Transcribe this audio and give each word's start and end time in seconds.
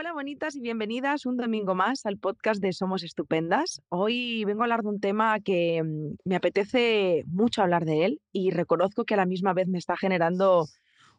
Hola 0.00 0.14
bonitas 0.14 0.56
y 0.56 0.62
bienvenidas 0.62 1.26
un 1.26 1.36
domingo 1.36 1.74
más 1.74 2.06
al 2.06 2.16
podcast 2.16 2.62
de 2.62 2.72
Somos 2.72 3.02
Estupendas. 3.02 3.82
Hoy 3.90 4.46
vengo 4.46 4.62
a 4.62 4.64
hablar 4.64 4.80
de 4.80 4.88
un 4.88 4.98
tema 4.98 5.38
que 5.40 5.82
mm, 5.82 6.14
me 6.24 6.36
apetece 6.36 7.24
mucho 7.26 7.60
hablar 7.60 7.84
de 7.84 8.06
él 8.06 8.22
y 8.32 8.50
reconozco 8.50 9.04
que 9.04 9.12
a 9.12 9.18
la 9.18 9.26
misma 9.26 9.52
vez 9.52 9.68
me 9.68 9.76
está 9.76 9.98
generando 9.98 10.64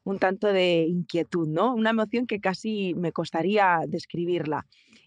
un 0.04 0.17
tanto 0.17 0.47
de 0.47 0.88
inquietud, 0.89 1.47
¿no? 1.47 1.75
Una 1.75 1.91
emoción 1.91 2.25
que 2.25 2.39
casi 2.39 2.96
me 2.96 3.12
costaría 3.12 3.81
describirla. 3.88 4.66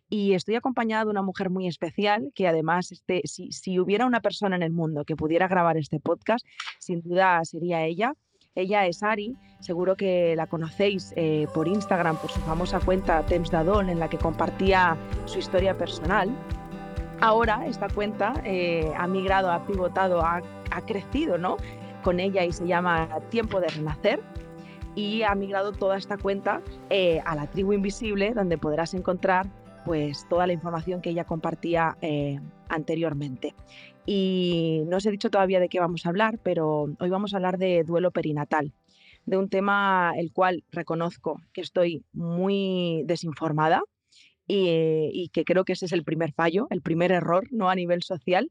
Y 0.09 0.35
estoy 0.35 0.55
acompañada 0.55 1.07
de 1.07 1.11
una 1.11 1.23
mujer 1.23 1.51
muy 1.51 1.67
especial 1.67 2.31
que 2.33 2.47
además, 2.47 2.93
este, 2.93 3.23
si, 3.25 3.51
si 3.51 3.81
hubiera 3.81 4.07
una 4.07 4.21
persona 4.21 4.55
en 4.55 4.63
el 4.63 4.71
mundo 4.71 5.05
que 5.05 5.17
pudiera 5.17 5.49
grabar 5.49 5.79
este 5.79 5.99
podcast, 5.99 6.47
sin 6.79 7.03
duda 7.03 7.45
sería 7.45 7.85
ella. 7.85 8.15
Ella 8.57 8.87
es 8.87 9.03
Ari, 9.03 9.37
seguro 9.59 9.97
que 9.97 10.37
la 10.37 10.47
conocéis 10.47 11.13
eh, 11.17 11.49
por 11.53 11.67
Instagram, 11.67 12.17
por 12.17 12.31
su 12.31 12.39
famosa 12.41 12.79
cuenta 12.79 13.27
Temps 13.27 13.51
Dadon, 13.51 13.89
en 13.89 13.99
la 13.99 14.09
que 14.09 14.17
compartía 14.17 14.97
su 15.25 15.41
historia 15.41 15.77
personal. 15.77 16.31
Ahora 17.21 17.67
esta 17.67 17.89
cuenta 17.89 18.35
eh, 18.45 18.93
ha 18.97 19.09
migrado, 19.09 19.51
ha 19.51 19.67
pivotado, 19.67 20.23
ha, 20.23 20.41
crecido 20.87 21.39
¿no? 21.39 21.57
con 22.03 22.21
ella 22.21 22.45
y 22.45 22.53
se 22.53 22.67
llama 22.67 23.09
Tiempo 23.31 23.61
de 23.61 23.69
Renacer. 23.69 24.21
Y 24.95 25.23
ha 25.23 25.35
migrado 25.35 25.73
toda 25.73 25.97
esta 25.97 26.17
cuenta 26.17 26.61
eh, 26.91 27.21
a 27.25 27.35
la 27.35 27.49
tribu 27.49 27.73
invisible, 27.73 28.33
donde 28.35 28.59
podrás 28.59 28.95
encontrar 28.95 29.49
pues 29.85 30.27
toda 30.29 30.47
la 30.47 30.53
información 30.53 31.01
que 31.01 31.11
ella 31.11 31.25
compartía 31.25 31.97
anteriormente. 32.69 33.55
Y 34.07 34.83
no 34.87 34.99
os 34.99 35.07
he 35.07 35.11
dicho 35.11 35.31
todavía 35.31 35.61
de 35.61 35.69
qué 35.69 35.81
vamos 35.81 36.05
a 36.05 36.11
hablar, 36.11 36.39
pero 36.43 36.95
hoy 36.99 37.11
vamos 37.11 37.33
a 37.33 37.37
hablar 37.37 37.59
de 37.59 37.85
duelo 37.85 38.11
perinatal, 38.11 38.73
de 39.25 39.37
un 39.37 39.49
tema 39.49 40.13
el 40.17 40.33
cual 40.33 40.65
reconozco 40.71 41.41
que 41.53 41.63
estoy 41.63 42.05
muy 42.13 43.03
desinformada 43.07 43.83
y, 44.47 45.31
que 45.33 45.45
creo 45.45 45.65
que 45.65 45.73
ese 45.73 45.87
es 45.87 45.93
el 45.93 46.05
primer 46.05 46.33
fallo, 46.33 46.67
el 46.71 46.83
primer 46.83 47.13
error, 47.13 47.49
no 47.51 47.71
a 47.71 47.75
nivel 47.75 48.03
social, 48.03 48.51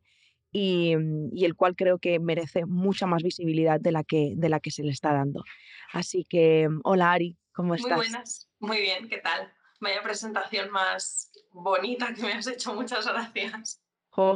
y, 0.51 0.93
el 0.93 1.55
cual 1.55 1.75
creo 1.75 1.99
que 1.99 2.19
merece 2.19 2.65
mucha 2.65 3.05
más 3.05 3.21
visibilidad 3.21 3.79
de 3.79 3.91
la, 3.91 4.03
que, 4.03 4.33
de 4.35 4.49
la 4.49 4.59
que 4.59 4.71
se 4.71 4.83
le 4.83 4.91
está 4.91 5.13
dando. 5.13 5.43
Así 5.91 6.25
que, 6.27 6.67
hola 6.83 7.11
Ari, 7.11 7.37
¿cómo 7.53 7.75
estás? 7.75 7.97
Muy 7.97 8.07
buenas, 8.07 8.49
muy 8.59 8.81
bien, 8.81 9.07
¿qué 9.07 9.17
tal? 9.17 9.51
Vaya 9.79 10.01
presentación 10.01 10.71
más 10.71 11.31
bonita 11.51 12.13
que 12.13 12.23
me 12.23 12.33
has 12.33 12.47
hecho, 12.47 12.73
muchas 12.73 13.05
gracias. 13.05 13.81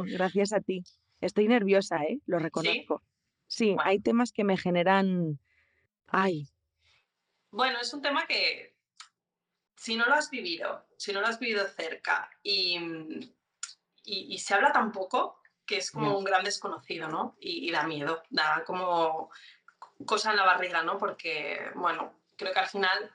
gracias 0.06 0.52
a 0.52 0.60
ti. 0.60 0.84
Estoy 1.20 1.48
nerviosa, 1.48 2.02
¿eh? 2.04 2.20
Lo 2.26 2.38
reconozco. 2.38 3.02
Sí, 3.46 3.76
hay 3.82 4.00
temas 4.00 4.32
que 4.32 4.44
me 4.44 4.56
generan... 4.56 5.40
Ay. 6.06 6.48
Bueno, 7.50 7.80
es 7.80 7.92
un 7.92 8.02
tema 8.02 8.26
que 8.26 8.76
si 9.76 9.96
no 9.96 10.06
lo 10.06 10.14
has 10.14 10.30
vivido, 10.30 10.86
si 10.96 11.12
no 11.12 11.20
lo 11.20 11.28
has 11.28 11.38
vivido 11.38 11.66
cerca 11.66 12.30
y, 12.42 12.78
y, 14.04 14.38
se 14.38 14.54
habla 14.54 14.72
tan 14.72 14.92
poco, 14.92 15.40
que 15.64 15.78
es 15.78 15.90
como 15.90 16.18
un 16.18 16.24
gran 16.24 16.44
desconocido, 16.44 17.08
¿no? 17.08 17.36
Y, 17.40 17.70
da 17.70 17.84
miedo, 17.84 18.22
da 18.30 18.64
como 18.64 19.30
cosa 20.04 20.30
en 20.30 20.36
la 20.36 20.44
barriga, 20.44 20.82
¿no? 20.82 20.98
Porque, 20.98 21.70
bueno, 21.74 22.20
creo 22.36 22.52
que 22.52 22.58
al 22.58 22.68
final 22.68 23.10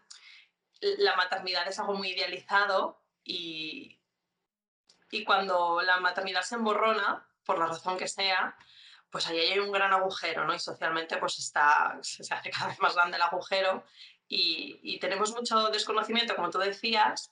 la 0.79 1.15
maternidad 1.15 1.67
es 1.67 1.79
algo 1.79 1.93
muy 1.93 2.11
idealizado 2.11 3.01
y, 3.23 3.99
y 5.11 5.23
cuando 5.23 5.81
la 5.81 5.99
maternidad 5.99 6.41
se 6.41 6.55
emborrona, 6.55 7.27
por 7.45 7.59
la 7.59 7.65
razón 7.65 7.97
que 7.97 8.07
sea, 8.07 8.55
pues 9.09 9.27
ahí 9.27 9.37
hay 9.37 9.59
un 9.59 9.71
gran 9.71 9.93
agujero, 9.93 10.45
¿no? 10.45 10.55
Y 10.55 10.59
socialmente 10.59 11.17
pues 11.17 11.37
está, 11.39 11.99
se 12.01 12.33
hace 12.33 12.49
cada 12.51 12.67
vez 12.67 12.79
más 12.79 12.95
grande 12.95 13.17
el 13.17 13.23
agujero 13.23 13.83
y, 14.27 14.97
tenemos 14.99 15.31
mucho 15.33 15.69
desconocimiento, 15.69 16.35
como 16.35 16.49
tú 16.49 16.57
decías, 16.57 17.31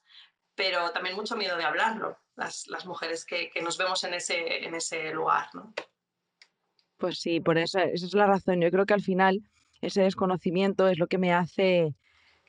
pero 0.56 0.92
también 0.92 1.16
mucho 1.16 1.36
miedo 1.36 1.58
de 1.58 1.64
hablarlo, 1.64 2.20
las, 2.36 2.68
las 2.68 2.86
mujeres 2.86 3.26
que, 3.26 3.50
que, 3.50 3.62
nos 3.62 3.78
vemos 3.78 4.04
en 4.04 4.14
ese, 4.14 4.66
en 4.66 4.76
ese 4.76 5.12
lugar, 5.12 5.48
¿no? 5.54 5.74
Pues 6.98 7.20
sí, 7.20 7.40
por 7.40 7.58
eso, 7.58 7.80
esa 7.80 8.06
es 8.06 8.14
la 8.14 8.28
razón. 8.28 8.62
Yo 8.62 8.70
creo 8.70 8.86
que 8.86 8.94
al 8.94 9.02
final 9.02 9.42
ese 9.82 10.04
desconocimiento 10.04 10.88
es 10.88 11.00
lo 11.00 11.08
que 11.08 11.18
me 11.18 11.34
hace, 11.34 11.96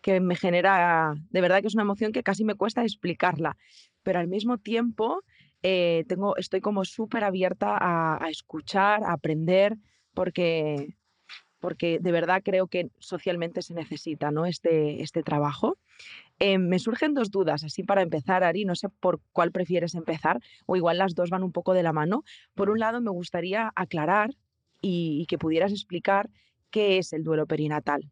que 0.03 0.21
me 0.21 0.37
genera, 0.37 1.15
de 1.31 1.41
verdad 1.41 1.63
que 1.63 1.69
es 1.69 1.75
una 1.75 1.85
emoción 1.85 2.13
que 2.13 2.23
casi 2.23 2.45
me 2.45 2.55
cuesta 2.57 2.83
explicarla, 2.83 3.57
pero 4.03 4.19
al 4.19 4.29
mismo 4.29 4.59
tiempo 4.59 5.23
eh, 5.63 6.05
tengo, 6.09 6.37
estoy 6.37 6.61
como 6.61 6.85
súper 6.85 7.25
abierta 7.25 7.79
a, 7.81 8.29
escuchar, 8.29 9.05
a 9.05 9.13
aprender, 9.13 9.77
porque, 10.13 10.97
porque 11.61 11.99
de 12.01 12.13
verdad 12.13 12.43
creo 12.45 12.67
que 12.67 12.91
socialmente 12.99 13.63
se 13.63 13.75
necesita 13.75 14.31
¿no? 14.31 14.47
este, 14.47 15.03
este 15.03 15.23
trabajo. 15.23 15.79
Eh, 16.41 16.59
me 16.59 16.81
surgen 16.81 17.15
dos 17.15 17.31
dudas, 17.31 17.63
así 17.63 17.85
para 17.85 18.03
empezar, 18.03 18.43
Ari, 18.43 18.65
no 18.65 18.75
sé 18.75 18.89
por 18.89 19.21
cuál 19.33 19.53
prefieres 19.53 19.95
empezar, 19.95 20.41
o 20.67 20.75
igual 20.75 20.99
las 20.99 21.15
dos 21.15 21.31
van 21.31 21.45
un 21.45 21.53
poco 21.53 21.75
de 21.75 21.85
la 21.85 21.93
mano. 21.93 22.25
Por 22.55 22.69
un 22.69 22.81
lado, 22.81 23.01
me 23.01 23.11
gustaría 23.11 23.73
aclarar 23.77 24.35
y, 24.81 25.27
que 25.27 25.39
pudieras 25.39 25.71
explicar 25.71 26.29
qué 26.71 26.99
es 26.99 27.13
el 27.13 27.23
duelo 27.23 27.47
perinatal. 27.47 28.11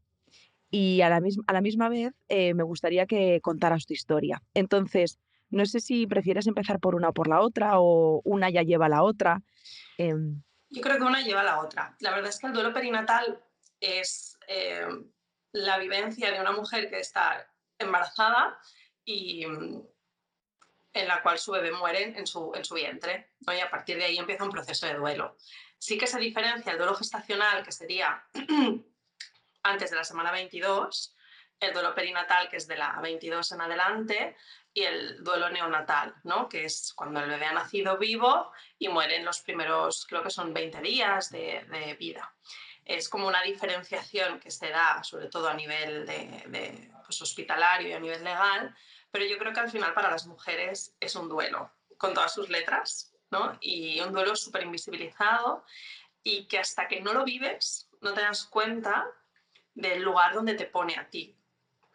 Y 0.70 1.00
a 1.00 1.08
la, 1.08 1.20
misma, 1.20 1.42
a 1.48 1.52
la 1.52 1.60
misma 1.60 1.88
vez, 1.88 2.12
eh, 2.28 2.54
me 2.54 2.62
gustaría 2.62 3.06
que 3.06 3.40
contaras 3.40 3.86
tu 3.86 3.92
historia. 3.92 4.40
Entonces, 4.54 5.18
no 5.50 5.66
sé 5.66 5.80
si 5.80 6.06
prefieres 6.06 6.46
empezar 6.46 6.80
por 6.80 6.94
una 6.94 7.10
o 7.10 7.12
por 7.12 7.28
la 7.28 7.40
otra 7.40 7.80
o 7.80 8.22
una 8.24 8.50
ya 8.50 8.62
lleva 8.62 8.88
la 8.88 9.02
otra. 9.02 9.42
Em. 9.98 10.42
Yo 10.68 10.80
creo 10.80 10.98
que 10.98 11.04
una 11.04 11.22
lleva 11.22 11.42
la 11.42 11.60
otra. 11.60 11.96
La 12.00 12.10
verdad 12.10 12.30
es 12.30 12.38
que 12.38 12.46
el 12.46 12.52
duelo 12.52 12.72
perinatal 12.72 13.42
es 13.80 14.38
em, 14.46 15.10
la 15.52 15.78
vivencia 15.78 16.30
de 16.30 16.40
una 16.40 16.52
mujer 16.52 16.88
que 16.88 17.00
está 17.00 17.46
embarazada 17.78 18.58
y 19.04 19.46
mm, 19.46 19.82
en 20.92 21.08
la 21.08 21.22
cual 21.22 21.38
su 21.38 21.52
bebé 21.52 21.72
muere 21.72 22.16
en 22.16 22.26
su, 22.26 22.52
en 22.54 22.64
su 22.64 22.74
vientre. 22.74 23.32
Y 23.40 23.60
a 23.60 23.70
partir 23.70 23.96
de 23.96 24.04
ahí 24.04 24.18
empieza 24.18 24.44
un 24.44 24.50
proceso 24.50 24.86
de 24.86 24.94
duelo. 24.94 25.36
Sí 25.78 25.98
que 25.98 26.06
se 26.06 26.18
diferencia 26.18 26.72
el 26.72 26.78
duelo 26.78 26.94
gestacional, 26.94 27.64
que 27.64 27.72
sería 27.72 28.22
antes 29.62 29.90
de 29.90 29.96
la 29.96 30.04
semana 30.04 30.30
22, 30.30 31.16
el 31.60 31.75
duelo 31.75 31.94
perinatal, 31.94 32.48
que 32.48 32.56
es 32.56 32.66
de 32.66 32.76
la 32.76 32.98
22 33.00 33.53
en 33.53 33.60
adelante, 33.60 34.37
y 34.72 34.82
el 34.82 35.22
duelo 35.22 35.50
neonatal, 35.50 36.15
¿no? 36.25 36.48
que 36.48 36.65
es 36.65 36.93
cuando 36.94 37.21
el 37.21 37.28
bebé 37.28 37.47
ha 37.47 37.53
nacido 37.53 37.98
vivo 37.98 38.53
y 38.78 38.88
muere 38.88 39.16
en 39.16 39.25
los 39.25 39.41
primeros, 39.41 40.06
creo 40.06 40.22
que 40.22 40.31
son 40.31 40.54
20 40.54 40.81
días 40.81 41.31
de, 41.31 41.97
vida. 41.98 42.34
Es 42.84 43.09
como 43.09 43.26
una 43.26 43.43
diferenciación 43.43 44.41
que 44.41 44.50
se 44.50 44.71
da, 44.71 45.03
sobre 45.03 45.28
todo 45.28 45.48
a 45.48 45.54
nivel 45.54 46.06
de, 46.06 46.91
pues, 47.04 47.21
hospitalario 47.21 47.88
y 47.88 47.92
a 47.92 48.00
nivel 48.00 48.25
legal, 48.25 48.75
pero 49.10 49.25
yo 49.25 49.38
creo 49.38 49.53
que 49.53 49.60
al 49.60 49.71
final 49.71 49.92
para 49.92 50.10
las 50.10 50.27
mujeres 50.27 50.94
es 51.00 51.15
un 51.16 51.28
duelo, 51.28 51.72
con 51.98 52.15
todas 52.15 52.32
sus 52.32 52.48
letras, 52.48 53.12
¿no? 53.31 53.59
y 53.60 54.00
un 54.00 54.12
duelo 54.12 54.34
súper 54.37 54.62
invisibilizado 54.62 55.65
y 56.22 56.47
que 56.47 56.59
hasta 56.59 56.88
que 56.88 57.00
no 57.00 57.12
lo 57.12 57.25
vives 57.25 57.88
no 58.00 58.12
te 58.12 58.22
das 58.22 58.44
cuenta 58.44 59.06
del 59.75 60.03
lugar 60.03 60.34
donde 60.34 60.54
te 60.54 60.66
pone 60.66 60.97
a 60.97 61.09
ti, 61.09 61.39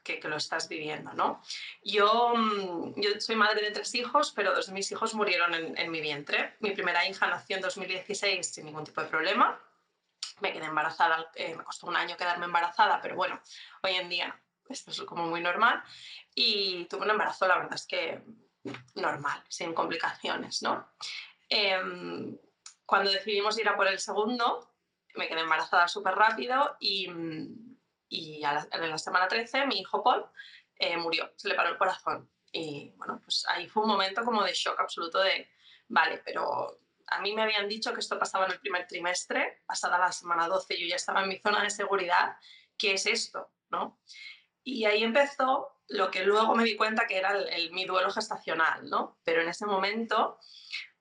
que, 0.05 0.21
lo 0.29 0.37
estás 0.37 0.69
viviendo, 0.69 1.11
¿no? 1.13 1.41
Yo, 1.83 2.33
mm, 2.35 2.93
yo 3.01 3.09
soy 3.19 3.35
madre 3.35 3.61
de 3.61 3.71
tres 3.71 3.93
hijos, 3.95 4.31
pero 4.33 4.53
dos 4.53 4.67
de 4.67 4.73
mis 4.73 4.89
hijos 4.91 5.13
murieron 5.15 5.53
en, 5.53 5.91
mi 5.91 5.99
vientre. 5.99 6.55
Mi 6.59 6.71
primera 6.71 7.05
hija 7.07 7.27
nació 7.27 7.57
en 7.57 7.63
2016 7.63 8.47
sin 8.47 8.65
ningún 8.65 8.85
tipo 8.85 9.01
de 9.01 9.07
problema. 9.07 9.59
Me 10.39 10.53
quedé 10.53 10.65
embarazada, 10.65 11.29
eh, 11.35 11.55
me 11.55 11.63
costó 11.63 11.87
un 11.87 11.95
año 11.95 12.15
quedarme 12.15 12.45
embarazada, 12.45 13.01
pero 13.01 13.15
bueno, 13.15 13.41
hoy 13.81 13.95
en 13.95 14.09
día 14.09 14.39
esto 14.69 14.91
es 14.91 15.01
como 15.01 15.25
muy 15.25 15.41
normal. 15.41 15.83
Y 16.33 16.85
tuve 16.85 17.05
un 17.05 17.11
embarazo, 17.11 17.47
la 17.47 17.57
verdad 17.57 17.75
es 17.75 17.87
que 17.87 18.21
normal, 18.95 19.43
sin 19.47 19.73
complicaciones, 19.73 20.61
¿no? 20.61 20.87
Em, 21.49 22.37
cuando 22.85 23.11
decidimos 23.11 23.57
ir 23.59 23.67
a 23.67 23.75
por 23.75 23.87
el 23.87 23.99
segundo, 23.99 24.71
me 25.15 25.27
quedé 25.27 25.41
embarazada 25.41 25.87
súper 25.87 26.15
rápido 26.15 26.75
y 26.79 27.07
mm, 27.09 27.74
y 28.15 28.43
en 28.43 28.89
la 28.89 28.97
semana 28.97 29.27
13 29.27 29.65
mi 29.67 29.79
hijo 29.79 30.03
Paul 30.03 30.25
eh, 30.77 30.97
murió, 30.97 31.31
se 31.35 31.49
le 31.49 31.55
paró 31.55 31.69
el 31.69 31.77
corazón. 31.77 32.29
Y 32.51 32.93
bueno, 32.95 33.19
pues 33.23 33.45
ahí 33.49 33.67
fue 33.67 33.83
un 33.83 33.89
momento 33.89 34.23
como 34.23 34.43
de 34.43 34.53
shock 34.53 34.79
absoluto 34.79 35.19
de, 35.19 35.49
vale, 35.89 36.21
pero 36.23 36.79
a 37.07 37.19
mí 37.21 37.33
me 37.33 37.43
habían 37.43 37.67
dicho 37.67 37.93
que 37.93 37.99
esto 37.99 38.17
pasaba 38.17 38.45
en 38.45 38.53
el 38.53 38.59
primer 38.59 38.87
trimestre, 38.87 39.63
pasada 39.65 39.97
la 39.97 40.11
semana 40.11 40.47
12 40.47 40.79
yo 40.79 40.87
ya 40.87 40.95
estaba 40.95 41.23
en 41.23 41.29
mi 41.29 41.37
zona 41.39 41.61
de 41.63 41.69
seguridad, 41.69 42.37
¿qué 42.77 42.93
es 42.93 43.05
esto? 43.05 43.51
¿no? 43.69 43.99
Y 44.63 44.85
ahí 44.85 45.03
empezó 45.03 45.81
lo 45.87 46.09
que 46.09 46.23
luego 46.23 46.55
me 46.55 46.63
di 46.63 46.75
cuenta 46.75 47.05
que 47.07 47.17
era 47.17 47.37
el, 47.37 47.71
mi 47.71 47.85
duelo 47.85 48.09
gestacional, 48.11 48.89
¿no? 48.89 49.19
Pero 49.23 49.41
en 49.41 49.49
ese 49.49 49.65
momento, 49.65 50.39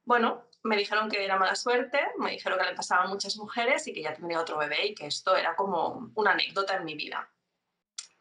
bueno, 0.05 0.46
me 0.64 0.76
dijeron 0.76 1.11
que 1.11 1.22
era 1.22 1.38
mala 1.38 1.55
suerte, 1.55 2.00
me 2.19 2.32
dijeron 2.32 2.58
que 2.58 2.64
le 2.64 2.75
pasaba 2.75 3.05
a 3.05 3.06
muchas 3.06 3.37
mujeres 3.37 3.87
y 3.87 3.93
que 3.93 4.02
ya 4.02 4.14
tendría 4.14 4.40
otro 4.40 4.56
bebé 4.56 4.87
y 4.87 4.94
que 4.94 5.06
esto 5.06 5.37
era 5.37 5.55
como 5.55 6.11
una 6.14 6.32
anécdota 6.32 6.76
en 6.76 6.84
mi 6.84 6.94
vida. 6.94 7.31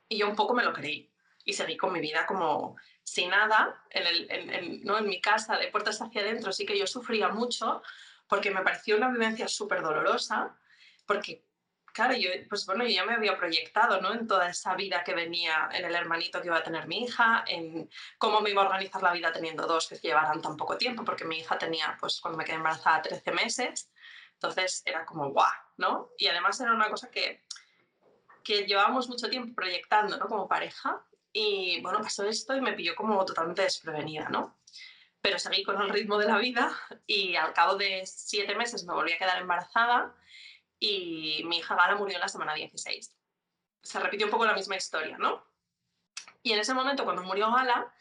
Y 0.09 0.17
yo 0.17 0.29
un 0.29 0.35
poco 0.35 0.53
me 0.53 0.63
lo 0.63 0.73
creí 0.73 1.09
y 1.45 1.53
seguí 1.53 1.77
con 1.77 1.93
mi 1.93 2.01
vida 2.01 2.25
como 2.25 2.75
sin 3.03 3.29
nada, 3.29 3.81
en, 3.89 4.83
¿no? 4.83 4.97
en 4.97 5.07
mi 5.07 5.21
casa, 5.21 5.57
de 5.57 5.69
puertas 5.69 6.01
hacia 6.01 6.21
adentro, 6.21 6.51
sí 6.51 6.65
que 6.65 6.77
yo 6.77 6.85
sufría 6.85 7.29
mucho 7.29 7.81
porque 8.27 8.51
me 8.51 8.61
pareció 8.61 8.97
una 8.97 9.09
vivencia 9.09 9.47
súper 9.47 9.81
dolorosa, 9.81 10.57
porque 11.05 11.45
claro, 11.93 12.15
yo, 12.15 12.29
pues 12.49 12.65
bueno, 12.65 12.83
yo 12.83 12.89
ya 12.89 13.05
me 13.05 13.13
había 13.13 13.37
proyectado, 13.37 14.01
¿no? 14.01 14.11
En 14.13 14.27
toda 14.27 14.49
esa 14.49 14.75
vida 14.75 15.03
que 15.03 15.13
venía, 15.13 15.69
en 15.71 15.85
el 15.85 15.95
hermanito 15.95 16.41
que 16.41 16.47
iba 16.47 16.57
a 16.57 16.63
tener 16.63 16.87
mi 16.87 17.03
hija, 17.03 17.45
en 17.47 17.89
cómo 18.17 18.41
me 18.41 18.49
iba 18.49 18.63
a 18.63 18.65
organizar 18.65 19.01
la 19.01 19.13
vida 19.13 19.31
teniendo 19.31 19.67
dos 19.67 19.87
que 19.87 19.95
llevaran 19.95 20.41
tan 20.41 20.57
poco 20.57 20.75
tiempo, 20.77 21.05
porque 21.05 21.23
mi 21.23 21.39
hija 21.39 21.57
tenía, 21.57 21.95
pues 21.99 22.19
cuando 22.19 22.37
me 22.37 22.43
quedé 22.43 22.55
embarazada, 22.55 23.03
13 23.03 23.31
meses. 23.31 23.91
Entonces 24.33 24.81
era 24.85 25.05
como, 25.05 25.29
guau, 25.29 25.51
¿no? 25.77 26.09
Y 26.17 26.27
además 26.27 26.59
era 26.59 26.73
una 26.73 26.89
cosa 26.89 27.09
que, 27.09 27.43
que 28.43 28.65
llevábamos 28.65 29.07
mucho 29.07 29.29
tiempo 29.29 29.55
proyectando, 29.55 30.17
¿no? 30.17 30.27
Como 30.27 30.47
pareja. 30.47 31.05
Y 31.31 31.79
bueno, 31.81 32.01
pasó 32.01 32.25
esto 32.25 32.55
y 32.55 32.61
me 32.61 32.73
pilló 32.73 32.95
como 32.95 33.23
totalmente 33.23 33.61
desprevenida, 33.61 34.29
¿no? 34.29 34.57
Pero 35.21 35.39
seguí 35.39 35.63
con 35.63 35.81
el 35.81 35.89
ritmo 35.89 36.17
de 36.17 36.27
la 36.27 36.37
vida 36.39 36.75
y 37.07 37.35
al 37.35 37.53
cabo 37.53 37.75
de 37.75 38.03
siete 38.05 38.55
meses 38.55 38.83
me 38.83 38.93
volví 38.93 39.13
a 39.13 39.17
quedar 39.17 39.39
embarazada 39.39 40.13
y 40.83 41.41
mi 41.45 41.59
hija 41.59 41.75
Gala 41.75 41.95
murió 41.95 42.15
en 42.15 42.21
la 42.21 42.27
semana 42.27 42.53
16. 42.53 43.15
Se 43.81 43.99
repitió 44.01 44.27
un 44.27 44.31
poco 44.31 44.45
la 44.45 44.53
misma 44.53 44.75
historia, 44.75 45.17
¿no? 45.17 45.47
Y 46.41 46.51
en 46.51 46.59
ese 46.59 46.73
momento, 46.73 47.05
cuando 47.05 47.23
murió 47.23 47.49
Gala, 47.53 47.93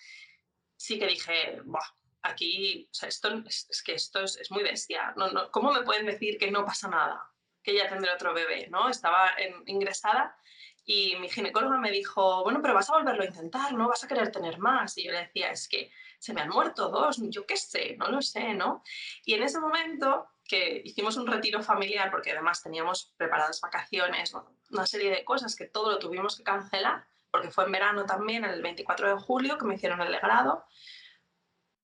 sí 0.77 0.99
que 0.99 1.07
dije, 1.07 1.61
Buah, 1.65 1.87
aquí, 2.23 2.89
o 2.91 2.95
sea, 2.95 3.09
esto 3.09 3.41
es, 3.47 3.83
que 3.85 3.95
esto 3.95 4.25
es, 4.25 4.51
muy 4.51 4.65
bestia. 4.65 5.15
No, 5.17 5.31
no, 5.31 5.49
¿Cómo 5.53 5.73
me 5.73 5.83
pueden 5.83 6.07
decir 6.07 6.39
que 6.39 6.51
no 6.51 6.65
pasa 6.65 6.89
nada? 6.89 7.25
Que 7.63 7.77
ya 7.77 7.89
tendré 7.89 8.13
otro 8.13 8.35
bebé, 8.35 8.67
¿no? 8.69 8.89
Estaba 8.89 9.31
ingresada 9.67 10.37
y 10.85 11.15
mi 11.21 11.29
ginecóloga 11.29 11.79
me 11.79 11.93
dijo, 11.93 12.43
bueno, 12.43 12.59
pero 12.61 12.75
vas 12.75 12.91
a 12.91 12.95
volverlo 12.95 13.23
a 13.23 13.27
intentar, 13.27 13.75
¿no? 13.75 13.87
Vas 13.87 14.03
a 14.03 14.09
querer 14.09 14.33
tener 14.33 14.59
más. 14.59 14.99
Y 14.99 15.05
yo 15.05 15.13
le 15.13 15.19
decía, 15.19 15.53
es 15.53 15.69
que 15.69 15.93
se 16.19 16.35
me 16.35 16.41
han 16.41 16.49
muerto 16.49 16.89
dos, 16.89 17.19
yo 17.31 17.47
qué 17.47 17.57
sé, 17.57 17.97
no 17.97 18.09
lo 18.09 18.21
sé, 18.23 18.55
¿no? 18.55 18.83
Y 19.25 19.35
en 19.35 19.45
ese 19.45 19.61
momento 19.61 20.32
que 20.45 20.83
hicimos 20.85 21.17
un 21.17 21.27
retiro 21.27 21.63
familiar, 21.63 22.11
porque 22.11 22.33
además 22.33 22.63
teníamos 22.63 23.13
preparadas 23.17 23.61
vacaciones, 23.61 24.35
una 24.71 24.87
serie 24.87 25.11
de 25.11 25.25
cosas 25.25 25.57
que 25.57 25.67
todo 25.67 25.93
lo 25.93 25.99
tuvimos 25.99 26.37
que 26.37 26.43
cancelar, 26.43 27.07
porque 27.31 27.51
fue 27.51 27.65
en 27.65 27.73
verano 27.73 28.05
también, 28.05 28.45
el 28.45 28.61
24 28.63 29.15
de 29.15 29.21
julio, 29.23 29.57
que 29.57 29.65
me 29.65 29.75
hicieron 29.75 30.01
el 30.03 30.13
legrado, 30.13 30.65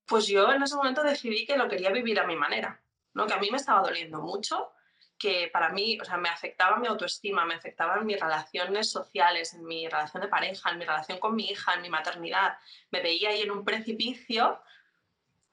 pues 0.07 0.27
yo 0.27 0.51
en 0.53 0.63
ese 0.63 0.77
momento 0.77 1.03
decidí 1.03 1.47
que 1.47 1.57
lo 1.57 1.69
quería 1.69 1.91
vivir 1.91 2.19
a 2.19 2.27
mi 2.27 2.37
manera, 2.37 2.83
¿no? 3.15 3.27
que 3.27 3.35
a 3.35 3.39
mí 3.39 3.51
me 3.51 3.59
estaba 3.59 3.83
doliendo 3.83 4.21
mucho, 4.21 4.73
que 5.19 5.51
para 5.53 5.71
mí, 5.71 5.99
o 6.01 6.05
sea, 6.05 6.17
me 6.17 6.29
afectaba 6.29 6.79
mi 6.79 6.87
autoestima, 6.87 7.45
me 7.45 7.55
afectaban 7.55 8.07
mis 8.07 8.21
relaciones 8.21 8.91
sociales, 8.91 9.53
en 9.53 9.65
mi 9.65 9.89
relación 9.89 10.23
de 10.23 10.29
pareja, 10.29 10.71
en 10.71 10.79
mi 10.79 10.85
relación 10.85 11.19
con 11.19 11.35
mi 11.35 11.51
hija, 11.51 11.75
en 11.75 11.83
mi 11.83 11.91
maternidad. 11.91 12.57
Me 12.91 13.03
veía 13.03 13.31
ahí 13.31 13.43
en 13.43 13.51
un 13.51 13.65
precipicio 13.65 14.61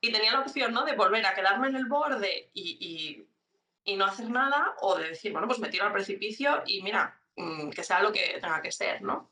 y 0.02 0.12
tenía 0.12 0.34
la 0.34 0.42
opción, 0.42 0.74
¿no? 0.74 0.86
De 0.86 0.96
volver 0.96 1.26
a 1.26 1.34
quedarme 1.34 1.68
en 1.68 1.76
el 1.76 1.86
borde 1.86 2.52
y, 2.54 3.28
y, 3.86 3.96
no 3.96 4.06
hacer 4.06 4.30
nada 4.30 4.76
o 4.82 4.98
de 4.98 5.10
decir, 5.10 5.32
bueno, 5.32 5.48
pues 5.48 5.60
me 5.60 5.70
tiro 5.70 5.86
al 5.86 5.94
precipicio 5.94 6.64
y 6.66 6.82
mira, 6.82 7.20
mm, 7.36 7.70
que 7.70 7.84
sea 7.84 8.02
lo 8.02 8.12
que 8.12 8.40
tenga 8.42 8.62
que 8.62 8.72
ser, 8.72 9.02
¿no? 9.02 9.30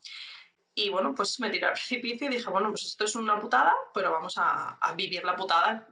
Y 0.74 0.90
bueno, 0.90 1.14
pues 1.14 1.38
me 1.40 1.50
tiré 1.50 1.66
al 1.66 1.72
precipicio 1.74 2.28
y 2.28 2.36
dije, 2.36 2.50
bueno, 2.50 2.70
pues 2.70 2.84
esto 2.84 3.04
es 3.04 3.14
una 3.14 3.40
putada, 3.40 3.72
pero 3.92 4.10
vamos 4.10 4.34
a, 4.36 4.78
vivir 4.96 5.24
la 5.24 5.36
putada 5.36 5.86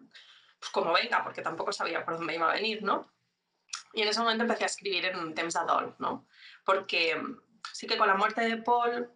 pues 0.59 0.71
como 0.71 0.93
venga, 0.93 1.25
porque 1.25 1.43
tampoco 1.43 1.73
sabía 1.73 2.05
por 2.05 2.17
dónde 2.19 2.37
iba 2.37 2.49
a 2.49 2.55
venir, 2.55 2.85
¿no? 2.85 3.11
Y 3.95 4.03
en 4.03 4.09
ese 4.09 4.21
momento 4.21 4.45
empecé 4.45 4.63
a 4.63 4.67
escribir 4.67 5.07
en 5.07 5.35
Temps 5.35 5.55
d'Adol, 5.55 5.97
¿no? 5.99 6.29
Porque 6.65 7.21
sí 7.73 7.89
que 7.89 7.99
con 7.99 8.07
la 8.07 8.15
muerte 8.15 8.43
de 8.43 8.59
Paul, 8.59 9.13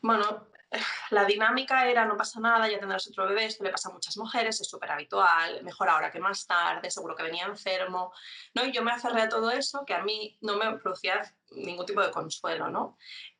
bueno, 0.00 0.48
la 1.10 1.24
dinámica 1.24 1.88
era 1.88 2.04
no 2.04 2.16
pasa 2.16 2.40
nada, 2.40 2.68
ya 2.68 2.78
tendrás 2.78 3.06
otro 3.08 3.26
bebé, 3.26 3.46
esto 3.46 3.64
le 3.64 3.70
pasa 3.70 3.88
a 3.88 3.92
muchas 3.92 4.16
mujeres, 4.16 4.60
es 4.60 4.68
súper 4.68 4.90
habitual, 4.90 5.62
mejor 5.62 5.88
ahora 5.88 6.10
que 6.10 6.20
más 6.20 6.46
tarde, 6.46 6.90
seguro 6.90 7.14
que 7.14 7.22
venía 7.22 7.46
enfermo, 7.46 8.12
¿no? 8.54 8.64
Y 8.64 8.72
yo 8.72 8.82
me 8.82 8.92
aferré 8.92 9.22
a 9.22 9.28
todo 9.28 9.50
eso 9.50 9.84
que 9.86 9.94
a 9.94 10.02
mí 10.02 10.36
no 10.40 10.56
me 10.56 10.78
producía 10.78 11.22
ningún 11.50 11.86
tipo 11.86 12.02
de 12.02 12.10
consuelo, 12.10 12.68
¿no? 12.68 12.98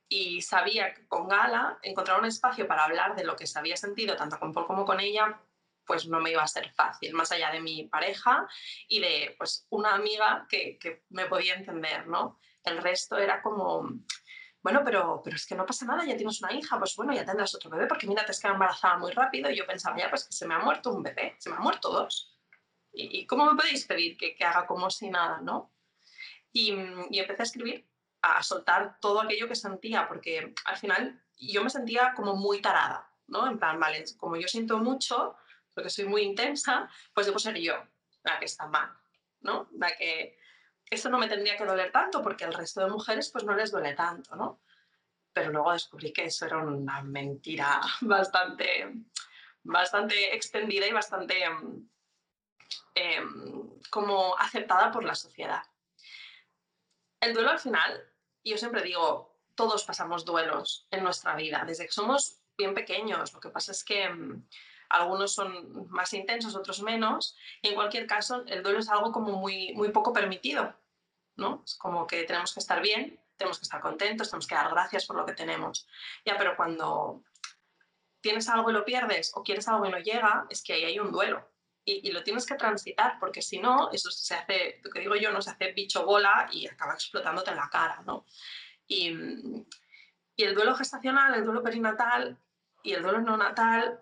Y 0.08 0.40
sabía 0.40 0.94
que 0.94 1.06
con 1.06 1.28
Gala 1.28 1.78
encontrar 1.82 2.18
un 2.18 2.26
espacio 2.26 2.66
para 2.66 2.84
hablar 2.84 3.14
de 3.14 3.24
lo 3.24 3.36
que 3.36 3.46
se 3.46 3.58
había 3.58 3.76
sentido 3.76 4.16
tanto 4.16 4.38
con 4.38 4.54
Paul 4.54 4.66
como 4.66 4.84
con 4.86 5.00
ella 5.00 5.38
pues 5.88 6.06
no 6.06 6.20
me 6.20 6.30
iba 6.30 6.42
a 6.42 6.46
ser 6.46 6.70
fácil, 6.74 7.14
más 7.14 7.32
allá 7.32 7.50
de 7.50 7.60
mi 7.60 7.88
pareja 7.88 8.46
y 8.88 9.00
de 9.00 9.34
pues 9.38 9.66
una 9.70 9.94
amiga 9.94 10.46
que, 10.46 10.78
que 10.78 11.02
me 11.08 11.24
podía 11.24 11.54
entender, 11.54 12.06
¿no? 12.06 12.38
El 12.62 12.76
resto 12.76 13.16
era 13.16 13.40
como, 13.40 13.88
bueno, 14.62 14.82
pero, 14.84 15.20
pero 15.22 15.36
es 15.36 15.46
que 15.46 15.54
no 15.54 15.64
pasa 15.64 15.86
nada, 15.86 16.04
ya 16.04 16.16
tienes 16.16 16.40
una 16.42 16.52
hija, 16.52 16.78
pues 16.78 16.96
bueno, 16.96 17.14
ya 17.14 17.24
tendrás 17.24 17.54
otro 17.54 17.70
bebé, 17.70 17.86
porque 17.86 18.06
mira, 18.06 18.24
te 18.24 18.32
has 18.32 18.40
quedado 18.40 18.54
embarazada 18.54 18.98
muy 18.98 19.12
rápido 19.12 19.50
y 19.50 19.56
yo 19.56 19.66
pensaba, 19.66 19.96
ya, 19.96 20.10
pues 20.10 20.24
que 20.24 20.32
se 20.32 20.46
me 20.46 20.54
ha 20.54 20.58
muerto 20.58 20.92
un 20.92 21.02
bebé, 21.02 21.36
se 21.38 21.50
me 21.50 21.56
han 21.56 21.62
muerto 21.62 21.90
dos. 21.90 22.34
¿Y, 22.92 23.26
cómo 23.26 23.44
me 23.44 23.56
podéis 23.56 23.86
pedir 23.86 24.16
que, 24.16 24.34
que, 24.34 24.44
haga 24.44 24.66
como 24.66 24.90
si 24.90 25.10
nada, 25.10 25.40
no? 25.40 25.72
Y, 26.52 26.72
y 27.10 27.18
empecé 27.20 27.42
a 27.42 27.44
escribir, 27.44 27.88
a 28.22 28.42
soltar 28.42 28.98
todo 29.00 29.20
aquello 29.20 29.46
que 29.46 29.54
sentía, 29.54 30.08
porque 30.08 30.54
al 30.64 30.76
final 30.76 31.22
yo 31.36 31.62
me 31.62 31.70
sentía 31.70 32.12
como 32.14 32.34
muy 32.34 32.60
tarada, 32.60 33.08
¿no? 33.28 33.46
En 33.46 33.58
plan, 33.58 33.78
vale, 33.78 34.04
como 34.16 34.36
yo 34.36 34.48
siento 34.48 34.78
mucho, 34.78 35.36
porque 35.72 35.90
soy 35.90 36.06
muy 36.06 36.22
intensa, 36.22 36.90
pues 37.14 37.26
debo 37.26 37.38
ser 37.38 37.56
yo 37.58 37.74
la 38.24 38.38
que 38.38 38.46
está 38.46 38.66
mal, 38.66 38.90
¿no? 39.40 39.68
La 39.72 39.96
que 39.96 40.38
esto 40.90 41.10
no 41.10 41.18
me 41.18 41.28
tendría 41.28 41.56
que 41.56 41.64
doler 41.64 41.92
tanto 41.92 42.22
porque 42.22 42.44
el 42.44 42.54
resto 42.54 42.80
de 42.82 42.90
mujeres 42.90 43.30
pues 43.30 43.44
no 43.44 43.54
les 43.54 43.70
duele 43.70 43.94
tanto, 43.94 44.36
¿no? 44.36 44.62
Pero 45.32 45.50
luego 45.50 45.72
descubrí 45.72 46.12
que 46.12 46.24
eso 46.24 46.46
era 46.46 46.58
una 46.58 47.02
mentira 47.02 47.80
bastante, 48.00 48.92
bastante 49.62 50.34
extendida 50.34 50.86
y 50.86 50.92
bastante 50.92 51.44
em, 52.94 53.80
como 53.90 54.36
aceptada 54.38 54.90
por 54.90 55.04
la 55.04 55.14
sociedad. 55.14 55.62
El 57.20 57.34
duelo 57.34 57.50
al 57.50 57.58
final, 57.58 58.12
yo 58.44 58.56
siempre 58.56 58.82
digo, 58.82 59.42
todos 59.54 59.84
pasamos 59.84 60.24
duelos 60.24 60.86
en 60.90 61.02
nuestra 61.02 61.34
vida, 61.34 61.64
desde 61.66 61.86
que 61.86 61.92
somos 61.92 62.40
bien 62.56 62.74
pequeños. 62.74 63.32
Lo 63.32 63.40
que 63.40 63.50
pasa 63.50 63.72
es 63.72 63.84
que 63.84 64.04
em, 64.04 64.46
algunos 64.88 65.34
son 65.34 65.88
más 65.90 66.12
intensos, 66.14 66.54
otros 66.54 66.82
menos, 66.82 67.36
y 67.62 67.68
en 67.68 67.74
cualquier 67.74 68.06
caso 68.06 68.44
el 68.46 68.62
duelo 68.62 68.78
es 68.78 68.88
algo 68.88 69.12
como 69.12 69.32
muy, 69.32 69.72
muy 69.74 69.90
poco 69.90 70.12
permitido, 70.12 70.74
¿no? 71.36 71.62
Es 71.64 71.76
como 71.76 72.06
que 72.06 72.24
tenemos 72.24 72.54
que 72.54 72.60
estar 72.60 72.80
bien, 72.80 73.20
tenemos 73.36 73.58
que 73.58 73.64
estar 73.64 73.80
contentos, 73.80 74.28
tenemos 74.30 74.46
que 74.46 74.54
dar 74.54 74.70
gracias 74.70 75.06
por 75.06 75.16
lo 75.16 75.26
que 75.26 75.32
tenemos. 75.32 75.86
Ya, 76.24 76.36
pero 76.36 76.56
cuando 76.56 77.22
tienes 78.20 78.48
algo 78.48 78.70
y 78.70 78.72
lo 78.72 78.84
pierdes 78.84 79.32
o 79.34 79.42
quieres 79.42 79.68
algo 79.68 79.86
y 79.86 79.90
no 79.90 79.98
llega, 79.98 80.46
es 80.50 80.62
que 80.62 80.72
ahí 80.74 80.84
hay 80.84 80.98
un 80.98 81.12
duelo. 81.12 81.48
Y, 81.84 82.10
lo 82.12 82.22
tienes 82.22 82.44
que 82.44 82.54
transitar, 82.54 83.18
porque 83.18 83.40
si 83.40 83.58
no, 83.58 83.90
eso 83.92 84.10
se 84.10 84.34
hace, 84.34 84.78
lo 84.84 84.90
que 84.90 85.00
digo 85.00 85.16
yo, 85.16 85.30
no 85.32 85.40
se 85.40 85.48
hace 85.48 85.72
bicho 85.72 86.04
bola 86.04 86.46
y 86.52 86.66
acaba 86.66 86.92
explotándote 86.92 87.50
en 87.50 87.56
la 87.56 87.70
cara, 87.70 88.02
¿no? 88.04 88.26
Y, 88.86 89.08
y 90.36 90.44
el 90.44 90.54
duelo 90.54 90.74
gestacional, 90.74 91.34
el 91.34 91.44
duelo 91.46 91.62
perinatal 91.62 92.36
y 92.82 92.92
el 92.92 93.02
duelo 93.02 93.22
no 93.22 93.38
natal 93.38 94.00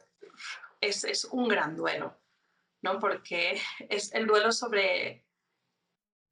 es, 0.81 1.25
un 1.31 1.49
gran 1.49 1.77
duelo, 1.77 2.19
¿no? 2.83 2.99
Porque 2.99 3.61
es 3.89 4.13
el 4.15 4.27
duelo 4.27 4.53
sobre... 4.53 5.25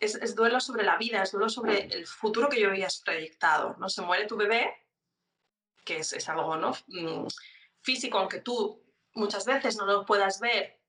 Es, 0.00 0.34
duelo 0.34 0.60
sobre 0.60 0.84
la 0.84 0.98
vida, 0.98 1.22
es 1.22 1.32
duelo 1.32 1.48
sobre 1.48 1.86
el 1.86 2.06
futuro 2.06 2.48
que 2.50 2.60
yo 2.60 2.68
habías 2.68 3.00
proyectado, 3.00 3.74
¿no? 3.78 3.88
Se 3.88 4.02
muere 4.02 4.26
tu 4.26 4.36
bebé, 4.36 4.70
que 5.84 5.98
es, 5.98 6.28
algo 6.28 6.56
¿no? 6.56 6.72
Mm, 6.88 7.26
físico, 7.80 8.18
aunque 8.18 8.40
tú 8.40 8.82
muchas 9.14 9.46
veces 9.46 9.76
no 9.76 9.86
lo 9.86 10.04
puedas 10.04 10.40
ver 10.40 10.84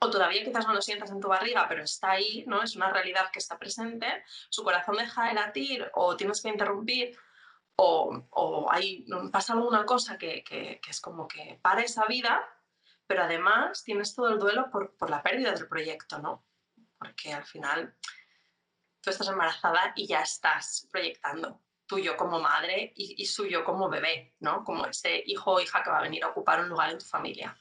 o 0.00 0.10
todavía 0.10 0.44
quizás 0.44 0.66
no 0.66 0.74
lo 0.74 0.82
sientas 0.82 1.10
en 1.10 1.20
tu 1.20 1.28
barriga, 1.28 1.66
pero 1.68 1.82
está 1.82 2.12
ahí, 2.12 2.44
¿no? 2.46 2.62
Es 2.62 2.76
una 2.76 2.90
realidad 2.90 3.30
que 3.32 3.38
está 3.38 3.58
presente, 3.58 4.06
su 4.48 4.62
corazón 4.62 4.96
deja 4.96 5.28
de 5.28 5.34
latir 5.34 5.90
o 5.94 6.16
tienes 6.16 6.42
que 6.42 6.48
interrumpir 6.48 7.16
o, 7.76 8.22
o 8.30 8.70
hay, 8.70 9.04
pasa 9.32 9.54
alguna 9.54 9.84
cosa 9.84 10.16
que, 10.18 10.44
que, 10.44 10.80
es 10.88 11.00
como 11.00 11.26
que 11.26 11.58
para 11.62 11.82
esa 11.82 12.04
vida 12.06 12.48
pero 13.06 13.22
además 13.22 13.82
tienes 13.84 14.14
todo 14.14 14.28
el 14.28 14.38
duelo 14.38 14.70
por, 14.70 14.96
por 14.96 15.10
la 15.10 15.22
pérdida 15.22 15.52
del 15.52 15.68
proyecto, 15.68 16.18
¿no? 16.18 16.44
Porque 16.98 17.32
al 17.32 17.44
final 17.44 17.94
tú 19.00 19.10
estás 19.10 19.28
embarazada 19.28 19.92
y 19.94 20.06
ya 20.06 20.22
estás 20.22 20.88
proyectando 20.90 21.60
tuyo 21.86 22.16
como 22.16 22.40
madre 22.40 22.92
y, 22.96 23.24
suyo 23.26 23.64
como 23.64 23.88
bebé, 23.88 24.34
¿no? 24.40 24.64
Como 24.64 24.86
ese 24.86 25.22
hijo 25.26 25.52
o 25.52 25.60
hija 25.60 25.82
que 25.82 25.90
va 25.90 25.98
a 25.98 26.02
venir 26.02 26.24
a 26.24 26.28
ocupar 26.28 26.60
un 26.60 26.68
lugar 26.68 26.90
en 26.90 26.98
tu 26.98 27.04
familia. 27.04 27.56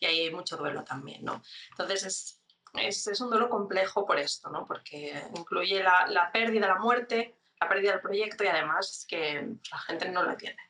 Y 0.00 0.06
ahí 0.06 0.20
hay 0.20 0.34
mucho 0.34 0.56
duelo 0.56 0.82
también, 0.84 1.24
¿no? 1.24 1.42
Entonces 1.70 2.04
es, 2.04 2.42
es, 2.74 3.06
es 3.06 3.20
un 3.20 3.30
duelo 3.30 3.48
complejo 3.48 4.04
por 4.04 4.18
esto, 4.18 4.50
¿no? 4.50 4.66
Porque 4.66 5.22
incluye 5.36 5.82
la, 5.82 6.06
la 6.08 6.32
pérdida, 6.32 6.66
la 6.66 6.78
muerte, 6.78 7.36
la 7.60 7.68
pérdida 7.68 7.92
del 7.92 8.00
proyecto 8.00 8.44
y 8.44 8.48
además 8.48 8.90
es 8.90 9.06
que 9.06 9.48
la 9.70 9.78
gente 9.78 10.08
no 10.08 10.22
lo 10.22 10.30
entiende. 10.32 10.62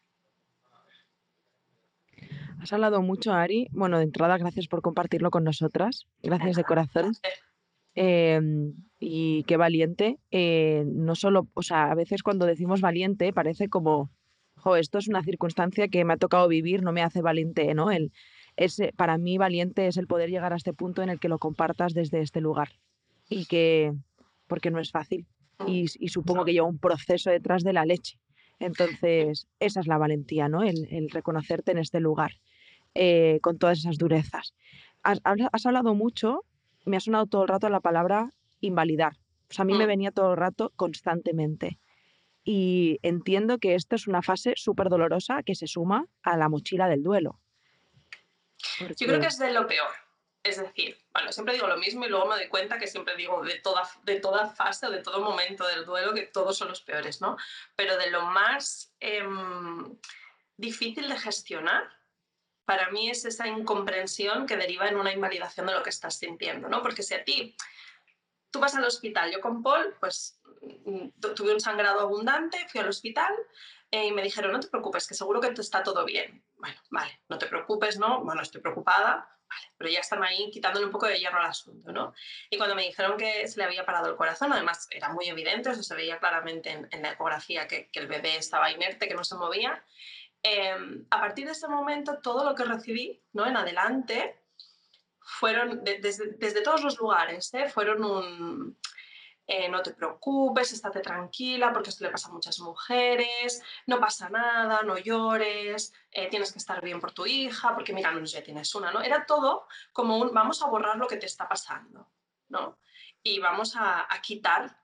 Has 2.61 2.73
hablado 2.73 3.03
mucho, 3.03 3.33
Ari. 3.33 3.69
Bueno, 3.71 3.99
de 3.99 4.05
entrada, 4.05 4.37
gracias 4.39 4.67
por 4.67 4.83
compartirlo 4.83 5.31
con 5.31 5.45
nosotras. 5.45 6.07
Gracias 6.23 6.57
de 6.57 6.65
corazón. 6.65 7.13
Em, 7.95 8.75
y 8.99 9.45
qué 9.45 9.57
valiente. 9.57 10.19
Eh, 10.31 10.85
no 10.87 11.15
solo, 11.15 11.49
o 11.55 11.63
sea, 11.63 11.91
a 11.91 11.95
veces 11.95 12.23
cuando 12.23 12.47
decimos 12.47 12.81
valiente 12.81 13.33
parece 13.33 13.69
como, 13.69 14.11
jo, 14.57 14.77
esto 14.77 14.99
es 14.99 15.09
una 15.09 15.23
circunstancia 15.23 15.89
que 15.89 16.05
me 16.05 16.15
ha 16.15 16.17
tocado 16.17 16.49
vivir, 16.49 16.83
no 16.83 16.93
me 16.93 17.03
hace 17.03 17.23
valiente, 17.23 17.75
¿no? 17.75 17.91
El, 17.91 18.13
es, 18.57 18.81
para 18.97 19.19
mí 19.19 19.39
valiente 19.39 19.87
es 19.87 19.97
el 19.97 20.07
poder 20.07 20.31
llegar 20.31 20.53
a 20.53 20.57
este 20.57 20.73
punto 20.73 21.03
en 21.03 21.11
el 21.11 21.21
que 21.21 21.29
lo 21.29 21.39
compartas 21.39 21.95
desde 21.95 22.21
este 22.21 22.41
lugar. 22.41 22.71
Y 23.29 23.47
que, 23.47 23.93
porque 24.47 24.71
no 24.71 24.81
es 24.81 24.91
fácil. 24.91 25.27
y, 25.67 25.89
supongo 25.89 26.45
que 26.45 26.53
lleva 26.53 26.67
un 26.67 26.79
proceso 26.79 27.31
detrás 27.31 27.63
de 27.63 27.73
la 27.73 27.85
leche. 27.85 28.19
Entonces, 28.59 29.47
esa 29.61 29.81
es 29.81 29.87
la 29.87 29.99
valentía, 29.99 30.49
¿no? 30.49 30.63
El, 30.63 31.11
reconocerte 31.11 31.73
en 31.73 31.79
este 31.79 32.01
lugar, 32.01 32.33
eh, 32.95 33.39
con 33.43 33.59
todas 33.59 33.79
esas 33.79 33.99
durezas. 33.99 34.55
Has, 35.03 35.21
has, 35.25 35.67
hablado 35.67 35.95
mucho, 35.95 36.45
me 36.85 36.97
ha 36.97 37.01
sonado 37.01 37.27
todo 37.27 37.43
el 37.43 37.49
rato 37.49 37.69
la 37.69 37.81
palabra 37.81 38.33
invalidar. 38.61 39.17
O 39.51 39.55
sea, 39.55 39.63
a 39.63 39.67
mí 39.67 39.75
me 39.75 39.85
mm. 39.85 39.89
venía 39.89 40.11
todo 40.11 40.33
el 40.33 40.37
rato 40.37 40.73
constantemente. 40.77 41.79
Y 42.45 42.99
entiendo 43.03 43.59
que 43.59 43.75
esto 43.75 43.97
es 43.97 44.07
una 44.07 44.23
fase 44.23 44.55
súper 44.57 44.89
dolorosa 44.89 45.43
que 45.43 45.55
se 45.55 45.67
suma 45.67 46.07
a 46.23 46.37
la 46.37 46.49
mochila 46.49 46.89
del 46.89 47.03
duelo. 47.03 47.41
Yo 48.81 49.07
creo 49.07 49.21
que 49.21 49.27
es 49.27 49.39
de 49.39 49.53
lo 49.53 49.67
peor. 49.67 49.91
Es 50.43 50.57
decir, 50.57 50.97
bueno, 51.13 51.31
siempre 51.33 51.55
digo 51.55 51.67
lo 51.67 51.77
mismo 51.77 52.07
y 52.07 52.09
luego 52.09 52.27
me 52.27 52.37
doy 52.37 52.49
cuenta 52.49 52.79
que 52.79 52.87
siempre 52.87 53.17
digo 53.17 53.43
de 53.43 53.59
toda, 53.59 53.83
de 54.05 54.21
toda 54.21 54.49
fase 54.49 54.87
o 54.87 54.91
de 54.91 55.03
todo 55.03 55.21
momento 55.21 55.67
del 55.67 55.85
duelo 55.85 56.15
que 56.15 56.23
todos 56.23 56.57
son 56.57 56.69
los 56.69 56.81
peores, 56.81 57.21
¿no? 57.21 57.37
Pero 57.77 57.99
de 57.99 58.11
lo 58.11 58.23
más 58.23 58.95
em, 59.01 59.99
difícil 60.57 61.09
de 61.09 61.19
gestionar, 61.19 61.98
para 62.69 62.91
mí 62.91 63.09
es 63.09 63.25
esa 63.25 63.49
incomprensión 63.49 64.47
que 64.47 64.59
deriva 64.59 64.87
en 64.89 64.99
una 64.99 65.11
invalidación 65.11 65.65
de 65.65 65.73
lo 65.73 65.83
que 65.83 65.89
estás 65.89 66.19
sintiendo, 66.19 66.69
¿no? 66.69 66.83
Porque 66.83 67.03
si 67.03 67.15
a 67.15 67.25
ti, 67.25 67.57
tú 68.51 68.61
vas 68.61 68.75
al 68.75 68.85
hospital, 68.85 69.33
yo 69.33 69.41
con 69.41 69.63
Paul, 69.63 69.97
pues 69.99 70.39
mm, 70.85 71.09
tuve 71.35 71.55
un 71.55 71.61
sangrado 71.61 72.01
abundante, 72.01 72.59
fui 72.69 72.83
al 72.83 72.91
hospital 72.91 73.33
eh, 73.91 74.09
y 74.09 74.13
me 74.13 74.23
dijeron, 74.23 74.53
no 74.53 74.61
te 74.61 74.69
preocupes, 74.69 75.09
que 75.09 75.15
seguro 75.15 75.41
que 75.41 75.49
está 75.59 75.83
todo 75.83 76.05
bien. 76.05 76.45
Bueno, 76.57 76.79
vale, 76.91 77.23
no 77.31 77.39
te 77.39 77.47
preocupes, 77.47 77.99
¿no? 77.99 78.23
Bueno, 78.23 78.43
estoy 78.43 78.61
preocupada, 78.61 79.27
pero 79.79 79.89
ya 79.89 80.01
están 80.01 80.23
ahí 80.23 80.51
quitándole 80.51 80.85
un 80.85 80.93
poco 80.93 81.07
de 81.07 81.19
hierro 81.19 81.39
al 81.39 81.47
asunto, 81.47 81.91
¿no? 81.91 82.13
Y 82.51 82.59
cuando 82.59 82.75
me 82.75 82.83
dijeron 82.83 83.17
que 83.17 83.49
se 83.49 83.57
le 83.57 83.65
había 83.65 83.87
parado 83.87 84.11
el 84.11 84.17
corazón, 84.17 84.53
además 84.53 84.89
era 84.91 85.09
muy 85.09 85.27
evidente, 85.27 85.71
eso 85.71 85.83
se 85.83 85.95
veía 85.95 86.19
claramente 86.19 86.87
en, 86.91 87.03
la 87.03 87.13
ecografía 87.13 87.67
que, 87.67 87.89
el 87.95 88.09
bebé 88.09 88.37
estaba 88.37 88.71
inerte, 88.71 89.09
que 89.09 89.15
no 89.15 89.25
se 89.25 89.37
movía. 89.37 89.83
Em, 90.43 91.07
a 91.11 91.21
partir 91.21 91.47
de 91.47 91.53
ese 91.53 91.69
momento, 91.69 92.19
todo 92.23 92.45
lo 92.45 92.55
que 92.55 92.65
recibí, 92.65 93.23
¿no? 93.33 93.47
En 93.47 93.57
adelante, 93.57 94.43
fueron, 95.21 95.85
desde, 95.85 96.33
desde, 96.39 96.63
todos 96.63 96.83
los 96.83 96.99
lugares, 96.99 97.53
¿eh? 97.55 97.69
fueron 97.69 98.03
un, 98.05 98.79
eh, 99.51 99.67
no 99.67 99.83
te 99.83 99.95
preocupes, 99.95 100.75
estate 100.75 101.01
tranquila 101.01 101.73
porque 101.73 101.89
esto 101.89 102.05
le 102.05 102.11
pasa 102.11 102.29
a 102.29 102.33
muchas 102.33 102.61
mujeres, 102.61 103.63
no 103.87 103.99
pasa 103.99 104.29
nada, 104.29 104.83
no 104.83 104.99
llores, 104.99 105.95
eh, 106.11 106.29
tienes 106.29 106.53
que 106.53 106.59
estar 106.59 106.83
bien 106.83 107.01
por 107.01 107.13
tu 107.13 107.25
hija, 107.25 107.75
porque 107.75 107.95
mira, 107.95 108.11
no 108.11 108.23
ya 108.25 108.43
tienes 108.43 108.75
una, 108.75 108.93
¿no? 108.93 109.01
Era 109.01 109.25
todo 109.25 109.67
como 109.91 110.19
un 110.19 110.35
vamos 110.35 110.63
a 110.63 110.67
borrar 110.67 110.99
lo 110.99 111.09
que 111.09 111.17
te 111.17 111.25
está 111.25 111.49
pasando, 111.49 112.11
¿no? 112.49 112.79
Y 113.23 113.41
vamos 113.41 113.75
a, 113.75 114.07
quitar 114.23 114.83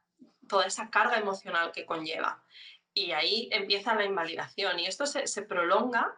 toda 0.48 0.64
esa 0.64 0.88
carga 0.88 1.18
emocional 1.18 1.70
que 1.70 1.84
conlleva. 1.84 2.42
Y 2.94 3.12
ahí 3.12 3.48
empieza 3.52 3.94
la 3.94 4.04
invalidación 4.04 4.78
y 4.78 4.86
esto 4.86 5.06
se, 5.06 5.26
se 5.26 5.42
prolonga 5.42 6.16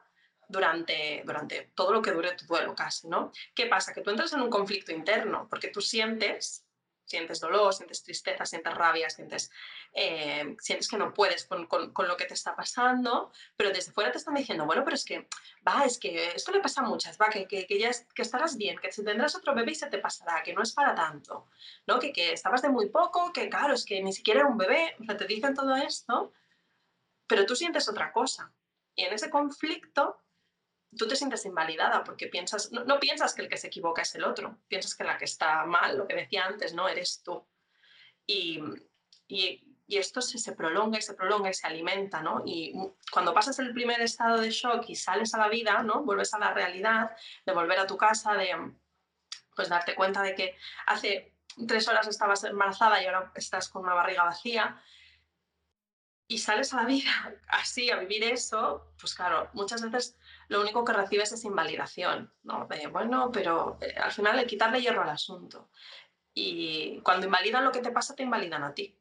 durante, 0.48 1.22
durante 1.24 1.72
todo 1.74 1.92
lo 1.92 2.02
que 2.02 2.12
dure 2.12 2.32
tu 2.32 2.46
duelo 2.46 2.74
casi, 2.74 3.08
¿no? 3.08 3.32
¿Qué 3.54 3.66
pasa? 3.66 3.92
Que 3.92 4.02
tú 4.02 4.10
entras 4.10 4.32
en 4.34 4.42
un 4.42 4.50
conflicto 4.50 4.92
interno 4.92 5.48
porque 5.48 5.68
tú 5.68 5.80
sientes 5.80 6.66
sientes 7.06 7.40
dolor, 7.40 7.72
sientes 7.72 8.02
tristeza, 8.02 8.44
sientes 8.44 8.74
rabia, 8.74 9.08
sientes, 9.08 9.50
eh, 9.92 10.56
sientes 10.58 10.88
que 10.88 10.98
no 10.98 11.14
puedes 11.14 11.46
con, 11.46 11.66
con, 11.66 12.08
lo 12.08 12.16
que 12.16 12.26
te 12.26 12.34
está 12.34 12.54
pasando, 12.54 13.32
pero 13.56 13.70
desde 13.70 13.92
fuera 13.92 14.10
te 14.10 14.18
están 14.18 14.34
diciendo, 14.34 14.66
bueno, 14.66 14.82
pero 14.84 14.96
es 14.96 15.04
que, 15.04 15.28
va, 15.66 15.84
es 15.84 15.98
que 15.98 16.32
esto 16.34 16.50
le 16.52 16.60
pasa 16.60 16.80
a 16.80 16.84
muchas, 16.84 17.16
va, 17.18 17.28
que, 17.30 17.46
que, 17.46 17.66
que 17.66 17.78
ya 17.78 17.90
que 18.14 18.22
estarás 18.22 18.56
bien, 18.56 18.78
que 18.78 18.88
tendrás 18.88 19.36
otro 19.36 19.54
bebé 19.54 19.72
y 19.72 19.76
se 19.76 19.86
te 19.86 19.98
pasará, 19.98 20.42
que 20.42 20.52
no 20.52 20.62
es 20.62 20.72
para 20.72 20.94
tanto, 20.94 21.46
¿no? 21.86 21.98
Que, 21.98 22.12
que 22.12 22.32
estabas 22.32 22.62
de 22.62 22.68
muy 22.68 22.88
poco, 22.88 23.32
que 23.32 23.48
claro, 23.48 23.74
es 23.74 23.84
que 23.84 24.02
ni 24.02 24.12
siquiera 24.12 24.40
era 24.40 24.48
un 24.48 24.58
bebé, 24.58 24.96
o 25.00 25.04
sea, 25.04 25.16
te 25.16 25.26
dicen 25.26 25.54
todo 25.54 25.76
esto, 25.76 26.32
pero 27.26 27.46
tú 27.46 27.56
sientes 27.56 27.88
otra 27.88 28.12
cosa. 28.12 28.52
Y 28.94 29.04
en 29.04 29.12
ese 29.12 29.30
conflicto 29.30 30.22
tú 30.96 31.06
te 31.06 31.16
sientes 31.16 31.44
invalidada 31.44 32.04
porque 32.04 32.28
piensas, 32.28 32.72
no, 32.72 32.98
piensas 32.98 33.34
que 33.34 33.42
el 33.42 33.48
que 33.48 33.56
se 33.56 33.66
equivoca 33.66 34.02
es 34.02 34.14
el 34.14 34.24
otro, 34.24 34.58
piensas 34.68 34.94
que 34.94 35.04
la 35.04 35.18
que 35.18 35.26
está 35.26 35.64
mal, 35.64 35.98
lo 35.98 36.06
que 36.06 36.14
decía 36.14 36.44
antes, 36.44 36.74
no 36.74 36.88
eres 36.88 37.22
tú. 37.22 37.46
Y, 38.26 38.60
y, 39.28 39.62
esto 39.88 40.20
se, 40.20 40.38
se, 40.38 40.52
prolonga 40.52 40.98
y 40.98 41.02
se 41.02 41.14
prolonga 41.14 41.48
y 41.48 41.54
se 41.54 41.66
alimenta, 41.66 42.20
¿no? 42.20 42.42
Y 42.44 42.74
cuando 43.12 43.32
pasas 43.32 43.58
el 43.60 43.72
primer 43.72 44.00
estado 44.00 44.38
de 44.38 44.50
shock 44.50 44.84
y 44.88 44.96
sales 44.96 45.32
a 45.32 45.38
la 45.38 45.48
vida, 45.48 45.82
¿no? 45.84 46.02
Vuelves 46.02 46.34
a 46.34 46.40
la 46.40 46.52
realidad, 46.52 47.16
de 47.44 47.52
volver 47.52 47.78
a 47.78 47.86
tu 47.86 47.96
casa, 47.96 48.34
de 48.34 48.72
pues 49.54 49.68
darte 49.68 49.94
cuenta 49.94 50.22
de 50.22 50.34
que 50.34 50.56
hace 50.86 51.36
tres 51.68 51.86
horas 51.88 52.08
estabas 52.08 52.42
embarazada 52.44 53.00
y 53.00 53.06
ahora 53.06 53.32
estás 53.36 53.68
con 53.68 53.82
una 53.84 53.94
barriga 53.94 54.24
vacía, 54.24 54.82
y 56.28 56.38
sales 56.38 56.72
a 56.72 56.78
la 56.78 56.84
vida 56.84 57.34
así, 57.48 57.90
a 57.90 57.96
vivir 57.96 58.24
eso, 58.24 58.92
pues 58.98 59.14
claro, 59.14 59.48
muchas 59.52 59.82
veces 59.82 60.16
lo 60.48 60.60
único 60.60 60.84
que 60.84 60.92
recibes 60.92 61.32
es 61.32 61.44
invalidación, 61.44 62.32
¿no? 62.42 62.66
De, 62.66 62.86
bueno, 62.88 63.30
pero 63.32 63.78
eh, 63.80 63.94
al 63.96 64.12
final 64.12 64.38
hay 64.38 64.46
quitarle 64.46 64.80
hierro 64.80 65.02
al 65.02 65.10
asunto. 65.10 65.68
Y 66.34 67.00
cuando 67.00 67.26
invalidan 67.26 67.64
lo 67.64 67.72
que 67.72 67.80
te 67.80 67.90
pasa, 67.90 68.14
te 68.14 68.22
invalidan 68.22 68.62
a 68.62 68.74
ti. 68.74 68.94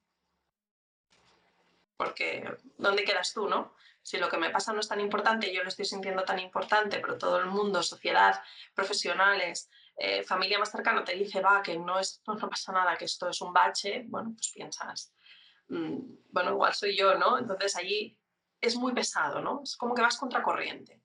Porque, 1.98 2.58
¿dónde 2.78 3.04
quedas 3.04 3.34
tú, 3.34 3.48
no? 3.48 3.74
Si 4.02 4.18
lo 4.18 4.30
que 4.30 4.38
me 4.38 4.52
pasa 4.52 4.72
no 4.72 4.80
es 4.80 4.88
tan 4.88 5.02
importante, 5.02 5.52
yo 5.54 5.64
lo 5.64 5.70
estoy 5.70 5.86
sintiendo 5.86 6.24
tan 6.24 6.40
importante, 6.40 7.00
pero 7.00 7.18
todo 7.18 7.40
el 7.40 7.48
mundo, 7.48 7.82
sociedad, 7.82 8.42
profesionales, 8.74 9.70
eh, 9.98 10.24
familia 10.24 10.60
más 10.60 10.72
cercana 10.72 11.04
te 11.04 11.14
dice, 11.14 11.42
va, 11.42 11.62
que 11.62 11.78
no, 11.78 12.00
es, 12.00 12.22
no, 12.28 12.38
pasa 12.38 12.72
nada, 12.72 12.98
que 12.98 13.06
esto 13.06 13.30
es 13.30 13.42
un 13.42 13.52
bache, 13.52 14.04
bueno, 14.08 14.34
pues 14.36 14.52
piensas, 14.54 15.14
bueno, 15.68 16.52
igual 16.52 16.74
soy 16.74 16.98
yo, 16.98 17.16
¿no? 17.16 17.38
Entonces 17.38 17.76
allí 17.76 18.18
es 18.62 18.76
muy 18.76 18.94
pesado, 18.94 19.42
¿no? 19.42 19.62
Es 19.64 19.76
como 19.78 19.96
que 19.96 20.02
vas 20.02 20.18
contracorriente. 20.18 21.02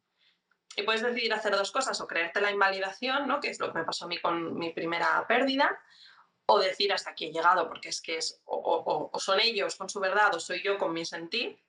Y 0.76 0.82
puedes 0.82 1.02
decidir 1.02 1.32
hacer 1.34 1.52
dos 1.56 1.72
cosas, 1.72 2.00
o 2.00 2.06
creerte 2.06 2.40
la 2.40 2.50
invalidación, 2.50 3.26
¿no? 3.26 3.40
que 3.40 3.50
es 3.50 3.58
lo 3.58 3.72
que 3.72 3.78
me 3.78 3.84
pasó 3.84 4.04
a 4.04 4.08
mí 4.08 4.20
con 4.20 4.56
mi 4.56 4.72
primera 4.72 5.26
pérdida, 5.26 5.78
o 6.46 6.58
decir 6.58 6.92
hasta 6.92 7.10
aquí 7.10 7.26
he 7.26 7.32
llegado, 7.32 7.68
porque 7.68 7.88
es 7.88 8.00
que 8.00 8.16
es, 8.18 8.40
o, 8.44 9.10
son 9.18 9.40
ellos 9.40 9.76
con 9.76 9.88
su 9.88 10.00
verdad, 10.00 10.34
o 10.34 10.40
soy 10.40 10.62
yo 10.62 10.78
con 10.78 10.92
mi 10.92 11.04
sentir, 11.04 11.60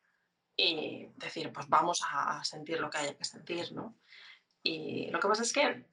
y 0.56 1.08
decir, 1.16 1.52
pues 1.52 1.68
vamos 1.68 2.02
a 2.08 2.44
sentir 2.44 2.80
lo 2.80 2.90
que 2.90 3.00
haya 3.00 3.18
que 3.18 3.24
sentir. 3.24 3.72
¿no? 3.74 3.96
Y 4.62 5.10
lo 5.10 5.20
que 5.20 5.28
pasa 5.28 5.44
es 5.44 5.54
que, 5.54 5.86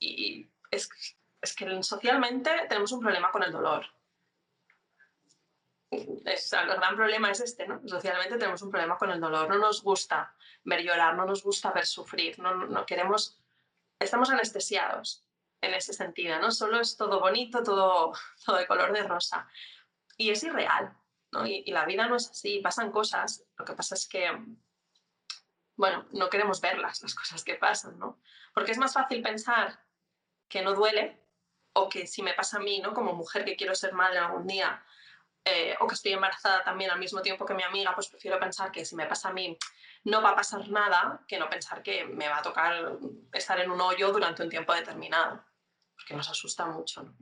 y 0.00 0.50
es, 0.70 0.88
es 1.40 1.54
que 1.54 1.82
socialmente 1.82 2.50
tenemos 2.68 2.90
un 2.92 3.00
problema 3.00 3.30
con 3.30 3.44
el 3.44 3.52
dolor 3.52 3.86
es, 5.90 6.52
el 6.52 6.66
gran 6.66 6.96
problema 6.96 7.30
es 7.30 7.40
este, 7.40 7.66
¿no? 7.66 7.80
Socialmente 7.86 8.36
tenemos 8.36 8.62
un 8.62 8.70
problema 8.70 8.96
con 8.96 9.10
el 9.10 9.20
dolor. 9.20 9.48
No 9.48 9.58
nos 9.58 9.82
gusta 9.82 10.34
ver 10.64 10.82
llorar, 10.82 11.14
no 11.16 11.24
nos 11.24 11.42
gusta 11.42 11.72
ver 11.72 11.86
sufrir, 11.86 12.38
no, 12.38 12.54
no 12.54 12.84
queremos, 12.84 13.38
estamos 13.98 14.30
anestesiados 14.30 15.24
en 15.60 15.74
ese 15.74 15.92
sentido, 15.92 16.38
¿no? 16.38 16.50
Solo 16.50 16.80
es 16.80 16.96
todo 16.96 17.20
bonito, 17.20 17.62
todo, 17.62 18.12
todo 18.44 18.56
de 18.56 18.66
color 18.66 18.92
de 18.92 19.02
rosa. 19.02 19.48
Y 20.16 20.30
es 20.30 20.42
irreal, 20.42 20.96
¿no? 21.32 21.46
Y, 21.46 21.62
y 21.66 21.72
la 21.72 21.86
vida 21.86 22.06
no 22.06 22.16
es 22.16 22.30
así, 22.30 22.60
pasan 22.60 22.90
cosas. 22.90 23.44
Lo 23.56 23.64
que 23.64 23.74
pasa 23.74 23.94
es 23.94 24.06
que, 24.06 24.30
bueno, 25.76 26.06
no 26.12 26.28
queremos 26.28 26.60
verlas, 26.60 27.02
las 27.02 27.14
cosas 27.14 27.42
que 27.44 27.54
pasan, 27.54 27.98
¿no? 27.98 28.20
Porque 28.52 28.72
es 28.72 28.78
más 28.78 28.92
fácil 28.92 29.22
pensar 29.22 29.80
que 30.48 30.62
no 30.62 30.74
duele 30.74 31.22
o 31.74 31.88
que 31.88 32.06
si 32.06 32.22
me 32.22 32.34
pasa 32.34 32.58
a 32.58 32.60
mí, 32.60 32.80
¿no? 32.80 32.92
Como 32.92 33.12
mujer 33.12 33.44
que 33.44 33.56
quiero 33.56 33.74
ser 33.74 33.92
madre 33.92 34.18
algún 34.18 34.46
día, 34.46 34.84
eh, 35.44 35.74
o 35.80 35.86
que 35.86 35.94
estoy 35.94 36.12
embarazada 36.12 36.62
también 36.62 36.90
al 36.90 36.98
mismo 36.98 37.22
tiempo 37.22 37.46
que 37.46 37.54
mi 37.54 37.62
amiga, 37.62 37.94
pues 37.94 38.08
prefiero 38.08 38.38
pensar 38.38 38.70
que 38.70 38.84
si 38.84 38.94
me 38.96 39.06
pasa 39.06 39.30
a 39.30 39.32
mí 39.32 39.56
no 40.04 40.22
va 40.22 40.30
a 40.30 40.36
pasar 40.36 40.68
nada 40.68 41.24
que 41.26 41.38
no 41.38 41.48
pensar 41.48 41.82
que 41.82 42.04
me 42.04 42.28
va 42.28 42.38
a 42.38 42.42
tocar 42.42 42.98
estar 43.32 43.58
en 43.60 43.70
un 43.70 43.80
hoyo 43.80 44.12
durante 44.12 44.42
un 44.42 44.48
tiempo 44.48 44.74
determinado, 44.74 45.44
porque 45.94 46.14
nos 46.14 46.28
asusta 46.30 46.66
mucho. 46.66 47.14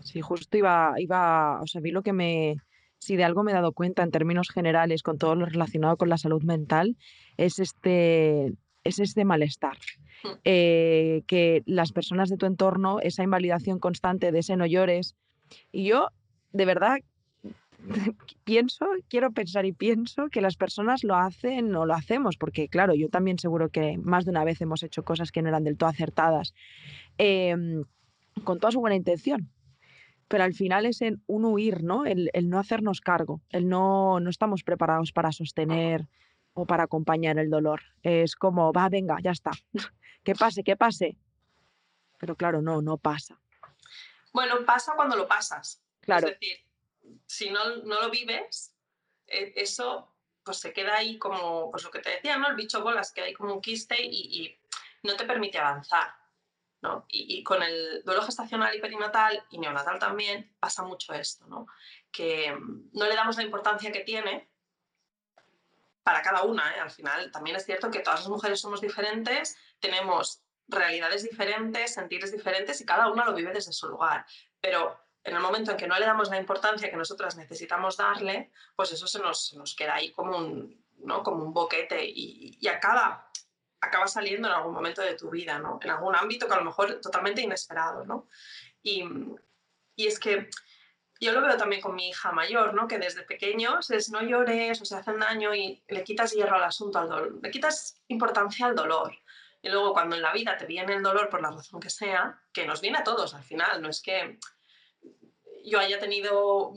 Sí, 0.00 0.20
justo 0.20 0.56
iba, 0.56 0.94
iba, 0.96 1.60
o 1.60 1.66
sea, 1.66 1.80
vi 1.80 1.90
lo 1.90 2.02
que 2.02 2.12
me, 2.12 2.56
si 2.98 3.16
de 3.16 3.24
algo 3.24 3.42
me 3.42 3.52
he 3.52 3.54
dado 3.54 3.72
cuenta 3.72 4.02
en 4.02 4.10
términos 4.10 4.48
generales 4.50 5.02
con 5.02 5.18
todo 5.18 5.34
lo 5.34 5.46
relacionado 5.46 5.96
con 5.96 6.08
la 6.08 6.18
salud 6.18 6.42
mental, 6.42 6.96
es 7.36 7.58
este, 7.58 8.54
es 8.84 8.98
este 8.98 9.24
malestar. 9.24 9.78
Mm. 10.22 10.28
Eh, 10.44 11.22
que 11.26 11.62
las 11.66 11.92
personas 11.92 12.28
de 12.28 12.36
tu 12.36 12.46
entorno, 12.46 13.00
esa 13.00 13.22
invalidación 13.22 13.78
constante 13.78 14.32
de 14.32 14.40
ese 14.40 14.56
no 14.56 14.66
llores, 14.66 15.16
y 15.72 15.84
yo, 15.84 16.08
de 16.52 16.64
verdad, 16.64 16.98
pienso, 18.44 18.86
quiero 19.08 19.30
pensar 19.32 19.64
y 19.66 19.72
pienso 19.72 20.28
que 20.28 20.40
las 20.40 20.56
personas 20.56 21.04
lo 21.04 21.16
hacen 21.16 21.74
o 21.74 21.86
lo 21.86 21.94
hacemos, 21.94 22.36
porque 22.36 22.68
claro, 22.68 22.94
yo 22.94 23.08
también 23.08 23.38
seguro 23.38 23.70
que 23.70 23.98
más 23.98 24.24
de 24.24 24.30
una 24.30 24.44
vez 24.44 24.60
hemos 24.60 24.82
hecho 24.82 25.04
cosas 25.04 25.32
que 25.32 25.42
no 25.42 25.48
eran 25.48 25.64
del 25.64 25.76
todo 25.76 25.88
acertadas, 25.88 26.54
em, 27.18 27.84
con 28.44 28.58
toda 28.58 28.72
su 28.72 28.80
buena 28.80 28.96
intención. 28.96 29.50
Pero 30.28 30.44
al 30.44 30.54
final 30.54 30.86
es 30.86 31.02
en 31.02 31.22
un 31.26 31.44
huir, 31.44 31.82
¿no? 31.82 32.06
El, 32.06 32.30
no 32.44 32.58
hacernos 32.60 33.00
cargo, 33.00 33.40
el 33.50 33.68
no, 33.68 34.20
no 34.20 34.30
estamos 34.30 34.62
preparados 34.62 35.12
para 35.12 35.32
sostener 35.32 36.06
o 36.52 36.66
para 36.66 36.84
acompañar 36.84 37.38
el 37.38 37.50
dolor. 37.50 37.80
Es 38.02 38.36
como, 38.36 38.72
va, 38.72 38.88
venga, 38.88 39.18
ya 39.22 39.32
está. 39.32 39.50
que 40.22 40.34
pase, 40.34 40.62
que 40.62 40.76
pase. 40.76 41.16
Pero 42.18 42.36
claro, 42.36 42.62
no, 42.62 42.80
no 42.80 42.96
pasa. 42.96 43.40
Bueno, 44.32 44.64
pasa 44.64 44.94
cuando 44.94 45.16
lo 45.16 45.26
pasas. 45.26 45.82
Claro. 46.00 46.28
Es 46.28 46.38
decir, 46.38 46.58
si 47.26 47.50
no, 47.50 47.76
no 47.76 48.00
lo 48.00 48.10
vives, 48.10 48.74
e, 49.26 49.52
eso 49.56 50.14
pues 50.42 50.58
se 50.58 50.72
queda 50.72 50.96
ahí 50.96 51.18
como, 51.18 51.70
pues 51.70 51.84
lo 51.84 51.90
que 51.90 52.00
te 52.00 52.10
decía, 52.10 52.38
¿no? 52.38 52.48
El 52.48 52.56
bicho 52.56 52.82
bolas, 52.82 53.12
que 53.12 53.22
hay 53.22 53.32
como 53.32 53.54
un 53.54 53.60
quiste 53.60 53.96
y, 54.00 54.40
y 54.40 54.60
no 55.02 55.16
te 55.16 55.24
permite 55.24 55.58
avanzar. 55.58 56.14
¿no? 56.82 57.04
Y, 57.08 57.38
y, 57.38 57.44
con 57.44 57.62
el 57.62 58.02
duelo 58.04 58.22
gestacional 58.22 58.74
y 58.74 58.80
perinatal 58.80 59.44
y 59.50 59.58
neonatal 59.58 59.98
también 59.98 60.56
pasa 60.58 60.82
mucho 60.82 61.12
esto, 61.12 61.46
¿no? 61.46 61.66
que 62.10 62.56
no 62.92 63.06
le 63.06 63.14
damos 63.14 63.36
la 63.36 63.42
importancia 63.42 63.92
que 63.92 64.00
tiene 64.00 64.48
para 66.02 66.22
cada 66.22 66.42
una. 66.42 66.74
¿eh? 66.74 66.80
Al 66.80 66.90
final 66.90 67.30
también 67.30 67.56
es 67.56 67.66
cierto 67.66 67.90
que 67.90 68.00
todas 68.00 68.20
las 68.20 68.28
mujeres 68.28 68.60
somos 68.60 68.80
diferentes, 68.80 69.56
tenemos 69.78 70.42
realidades 70.70 71.22
diferentes, 71.22 71.94
sentires 71.94 72.32
diferentes 72.32 72.80
y 72.80 72.86
cada 72.86 73.08
una 73.10 73.24
lo 73.24 73.34
vive 73.34 73.52
desde 73.52 73.72
su 73.72 73.88
lugar. 73.88 74.24
Pero 74.60 74.98
en 75.22 75.36
el 75.36 75.42
momento 75.42 75.72
en 75.72 75.76
que 75.76 75.86
no 75.86 75.98
le 75.98 76.06
damos 76.06 76.30
la 76.30 76.38
importancia 76.38 76.90
que 76.90 76.96
nosotras 76.96 77.36
necesitamos 77.36 77.96
darle, 77.96 78.50
pues 78.74 78.92
eso 78.92 79.06
se 79.06 79.18
nos, 79.18 79.48
se 79.48 79.56
nos 79.56 79.74
queda 79.74 79.96
ahí 79.96 80.10
como 80.12 80.36
un, 80.36 80.84
¿no? 80.98 81.22
como 81.22 81.44
un 81.44 81.52
boquete 81.52 82.04
y, 82.04 82.56
y, 82.60 82.68
acaba, 82.68 83.30
acaba 83.80 84.06
saliendo 84.06 84.48
en 84.48 84.54
algún 84.54 84.72
momento 84.72 85.02
de 85.02 85.14
tu 85.14 85.30
vida, 85.30 85.58
¿no? 85.58 85.78
en 85.82 85.90
algún 85.90 86.14
ámbito 86.14 86.46
que 86.46 86.54
a 86.54 86.58
lo 86.58 86.64
mejor 86.64 87.00
totalmente 87.00 87.42
inesperado. 87.42 88.04
¿no? 88.04 88.28
Y, 88.82 89.04
y 89.96 90.06
es 90.06 90.18
que 90.18 90.48
yo 91.20 91.32
lo 91.32 91.42
veo 91.42 91.56
también 91.58 91.82
con 91.82 91.94
mi 91.94 92.08
hija 92.08 92.32
mayor, 92.32 92.72
¿no? 92.72 92.88
que 92.88 92.98
desde 92.98 93.22
pequeños 93.22 93.90
es 93.90 94.10
no 94.10 94.22
llores 94.22 94.80
o 94.80 94.86
se 94.86 94.96
hacen 94.96 95.18
daño 95.18 95.54
y 95.54 95.82
le 95.88 96.02
quitas 96.02 96.32
hierro 96.32 96.56
al 96.56 96.64
asunto, 96.64 96.98
al 96.98 97.10
dolor, 97.10 97.38
le 97.42 97.50
quitas 97.50 98.00
importancia 98.08 98.66
al 98.66 98.74
dolor. 98.74 99.14
Y 99.62 99.68
luego 99.68 99.92
cuando 99.92 100.16
en 100.16 100.22
la 100.22 100.32
vida 100.32 100.56
te 100.56 100.66
viene 100.66 100.94
el 100.94 101.02
dolor 101.02 101.28
por 101.28 101.42
la 101.42 101.50
razón 101.50 101.80
que 101.80 101.90
sea, 101.90 102.40
que 102.52 102.66
nos 102.66 102.80
viene 102.80 102.98
a 102.98 103.04
todos 103.04 103.34
al 103.34 103.42
final, 103.44 103.82
no 103.82 103.88
es 103.88 104.00
que 104.00 104.38
yo 105.64 105.78
haya 105.78 105.98
tenido 105.98 106.72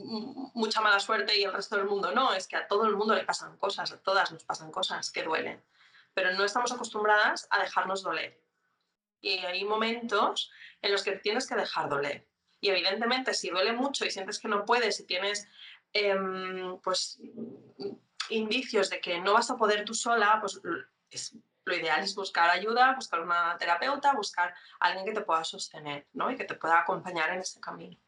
mucha 0.54 0.80
mala 0.80 1.00
suerte 1.00 1.38
y 1.38 1.44
el 1.44 1.52
resto 1.52 1.76
del 1.76 1.86
mundo 1.86 2.12
no, 2.12 2.34
es 2.34 2.46
que 2.46 2.56
a 2.56 2.66
todo 2.66 2.86
el 2.86 2.96
mundo 2.96 3.14
le 3.14 3.24
pasan 3.24 3.56
cosas, 3.56 3.92
a 3.92 4.02
todas 4.02 4.32
nos 4.32 4.44
pasan 4.44 4.70
cosas 4.70 5.10
que 5.10 5.22
duelen, 5.22 5.62
pero 6.12 6.32
no 6.32 6.44
estamos 6.44 6.72
acostumbradas 6.72 7.46
a 7.50 7.60
dejarnos 7.60 8.02
doler. 8.02 8.40
Y 9.20 9.38
hay 9.38 9.64
momentos 9.64 10.50
en 10.82 10.92
los 10.92 11.02
que 11.02 11.12
tienes 11.12 11.46
que 11.46 11.54
dejar 11.54 11.88
doler. 11.88 12.28
Y 12.60 12.68
evidentemente 12.68 13.32
si 13.32 13.48
duele 13.48 13.72
mucho 13.72 14.04
y 14.04 14.10
sientes 14.10 14.38
que 14.38 14.48
no 14.48 14.66
puedes 14.66 15.00
y 15.00 15.06
tienes 15.06 15.48
eh, 15.94 16.14
pues, 16.82 17.20
indicios 18.28 18.90
de 18.90 19.00
que 19.00 19.18
no 19.20 19.32
vas 19.32 19.50
a 19.50 19.56
poder 19.56 19.84
tú 19.84 19.94
sola, 19.94 20.38
pues 20.40 20.60
es, 21.10 21.36
lo 21.64 21.76
ideal 21.76 22.02
es 22.02 22.14
buscar 22.14 22.50
ayuda, 22.50 22.94
buscar 22.94 23.20
una 23.20 23.56
terapeuta, 23.58 24.12
buscar 24.14 24.54
a 24.80 24.86
alguien 24.86 25.06
que 25.06 25.12
te 25.12 25.22
pueda 25.22 25.44
sostener 25.44 26.06
¿no? 26.12 26.30
y 26.30 26.36
que 26.36 26.44
te 26.44 26.54
pueda 26.54 26.80
acompañar 26.80 27.30
en 27.30 27.40
ese 27.40 27.60
camino 27.60 27.98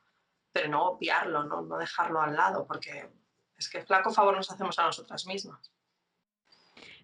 pero 0.57 0.71
no 0.71 0.87
obviarlo, 0.87 1.45
¿no? 1.45 1.61
no 1.61 1.77
dejarlo 1.77 2.19
al 2.19 2.35
lado, 2.35 2.67
porque 2.67 3.11
es 3.59 3.69
que 3.69 3.83
flaco 3.83 4.11
favor 4.11 4.35
nos 4.35 4.51
hacemos 4.51 4.79
a 4.79 4.87
nosotras 4.87 5.27
mismas. 5.27 5.71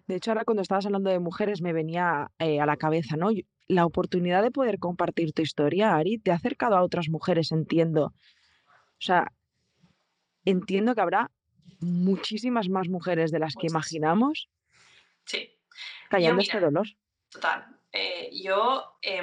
De 0.07 0.15
hecho, 0.15 0.31
ahora 0.31 0.43
cuando 0.43 0.63
estabas 0.63 0.87
hablando 0.87 1.11
de 1.11 1.19
mujeres 1.19 1.61
me 1.61 1.71
venía 1.71 2.31
eh, 2.39 2.59
a 2.59 2.65
la 2.65 2.77
cabeza, 2.77 3.15
¿no? 3.15 3.29
La 3.67 3.85
oportunidad 3.85 4.41
de 4.41 4.49
poder 4.49 4.79
compartir 4.79 5.33
tu 5.33 5.43
historia, 5.43 5.95
Ari, 5.95 6.17
te 6.17 6.31
ha 6.31 6.35
acercado 6.35 6.75
a 6.75 6.81
otras 6.81 7.09
mujeres, 7.09 7.51
entiendo. 7.51 8.05
O 8.05 9.01
sea, 9.01 9.31
entiendo 10.45 10.95
que 10.95 11.01
habrá 11.01 11.29
muchísimas 11.79 12.69
más 12.69 12.89
mujeres 12.89 13.29
de 13.29 13.37
las 13.37 13.53
que 13.53 13.67
imaginamos 13.67 14.49
sí. 15.25 15.51
Callando 16.09 16.41
este 16.41 16.59
dolor. 16.59 16.87
Total. 17.29 17.65
Eh, 17.91 18.29
yo 18.41 18.97
eh, 19.01 19.21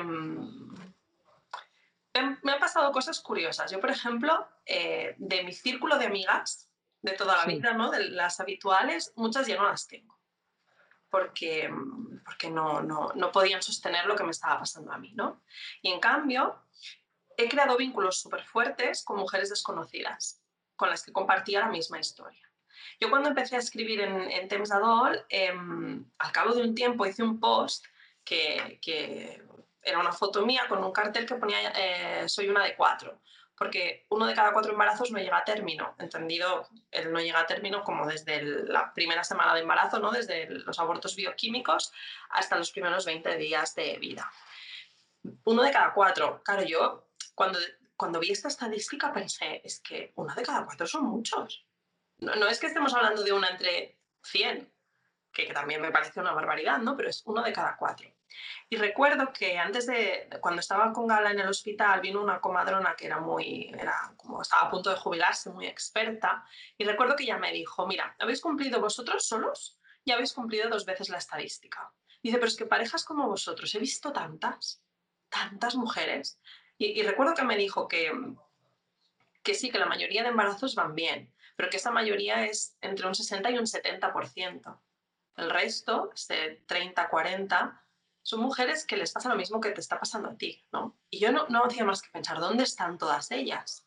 me 2.42 2.52
han 2.52 2.58
pasado 2.58 2.90
cosas 2.92 3.20
curiosas. 3.20 3.70
Yo, 3.70 3.80
por 3.80 3.90
ejemplo, 3.90 4.48
eh, 4.66 5.14
de 5.18 5.44
mi 5.44 5.52
círculo 5.52 5.98
de 5.98 6.06
amigas 6.06 6.70
de 7.02 7.12
toda 7.12 7.36
la 7.36 7.44
sí. 7.44 7.54
vida, 7.54 7.72
¿no? 7.72 7.90
de 7.90 8.10
las 8.10 8.40
habituales, 8.40 9.12
muchas 9.16 9.46
ya 9.46 9.56
no 9.56 9.68
las 9.68 9.86
tengo. 9.86 10.18
Porque, 11.08 11.68
porque 12.24 12.50
no, 12.50 12.82
no, 12.82 13.12
no, 13.14 13.32
podían 13.32 13.62
sostener 13.62 14.06
lo 14.06 14.14
que 14.14 14.22
me 14.22 14.30
estaba 14.30 14.60
pasando 14.60 14.92
a 14.92 14.98
mí. 14.98 15.12
¿no? 15.14 15.42
Y 15.82 15.90
en 15.90 15.98
cambio, 15.98 16.62
he 17.36 17.48
creado 17.48 17.76
vínculos 17.76 18.20
súper 18.20 18.44
fuertes 18.44 19.02
con 19.04 19.18
mujeres 19.18 19.50
desconocidas, 19.50 20.42
con 20.76 20.90
las 20.90 21.02
que 21.02 21.12
compartía 21.12 21.60
la 21.60 21.68
misma 21.68 21.98
historia. 21.98 22.49
Yo 23.00 23.08
cuando 23.08 23.30
empecé 23.30 23.56
a 23.56 23.60
escribir 23.60 24.02
en, 24.02 24.30
en 24.30 24.46
Temps 24.46 24.70
Adol, 24.70 25.24
eh, 25.30 25.50
al 26.18 26.32
cabo 26.32 26.54
de 26.54 26.62
un 26.62 26.74
tiempo 26.74 27.06
hice 27.06 27.22
un 27.22 27.40
post 27.40 27.86
que, 28.22 29.42
era 29.82 29.98
una 29.98 30.12
foto 30.12 30.44
mía 30.44 30.66
con 30.68 30.84
un 30.84 30.92
cartel 30.92 31.24
que 31.24 31.36
ponía 31.36 31.72
eh, 31.74 32.28
soy 32.28 32.50
una 32.50 32.62
de 32.62 32.76
cuatro, 32.76 33.22
porque 33.56 34.06
uno 34.10 34.26
de 34.26 34.34
cada 34.34 34.52
cuatro 34.52 34.72
embarazos 34.72 35.10
no 35.10 35.18
llega 35.18 35.38
a 35.38 35.44
término, 35.44 35.94
entendido, 35.98 36.68
él 36.90 37.10
no 37.10 37.20
llega 37.20 37.40
a 37.40 37.46
término 37.46 37.82
como 37.82 38.06
desde 38.06 38.42
la 38.42 38.92
primera 38.92 39.24
semana 39.24 39.54
de 39.54 39.60
embarazo, 39.60 39.98
¿no? 39.98 40.10
desde 40.10 40.50
los 40.50 40.78
abortos 40.78 41.16
bioquímicos 41.16 41.92
hasta 42.28 42.58
los 42.58 42.70
primeros 42.70 43.06
20 43.06 43.36
días 43.38 43.74
de 43.74 43.96
vida. 43.98 44.30
Uno 45.44 45.62
de 45.62 45.70
cada 45.70 45.94
cuatro, 45.94 46.42
claro, 46.44 46.62
yo 46.64 47.08
cuando, 47.34 47.58
cuando 47.96 48.20
vi 48.20 48.30
esta 48.30 48.48
estadística 48.48 49.10
pensé, 49.10 49.62
es 49.64 49.80
que 49.80 50.12
uno 50.16 50.34
de 50.34 50.42
cada 50.42 50.66
cuatro 50.66 50.86
son 50.86 51.04
muchos. 51.04 51.66
No, 52.20 52.48
es 52.48 52.60
que 52.60 52.66
estemos 52.66 52.94
hablando 52.94 53.22
de 53.22 53.32
una 53.32 53.48
entre 53.48 53.98
100, 54.22 54.70
que, 55.32 55.46
que 55.46 55.54
también 55.54 55.80
me 55.80 55.90
parece 55.90 56.20
una 56.20 56.32
barbaridad, 56.32 56.78
¿no? 56.78 56.96
pero 56.96 57.08
es 57.08 57.22
uno 57.24 57.42
de 57.42 57.52
cada 57.52 57.76
cuatro. 57.76 58.08
Y 58.68 58.76
recuerdo 58.76 59.32
que 59.32 59.58
antes 59.58 59.86
de, 59.86 60.28
cuando 60.40 60.60
estaba 60.60 60.92
con 60.92 61.06
Gala 61.06 61.30
en 61.30 61.40
el 61.40 61.48
hospital, 61.48 62.00
vino 62.00 62.22
una 62.22 62.40
comadrona 62.40 62.94
que 62.94 63.06
era 63.06 63.18
muy, 63.18 63.72
era 63.76 64.12
como 64.16 64.42
estaba 64.42 64.62
a 64.62 64.70
punto 64.70 64.90
de 64.90 64.96
jubilarse, 64.96 65.50
muy 65.50 65.66
experta, 65.66 66.44
y 66.76 66.84
recuerdo 66.84 67.16
que 67.16 67.24
ella 67.24 67.38
me 67.38 67.52
dijo, 67.52 67.86
mira, 67.86 68.14
¿habéis 68.18 68.40
cumplido 68.40 68.80
vosotros 68.80 69.26
solos? 69.26 69.78
Y 70.04 70.12
habéis 70.12 70.32
cumplido 70.32 70.68
dos 70.68 70.84
veces 70.84 71.08
la 71.08 71.18
estadística. 71.18 71.92
Dice, 72.22 72.36
pero 72.36 72.48
es 72.48 72.56
que 72.56 72.66
parejas 72.66 73.04
como 73.04 73.26
vosotros, 73.26 73.74
he 73.74 73.78
visto 73.78 74.12
tantas, 74.12 74.84
tantas 75.28 75.74
mujeres. 75.74 76.40
Y, 76.78 77.00
y 77.00 77.02
recuerdo 77.02 77.34
que 77.34 77.44
me 77.44 77.56
dijo 77.56 77.88
que, 77.88 78.12
que 79.42 79.54
sí, 79.54 79.70
que 79.70 79.78
la 79.78 79.86
mayoría 79.86 80.22
de 80.22 80.28
embarazos 80.28 80.74
van 80.74 80.94
bien, 80.94 81.34
pero 81.60 81.68
que 81.68 81.76
esa 81.76 81.90
mayoría 81.90 82.46
es 82.46 82.78
entre 82.80 83.06
un 83.06 83.14
60 83.14 83.50
y 83.50 83.58
un 83.58 83.66
70%. 83.66 84.80
El 85.36 85.50
resto, 85.50 86.10
ese 86.14 86.66
30-40, 86.66 87.78
son 88.22 88.40
mujeres 88.40 88.86
que 88.86 88.96
les 88.96 89.12
pasa 89.12 89.28
lo 89.28 89.36
mismo 89.36 89.60
que 89.60 89.72
te 89.72 89.82
está 89.82 90.00
pasando 90.00 90.30
a 90.30 90.36
ti, 90.38 90.66
¿no? 90.72 90.98
Y 91.10 91.20
yo 91.20 91.30
no, 91.32 91.48
no 91.48 91.66
hacía 91.66 91.84
más 91.84 92.00
que 92.00 92.08
pensar, 92.08 92.40
¿dónde 92.40 92.62
están 92.62 92.96
todas 92.96 93.30
ellas? 93.30 93.86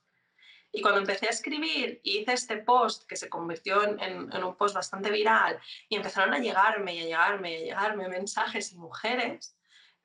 Y 0.72 0.84
cuando 0.84 1.00
empecé 1.00 1.26
a 1.26 1.32
escribir 1.32 2.00
y 2.04 2.20
hice 2.20 2.34
este 2.34 2.58
post 2.58 3.08
que 3.08 3.16
se 3.16 3.28
convirtió 3.28 3.82
en, 3.82 4.00
en, 4.00 4.32
en, 4.32 4.44
un 4.44 4.56
post 4.56 4.76
bastante 4.76 5.10
viral 5.10 5.60
y 5.90 5.96
empezaron 5.96 6.32
a 6.32 6.38
llegarme 6.38 6.94
y 6.94 7.00
a 7.00 7.06
llegarme 7.06 7.54
y 7.54 7.56
a 7.56 7.66
llegarme 7.66 8.08
mensajes 8.08 8.72
y 8.72 8.78
mujeres, 8.78 9.58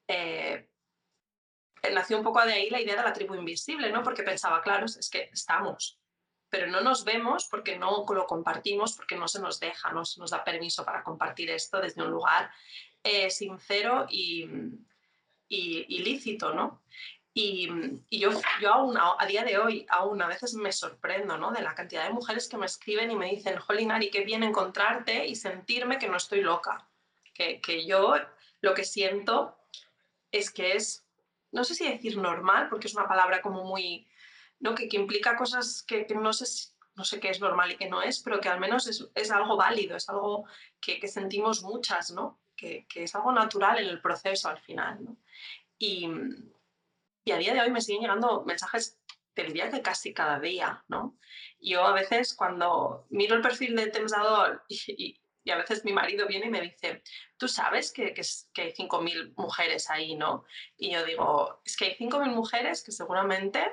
eh, 0.06 0.70
nació 1.92 2.16
un 2.16 2.24
poco 2.24 2.42
de 2.46 2.54
ahí 2.54 2.70
la 2.70 2.80
idea 2.80 2.96
de 2.96 3.02
la 3.02 3.12
tribu 3.12 3.34
invisible, 3.34 3.92
¿no? 3.92 4.02
Porque 4.02 4.22
pensaba, 4.22 4.62
claro, 4.62 4.86
es 4.86 5.10
que 5.10 5.28
estamos, 5.34 5.97
pero 6.50 6.66
no 6.66 6.80
nos 6.80 7.04
vemos 7.04 7.46
porque 7.46 7.78
no 7.78 8.04
lo 8.08 8.26
compartimos, 8.26 8.96
porque 8.96 9.16
no 9.16 9.28
se 9.28 9.40
nos 9.40 9.60
deja, 9.60 9.92
no 9.92 10.04
se 10.04 10.20
nos 10.20 10.30
da 10.30 10.44
permiso 10.44 10.84
para 10.84 11.02
compartir 11.02 11.50
esto 11.50 11.80
desde 11.80 12.02
un 12.02 12.10
lugar 12.10 12.50
eh, 13.02 13.30
sincero 13.30 14.06
y, 14.08 14.48
y, 15.48 15.98
lícito, 16.00 16.52
¿no? 16.52 16.82
Y, 17.34 17.68
y, 18.08 18.18
yo, 18.18 18.30
yo 18.60 18.92
a 19.18 19.26
día 19.26 19.44
de 19.44 19.58
hoy, 19.58 19.86
aún 19.88 20.20
a 20.22 20.26
veces 20.26 20.54
me 20.54 20.72
sorprendo, 20.72 21.36
¿no? 21.36 21.52
De 21.52 21.62
la 21.62 21.74
cantidad 21.74 22.04
de 22.04 22.12
mujeres 22.12 22.48
que 22.48 22.56
me 22.56 22.66
escriben 22.66 23.10
y 23.10 23.16
me 23.16 23.30
dicen, 23.30 23.58
Jolinari, 23.58 24.10
qué 24.10 24.24
bien 24.24 24.42
encontrarte 24.42 25.26
y 25.26 25.36
sentirme 25.36 25.98
que 25.98 26.08
no 26.08 26.16
estoy 26.16 26.40
loca. 26.40 26.88
Que, 27.34 27.60
que 27.60 27.86
yo 27.86 28.16
lo 28.60 28.74
que 28.74 28.84
siento 28.84 29.56
es 30.32 30.50
que 30.50 30.74
es, 30.74 31.06
no 31.52 31.62
sé 31.62 31.74
si 31.74 31.88
decir 31.88 32.16
normal, 32.16 32.68
porque 32.68 32.88
es 32.88 32.94
una 32.94 33.06
palabra 33.06 33.40
como 33.40 33.64
muy, 33.64 34.07
¿no? 34.60 34.74
Que, 34.74 34.88
que 34.88 34.96
implica 34.96 35.36
cosas 35.36 35.82
que, 35.82 36.06
que 36.06 36.14
no 36.14 36.32
sé 36.32 36.46
si, 36.46 36.68
no 36.98 37.04
sé 37.04 37.20
qué 37.20 37.30
es 37.30 37.40
normal 37.40 37.70
y 37.70 37.76
qué 37.76 37.88
no 37.88 38.02
es, 38.02 38.18
pero 38.18 38.40
que 38.40 38.48
al 38.48 38.58
menos 38.58 38.88
es, 38.88 39.08
es 39.14 39.30
algo 39.30 39.56
válido, 39.56 39.96
es 39.96 40.08
algo 40.08 40.46
que, 40.80 40.98
que 40.98 41.06
sentimos 41.06 41.62
muchas, 41.62 42.10
¿no? 42.10 42.40
que, 42.56 42.86
que, 42.88 43.04
es 43.04 43.14
algo 43.14 43.30
natural 43.32 43.78
en 43.78 43.86
el 43.86 44.02
proceso 44.02 44.48
al 44.48 44.60
final. 44.60 44.98
¿no? 45.02 45.16
Y, 45.78 46.10
y, 47.24 47.30
a 47.30 47.38
día 47.38 47.54
de 47.54 47.60
hoy 47.60 47.70
me 47.70 47.80
siguen 47.80 48.02
llegando 48.02 48.44
mensajes, 48.44 48.98
te 49.32 49.44
diría 49.44 49.70
que 49.70 49.80
casi 49.80 50.12
cada 50.12 50.40
día. 50.40 50.84
¿no? 50.88 51.16
Yo 51.60 51.84
a 51.84 51.92
veces 51.92 52.34
cuando 52.34 53.06
miro 53.10 53.36
el 53.36 53.42
perfil 53.42 53.76
de 53.76 53.86
Temsador 53.86 54.64
y, 54.68 54.82
y, 54.88 55.20
y, 55.44 55.50
a 55.52 55.56
veces 55.56 55.84
mi 55.84 55.92
marido 55.92 56.26
viene 56.26 56.46
y 56.46 56.50
me 56.50 56.60
dice, 56.60 57.04
tú 57.36 57.46
sabes 57.46 57.92
que, 57.92 58.12
que, 58.12 58.22
que 58.52 58.62
hay 58.62 58.72
5.000 58.72 59.34
mujeres 59.36 59.88
ahí, 59.88 60.16
¿no? 60.16 60.44
Y 60.76 60.90
yo 60.90 61.04
digo, 61.04 61.62
es 61.64 61.76
que 61.76 61.84
hay 61.86 61.94
5.000 61.96 62.34
mujeres 62.34 62.82
que 62.82 62.90
seguramente 62.90 63.64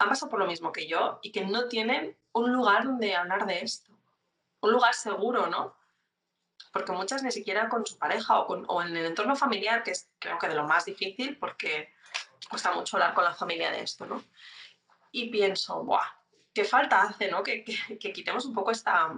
han 0.00 0.08
pasado 0.08 0.30
por 0.30 0.40
lo 0.40 0.46
mismo 0.46 0.72
que 0.72 0.88
yo 0.88 1.20
y 1.22 1.30
que 1.30 1.44
no 1.44 1.68
tienen 1.68 2.18
un 2.32 2.52
lugar 2.52 2.84
donde 2.84 3.14
hablar 3.14 3.46
de 3.46 3.60
esto. 3.60 3.92
Un 4.60 4.72
lugar 4.72 4.94
seguro, 4.94 5.46
¿no? 5.46 5.78
porque 6.72 6.92
muchas 6.92 7.22
ni 7.24 7.32
siquiera 7.32 7.68
con 7.68 7.84
su 7.84 7.98
pareja 7.98 8.38
o, 8.38 8.46
con, 8.46 8.64
o, 8.68 8.80
en 8.82 8.96
el 8.96 9.06
entorno 9.06 9.34
familiar, 9.34 9.82
que 9.82 9.90
es 9.90 10.08
creo 10.20 10.38
que 10.38 10.46
de 10.46 10.54
lo 10.54 10.68
más 10.68 10.84
difícil, 10.84 11.36
porque 11.36 11.92
cuesta 12.48 12.72
mucho 12.72 12.96
hablar 12.96 13.12
con 13.12 13.24
la 13.24 13.34
familia 13.34 13.72
de 13.72 13.82
esto, 13.82 14.06
¿no? 14.06 14.22
y 15.12 15.30
pienso, 15.30 15.82
¡buah! 15.84 16.06
¿Qué 16.54 16.64
falta 16.64 17.02
hace, 17.02 17.30
¿no? 17.30 17.42
Que, 17.42 17.64
que, 17.64 18.12
quitemos 18.12 18.44
un 18.44 18.54
poco 18.54 18.70
esta, 18.70 19.12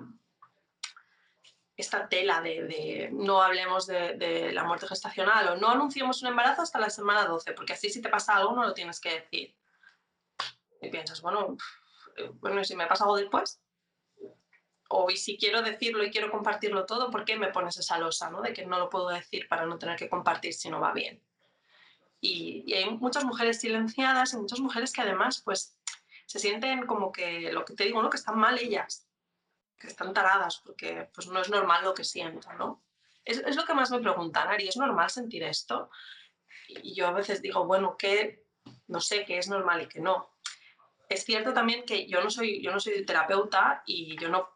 esta 1.77 2.09
tela 2.09 2.41
de, 2.41 3.11
no 3.13 3.43
hablemos 3.43 3.87
de, 3.87 4.15
de, 4.15 4.53
la 4.53 4.65
muerte 4.65 4.87
gestacional 4.87 5.49
o 5.49 5.57
no 5.57 5.71
anunciemos 5.71 6.23
un 6.23 6.29
embarazo 6.29 6.63
hasta 6.63 6.79
la 6.79 6.91
semana 6.91 7.25
12, 7.25 7.53
porque 7.53 7.73
así 7.73 7.91
si 7.91 8.03
te 8.03 8.09
pasa 8.09 8.37
algo 8.37 8.55
no 8.55 8.65
lo 8.65 8.75
tienes 8.75 9.01
que 9.01 9.21
decir. 9.21 9.55
Y 10.83 10.91
piensas, 10.91 11.23
bueno, 11.23 11.57
bueno, 12.41 12.61
¿y 12.61 12.65
si 12.65 12.77
me 12.77 12.87
pasa 12.87 13.05
algo 13.05 13.17
después? 13.17 13.61
O 14.89 15.11
y 15.11 15.17
si 15.17 15.39
quiero 15.39 15.63
decirlo 15.63 16.05
y 16.05 16.11
quiero 16.11 16.31
compartirlo 16.31 16.85
todo, 16.85 17.11
¿por 17.11 17.25
qué 17.25 17.39
me 17.39 17.49
pones 17.49 17.79
esa 17.79 17.99
losa, 17.99 18.31
¿no? 18.31 18.43
De 18.43 18.53
que 18.53 18.67
no 18.67 18.79
lo 18.79 18.91
puedo 18.91 19.09
decir 19.09 19.49
para 19.49 19.65
no 19.65 19.79
tener 19.79 19.97
que 19.97 20.09
compartir 20.09 20.53
si 20.53 20.69
no 20.69 20.81
va 20.81 20.93
bien. 20.93 21.23
Y, 22.21 22.65
y 22.67 22.75
hay 22.75 22.91
muchas 22.91 23.25
mujeres 23.25 23.61
silenciadas 23.61 24.35
y 24.35 24.37
muchas 24.37 24.61
mujeres 24.61 24.93
que 24.93 25.01
además, 25.01 25.41
pues, 25.43 25.79
se 26.27 26.39
sienten 26.39 26.87
como 26.87 27.13
que, 27.13 27.53
lo 27.53 27.65
que 27.65 27.75
te 27.75 27.85
digo, 27.85 28.03
¿no? 28.03 28.11
Que 28.11 28.17
están 28.17 28.39
mal 28.39 28.59
ellas, 28.59 29.07
que 29.79 29.87
están 29.87 30.13
taradas, 30.13 30.61
porque 30.65 31.09
pues 31.15 31.29
no 31.29 31.41
es 31.41 31.49
normal 31.49 31.85
lo 31.85 31.95
que 31.95 32.05
siento, 32.05 32.53
¿no? 32.55 32.83
Es, 33.25 33.39
es 33.39 33.57
lo 33.57 33.65
que 33.65 33.75
más 33.75 33.91
me 33.91 34.01
preguntan, 34.01 34.49
Ari, 34.49 34.69
¿es 34.69 34.77
normal 34.77 35.11
sentir 35.11 35.45
esto? 35.45 35.91
Y 36.69 36.95
yo 36.95 37.07
a 37.07 37.13
veces 37.13 37.41
digo, 37.41 37.65
bueno, 37.67 37.97
que 37.97 38.45
no 38.89 39.01
sé 39.01 39.25
qué 39.25 39.39
es 39.39 39.49
normal 39.49 39.83
y 39.83 39.89
qué 39.89 40.01
no. 40.01 40.32
Es 41.13 41.25
cierto 41.25 41.53
también 41.53 41.85
que 41.85 42.07
yo 42.07 42.23
no 42.23 42.31
soy, 42.31 42.63
yo 42.63 42.73
no 42.73 42.81
soy 42.81 43.05
terapeuta 43.05 43.83
y 43.87 44.17
yo 44.19 44.29
no 44.29 44.49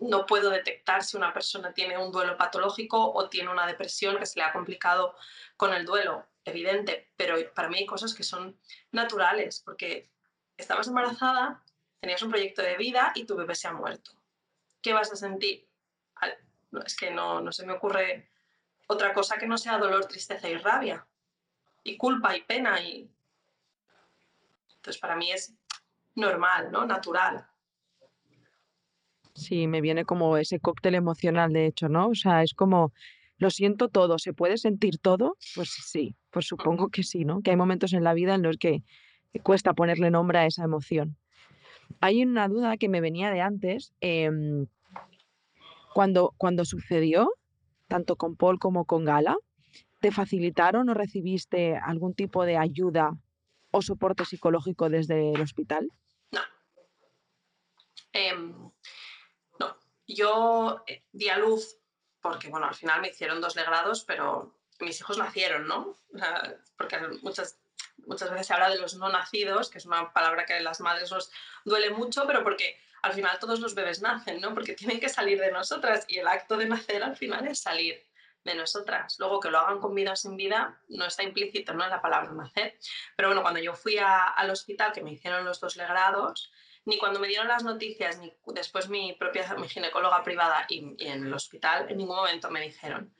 no 0.00 0.26
puedo 0.26 0.50
detectar 0.50 1.02
si 1.02 1.16
una 1.16 1.32
persona 1.32 1.72
tiene 1.72 1.98
un 1.98 2.12
duelo 2.12 2.36
patológico 2.36 3.12
o 3.12 3.28
tiene 3.28 3.50
una 3.50 3.66
depresión 3.66 4.18
que 4.18 4.26
se 4.26 4.38
le 4.38 4.44
ha 4.44 4.52
complicado 4.52 5.14
con 5.56 5.72
el 5.74 5.84
duelo, 5.84 6.26
evidente, 6.44 7.12
pero 7.16 7.36
para 7.54 7.68
mí 7.68 7.78
hay 7.78 7.86
cosas 7.86 8.14
que 8.14 8.22
son 8.22 8.58
naturales, 8.90 9.60
porque 9.64 10.10
estabas 10.56 10.88
embarazada, 10.88 11.62
tenías 12.00 12.22
un 12.22 12.30
proyecto 12.30 12.62
de 12.62 12.76
vida 12.76 13.12
y 13.14 13.24
tu 13.24 13.36
bebé 13.36 13.54
se 13.54 13.68
ha 13.68 13.72
muerto. 13.72 14.12
¿Qué 14.80 14.92
vas 14.92 15.12
a 15.12 15.16
sentir? 15.16 15.68
es 16.86 16.96
que 16.96 17.10
no, 17.10 17.42
no 17.42 17.52
se 17.52 17.66
me 17.66 17.74
ocurre 17.74 18.30
otra 18.86 19.12
cosa 19.12 19.36
que 19.36 19.46
no 19.46 19.58
sea 19.58 19.76
dolor, 19.76 20.06
tristeza 20.06 20.48
y 20.48 20.56
rabia, 20.56 21.06
y 21.84 21.98
culpa 21.98 22.34
y 22.34 22.42
pena. 22.42 22.80
Y... 22.80 23.10
Entonces 24.76 24.98
para 24.98 25.14
mí 25.14 25.30
es 25.30 25.54
normal, 26.14 26.70
¿no? 26.72 26.86
Natural. 26.86 27.46
Sí, 29.34 29.66
me 29.66 29.80
viene 29.80 30.04
como 30.04 30.36
ese 30.36 30.60
cóctel 30.60 30.94
emocional, 30.94 31.52
de 31.52 31.66
hecho, 31.66 31.88
¿no? 31.88 32.08
O 32.08 32.14
sea, 32.14 32.42
es 32.42 32.52
como, 32.54 32.92
lo 33.38 33.50
siento 33.50 33.88
todo, 33.88 34.18
¿se 34.18 34.34
puede 34.34 34.58
sentir 34.58 34.98
todo? 34.98 35.36
Pues 35.54 35.70
sí, 35.70 36.14
pues 36.30 36.46
supongo 36.46 36.88
que 36.88 37.02
sí, 37.02 37.24
¿no? 37.24 37.40
Que 37.40 37.50
hay 37.50 37.56
momentos 37.56 37.92
en 37.92 38.04
la 38.04 38.14
vida 38.14 38.34
en 38.34 38.42
los 38.42 38.58
que 38.58 38.82
cuesta 39.42 39.72
ponerle 39.72 40.10
nombre 40.10 40.38
a 40.38 40.46
esa 40.46 40.64
emoción. 40.64 41.16
Hay 42.00 42.22
una 42.22 42.48
duda 42.48 42.76
que 42.76 42.88
me 42.88 43.00
venía 43.00 43.30
de 43.30 43.40
antes. 43.40 43.92
Em, 44.00 44.66
cuando, 45.94 46.34
cuando 46.36 46.64
sucedió, 46.64 47.30
tanto 47.88 48.16
con 48.16 48.36
Paul 48.36 48.58
como 48.58 48.84
con 48.84 49.04
Gala, 49.04 49.36
¿te 50.00 50.10
facilitaron 50.10 50.88
o 50.88 50.94
recibiste 50.94 51.76
algún 51.76 52.14
tipo 52.14 52.44
de 52.44 52.56
ayuda 52.56 53.16
o 53.70 53.82
soporte 53.82 54.24
psicológico 54.24 54.88
desde 54.88 55.32
el 55.32 55.40
hospital? 55.40 55.90
No. 58.12 58.20
Em, 58.20 58.70
yo 60.06 60.84
eh, 60.86 61.04
di 61.12 61.28
a 61.28 61.38
luz, 61.38 61.78
porque 62.20 62.48
bueno, 62.48 62.66
al 62.66 62.74
final 62.74 63.00
me 63.00 63.08
hicieron 63.08 63.40
dos 63.40 63.56
legrados, 63.56 64.04
pero 64.04 64.58
mis 64.80 65.00
hijos 65.00 65.18
nacieron, 65.18 65.66
¿no? 65.66 65.96
porque 66.76 66.98
muchas, 67.22 67.58
muchas 67.98 68.30
veces 68.30 68.46
se 68.46 68.54
habla 68.54 68.70
de 68.70 68.78
los 68.78 68.94
no 68.94 69.08
nacidos, 69.08 69.70
que 69.70 69.78
es 69.78 69.86
una 69.86 70.12
palabra 70.12 70.44
que 70.44 70.54
a 70.54 70.60
las 70.60 70.80
madres 70.80 71.10
nos 71.10 71.30
duele 71.64 71.90
mucho, 71.90 72.26
pero 72.26 72.42
porque 72.42 72.78
al 73.02 73.12
final 73.12 73.38
todos 73.38 73.60
los 73.60 73.74
bebés 73.74 74.02
nacen, 74.02 74.40
¿no? 74.40 74.54
Porque 74.54 74.74
tienen 74.74 75.00
que 75.00 75.08
salir 75.08 75.40
de 75.40 75.50
nosotras 75.50 76.04
y 76.08 76.18
el 76.18 76.28
acto 76.28 76.56
de 76.56 76.66
nacer 76.66 77.02
al 77.02 77.16
final 77.16 77.46
es 77.46 77.60
salir 77.60 78.04
de 78.44 78.54
nosotras. 78.54 79.16
Luego 79.18 79.40
que 79.40 79.50
lo 79.50 79.58
hagan 79.58 79.80
con 79.80 79.94
vida 79.94 80.12
o 80.12 80.16
sin 80.16 80.36
vida 80.36 80.80
no 80.88 81.06
está 81.06 81.22
implícito 81.22 81.74
¿no? 81.74 81.84
en 81.84 81.90
la 81.90 82.02
palabra 82.02 82.32
nacer. 82.32 82.78
Pero 83.16 83.28
bueno, 83.28 83.42
cuando 83.42 83.60
yo 83.60 83.74
fui 83.74 83.98
al 83.98 84.50
hospital 84.50 84.92
que 84.92 85.02
me 85.02 85.12
hicieron 85.12 85.44
los 85.44 85.60
dos 85.60 85.76
legrados, 85.76 86.52
ni 86.84 86.98
cuando 86.98 87.20
me 87.20 87.28
dieron 87.28 87.48
las 87.48 87.62
noticias, 87.62 88.18
ni 88.18 88.32
después 88.46 88.88
mi 88.88 89.12
propia 89.12 89.54
mi 89.54 89.68
ginecóloga 89.68 90.22
privada 90.22 90.66
y, 90.68 90.96
en 90.98 91.26
el 91.26 91.34
hospital, 91.34 91.86
en 91.88 91.98
ningún 91.98 92.16
momento 92.16 92.50
me 92.50 92.60
dijeron, 92.60 93.14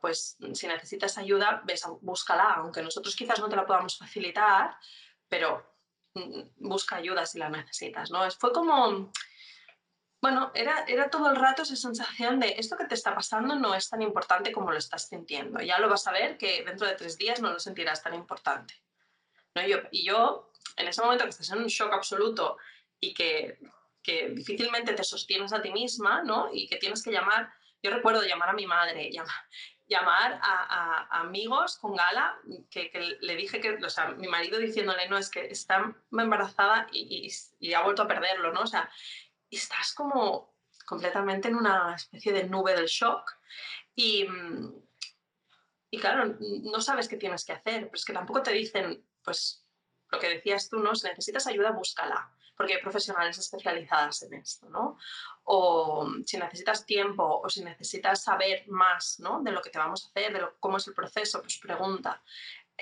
pues 0.00 0.36
si 0.52 0.66
necesitas 0.66 1.16
ayuda, 1.18 1.62
ves, 1.64 1.84
búscala, 2.00 2.54
aunque 2.56 2.82
nosotros 2.82 3.16
quizás 3.16 3.40
no 3.40 3.48
te 3.48 3.56
la 3.56 3.66
podamos 3.66 3.96
facilitar, 3.96 4.76
pero 5.28 5.74
mm, 6.14 6.40
busca 6.56 6.96
ayuda 6.96 7.24
si 7.24 7.38
la 7.38 7.48
necesitas, 7.48 8.10
¿no? 8.10 8.30
Fue 8.32 8.52
como, 8.52 9.10
bueno, 10.20 10.52
era, 10.54 10.84
era 10.86 11.08
todo 11.08 11.30
el 11.30 11.36
rato 11.36 11.62
esa 11.62 11.76
sensación 11.76 12.38
de 12.40 12.56
esto 12.58 12.76
que 12.76 12.84
te 12.84 12.94
está 12.94 13.14
pasando 13.14 13.54
no 13.54 13.74
es 13.74 13.88
tan 13.88 14.02
importante 14.02 14.52
como 14.52 14.70
lo 14.70 14.78
estás 14.78 15.08
sintiendo. 15.08 15.60
Ya 15.60 15.78
lo 15.78 15.88
vas 15.88 16.06
a 16.06 16.12
ver 16.12 16.36
que 16.36 16.62
dentro 16.64 16.86
de 16.86 16.94
tres 16.94 17.16
días 17.16 17.40
no 17.40 17.52
lo 17.52 17.58
sentirás 17.58 18.02
tan 18.02 18.14
importante. 18.14 18.74
¿no? 19.54 19.66
Yo, 19.66 19.78
y 19.90 20.04
yo, 20.04 20.52
en 20.76 20.88
ese 20.88 21.02
momento 21.02 21.24
que 21.24 21.30
estás 21.30 21.50
en 21.50 21.58
un 21.58 21.66
shock 21.68 21.92
absoluto 21.92 22.58
y 23.00 23.14
que, 23.14 23.58
que, 24.02 24.30
difícilmente 24.30 24.94
te 24.94 25.04
sostienes 25.04 25.52
a 25.52 25.62
ti 25.62 25.70
misma, 25.70 26.22
¿no? 26.22 26.48
Y 26.52 26.68
que 26.68 26.76
tienes 26.76 27.02
que 27.02 27.12
llamar, 27.12 27.52
yo 27.82 27.90
recuerdo 27.90 28.22
llamar 28.22 28.50
a 28.50 28.54
mi 28.54 28.66
madre, 28.66 29.10
llamar, 29.12 29.34
llamar 29.86 30.40
a, 30.42 31.06
a, 31.12 31.20
amigos 31.20 31.78
con 31.78 31.94
gala, 31.94 32.38
que, 32.70 32.90
que, 32.90 33.18
le 33.20 33.36
dije 33.36 33.60
que, 33.60 33.74
o 33.74 33.90
sea, 33.90 34.08
mi 34.10 34.28
marido 34.28 34.58
diciéndole, 34.58 35.08
no, 35.08 35.18
es 35.18 35.30
que 35.30 35.46
está 35.46 35.94
embarazada 36.12 36.88
y, 36.92 37.26
y, 37.26 37.68
y, 37.68 37.74
ha 37.74 37.82
vuelto 37.82 38.02
a 38.02 38.08
perderlo, 38.08 38.52
¿no? 38.52 38.62
O 38.62 38.66
sea, 38.66 38.90
estás 39.50 39.94
como 39.94 40.56
completamente 40.86 41.48
en 41.48 41.54
una 41.54 41.94
especie 41.94 42.32
de 42.32 42.44
nube 42.44 42.74
del 42.74 42.86
shock 42.86 43.30
y, 43.94 44.26
y 45.90 45.98
claro, 45.98 46.36
no 46.40 46.80
sabes 46.80 47.08
qué 47.08 47.16
tienes 47.16 47.44
que 47.44 47.52
hacer, 47.52 47.84
pero 47.84 47.94
es 47.94 48.04
que 48.04 48.12
tampoco 48.12 48.42
te 48.42 48.52
dicen, 48.52 49.06
pues 49.22 49.66
lo 50.10 50.18
que 50.18 50.28
decías 50.28 50.68
tú, 50.70 50.78
¿no? 50.78 50.94
Si 50.94 51.06
necesitas 51.06 51.46
ayuda, 51.46 51.72
búscala 51.72 52.32
porque 52.58 52.74
hay 52.74 52.82
profesionales 52.82 53.38
especializadas 53.38 54.20
en 54.24 54.34
esto, 54.34 54.68
¿no? 54.68 54.98
O 55.44 56.08
si 56.26 56.36
necesitas 56.36 56.84
tiempo 56.84 57.40
o 57.40 57.48
si 57.48 57.62
necesitas 57.62 58.24
saber 58.24 58.66
más, 58.66 59.20
¿no? 59.20 59.40
De 59.42 59.52
lo 59.52 59.62
que 59.62 59.70
te 59.70 59.78
vamos 59.78 60.04
a 60.04 60.08
hacer, 60.08 60.32
de 60.32 60.44
cómo 60.58 60.76
es 60.76 60.88
el 60.88 60.94
proceso, 60.94 61.40
pues 61.40 61.58
pregunta. 61.58 62.20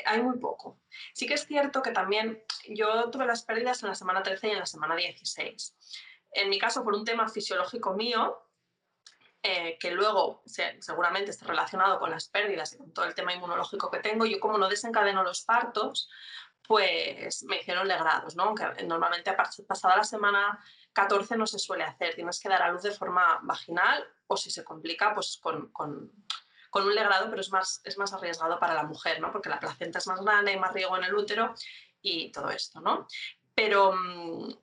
Hay 0.06 0.22
muy 0.22 0.38
poco. 0.38 0.80
Sí 1.12 1.26
que 1.26 1.34
es 1.34 1.46
cierto 1.46 1.82
que 1.82 1.90
también 1.90 2.42
yo 2.70 3.10
tuve 3.10 3.26
las 3.26 3.42
pérdidas 3.42 3.82
en 3.82 3.90
la 3.90 3.94
semana 3.94 4.22
13 4.22 4.48
y 4.48 4.50
en 4.52 4.60
la 4.60 4.66
semana 4.66 4.96
16. 4.96 5.76
En 6.30 6.48
mi 6.48 6.58
caso, 6.58 6.82
por 6.82 6.94
un 6.94 7.04
tema 7.04 7.28
fisiológico 7.28 7.92
mío, 7.92 8.46
eh, 9.42 9.76
que 9.78 9.90
luego 9.90 10.42
seguramente 10.80 11.32
está 11.32 11.46
relacionado 11.46 11.98
con 11.98 12.10
las 12.10 12.28
pérdidas 12.28 12.72
y 12.72 12.78
con 12.78 12.94
todo 12.94 13.04
el 13.04 13.14
tema 13.14 13.34
inmunológico 13.34 13.90
que 13.90 14.00
tengo, 14.00 14.24
yo 14.24 14.40
como 14.40 14.56
no 14.56 14.68
desencadeno 14.68 15.22
los 15.22 15.42
partos, 15.42 16.08
pues 16.66 17.42
me 17.44 17.60
hicieron 17.60 17.88
legrados, 17.88 18.36
¿no? 18.36 18.44
Aunque 18.44 18.64
normalmente 18.84 19.34
pasada 19.66 19.96
la 19.96 20.04
semana 20.04 20.58
14 20.92 21.36
no 21.36 21.46
se 21.46 21.58
suele 21.58 21.84
hacer, 21.84 22.14
tienes 22.14 22.40
que 22.40 22.48
dar 22.48 22.62
a 22.62 22.72
luz 22.72 22.82
de 22.82 22.90
forma 22.90 23.40
vaginal 23.42 24.04
o 24.26 24.36
si 24.36 24.50
se 24.50 24.64
complica, 24.64 25.14
pues 25.14 25.38
con, 25.42 25.70
con, 25.72 26.12
con 26.70 26.84
un 26.84 26.94
legrado, 26.94 27.28
pero 27.28 27.40
es 27.40 27.50
más, 27.50 27.80
es 27.84 27.98
más 27.98 28.12
arriesgado 28.12 28.58
para 28.58 28.74
la 28.74 28.84
mujer, 28.84 29.20
¿no? 29.20 29.30
Porque 29.30 29.48
la 29.48 29.60
placenta 29.60 29.98
es 29.98 30.06
más 30.06 30.20
grande, 30.20 30.52
hay 30.52 30.58
más 30.58 30.72
riego 30.72 30.96
en 30.96 31.04
el 31.04 31.14
útero 31.14 31.54
y 32.00 32.32
todo 32.32 32.50
esto, 32.50 32.80
¿no? 32.80 33.06
Pero 33.54 33.92
mm, 33.92 34.54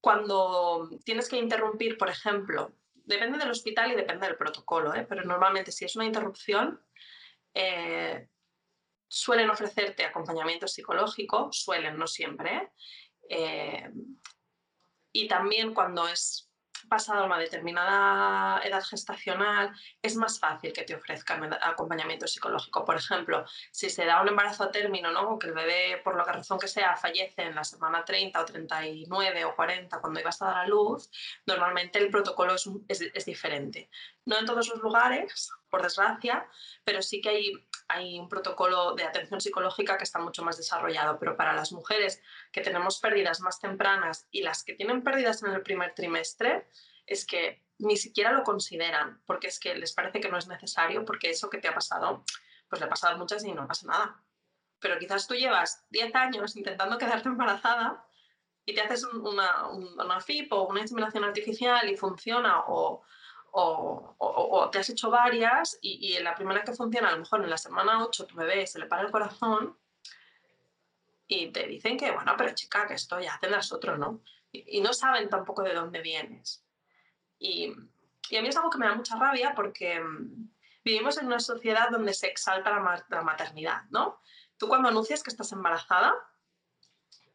cuando 0.00 0.88
tienes 1.04 1.28
que 1.28 1.36
interrumpir, 1.36 1.98
por 1.98 2.08
ejemplo, 2.08 2.72
depende 2.94 3.38
del 3.38 3.50
hospital 3.50 3.92
y 3.92 3.96
depende 3.96 4.26
del 4.26 4.36
protocolo, 4.36 4.94
¿eh? 4.94 5.06
pero 5.08 5.24
normalmente 5.24 5.72
si 5.72 5.84
es 5.84 5.96
una 5.96 6.06
interrupción, 6.06 6.80
eh, 7.54 8.28
suelen 9.10 9.50
ofrecerte 9.50 10.04
acompañamiento 10.04 10.68
psicológico, 10.68 11.52
suelen, 11.52 11.98
no 11.98 12.06
siempre, 12.06 12.70
eh, 13.28 13.90
y 15.12 15.26
también 15.26 15.74
cuando 15.74 16.06
es 16.06 16.48
pasada 16.88 17.24
una 17.24 17.38
determinada 17.38 18.60
edad 18.62 18.82
gestacional, 18.82 19.72
es 20.00 20.16
más 20.16 20.38
fácil 20.38 20.72
que 20.72 20.82
te 20.82 20.94
ofrezcan 20.94 21.52
acompañamiento 21.62 22.26
psicológico. 22.26 22.84
Por 22.84 22.96
ejemplo, 22.96 23.44
si 23.70 23.90
se 23.90 24.04
da 24.04 24.22
un 24.22 24.28
embarazo 24.28 24.64
a 24.64 24.72
término, 24.72 25.10
¿no? 25.10 25.38
que 25.38 25.48
el 25.48 25.52
bebé, 25.52 26.00
por 26.02 26.16
la 26.16 26.24
razón 26.24 26.58
que 26.58 26.68
sea, 26.68 26.96
fallece 26.96 27.42
en 27.42 27.54
la 27.54 27.64
semana 27.64 28.04
30 28.04 28.40
o 28.40 28.44
39 28.44 29.44
o 29.44 29.54
40 29.54 30.00
cuando 30.00 30.20
ibas 30.20 30.40
a 30.42 30.46
dar 30.46 30.58
a 30.58 30.66
luz, 30.66 31.10
normalmente 31.46 31.98
el 31.98 32.10
protocolo 32.10 32.54
es, 32.54 32.68
es 32.88 33.24
diferente. 33.24 33.90
No 34.24 34.38
en 34.38 34.46
todos 34.46 34.68
los 34.68 34.78
lugares, 34.80 35.50
por 35.68 35.82
desgracia, 35.82 36.46
pero 36.84 37.02
sí 37.02 37.20
que 37.20 37.28
hay 37.28 37.52
hay 37.90 38.18
un 38.18 38.28
protocolo 38.28 38.94
de 38.94 39.04
atención 39.04 39.40
psicológica 39.40 39.98
que 39.98 40.04
está 40.04 40.18
mucho 40.18 40.44
más 40.44 40.56
desarrollado, 40.56 41.18
pero 41.18 41.36
para 41.36 41.52
las 41.52 41.72
mujeres 41.72 42.22
que 42.52 42.60
tenemos 42.60 42.98
pérdidas 42.98 43.40
más 43.40 43.60
tempranas 43.60 44.28
y 44.30 44.42
las 44.42 44.62
que 44.62 44.74
tienen 44.74 45.02
pérdidas 45.02 45.42
en 45.42 45.52
el 45.52 45.62
primer 45.62 45.94
trimestre, 45.94 46.68
es 47.06 47.26
que 47.26 47.62
ni 47.78 47.96
siquiera 47.96 48.32
lo 48.32 48.44
consideran, 48.44 49.20
porque 49.26 49.48
es 49.48 49.58
que 49.58 49.74
les 49.74 49.92
parece 49.92 50.20
que 50.20 50.28
no 50.28 50.38
es 50.38 50.46
necesario, 50.46 51.04
porque 51.04 51.30
eso 51.30 51.50
que 51.50 51.58
te 51.58 51.68
ha 51.68 51.74
pasado, 51.74 52.24
pues 52.68 52.80
le 52.80 52.86
ha 52.86 52.90
pasado 52.90 53.14
a 53.14 53.18
muchas 53.18 53.44
y 53.44 53.52
no 53.52 53.66
pasa 53.66 53.86
nada. 53.86 54.22
Pero 54.78 54.98
quizás 54.98 55.26
tú 55.26 55.34
llevas 55.34 55.84
10 55.90 56.14
años 56.14 56.56
intentando 56.56 56.98
quedarte 56.98 57.28
embarazada 57.28 58.06
y 58.64 58.74
te 58.74 58.80
haces 58.80 59.04
una, 59.04 59.68
una 59.68 60.20
FIP 60.20 60.52
o 60.52 60.68
una 60.68 60.80
inseminación 60.80 61.24
artificial 61.24 61.88
y 61.90 61.96
funciona 61.96 62.60
o, 62.66 63.02
o, 63.52 64.68
te 64.70 64.78
has 64.78 64.88
hecho 64.90 65.10
varias 65.10 65.78
y, 65.80 66.14
en 66.14 66.24
la 66.24 66.34
primera 66.34 66.62
que 66.62 66.72
funciona, 66.72 67.08
a 67.08 67.12
lo 67.12 67.18
mejor 67.18 67.42
en 67.42 67.50
la 67.50 67.58
semana 67.58 68.04
8 68.04 68.26
tu 68.26 68.36
bebé 68.36 68.66
se 68.66 68.78
le 68.78 68.86
para 68.86 69.02
el 69.02 69.10
corazón 69.10 69.76
y 71.26 71.50
te 71.52 71.66
dicen 71.66 71.96
que, 71.96 72.10
bueno, 72.10 72.34
pero 72.36 72.54
chica, 72.54 72.86
que 72.86 72.94
esto 72.94 73.20
ya 73.20 73.38
tendrás 73.40 73.72
otro, 73.72 73.96
¿no? 73.96 74.22
Y, 74.52 74.80
no 74.80 74.92
saben 74.92 75.28
tampoco 75.28 75.62
de 75.62 75.74
dónde 75.74 76.00
vienes. 76.00 76.64
Y, 77.38 77.72
a 77.72 78.42
mí 78.42 78.48
es 78.48 78.56
algo 78.56 78.70
que 78.70 78.78
me 78.78 78.86
da 78.86 78.94
mucha 78.94 79.16
rabia 79.16 79.54
porque 79.54 80.00
mm, 80.00 80.50
vivimos 80.84 81.18
en 81.18 81.26
una 81.26 81.40
sociedad 81.40 81.90
donde 81.90 82.14
se 82.14 82.28
exalta 82.28 82.70
la, 82.70 83.04
la 83.08 83.22
maternidad, 83.22 83.82
¿no? 83.90 84.20
Tú 84.56 84.68
cuando 84.68 84.88
anuncias 84.88 85.22
que 85.22 85.30
estás 85.30 85.52
embarazada, 85.52 86.14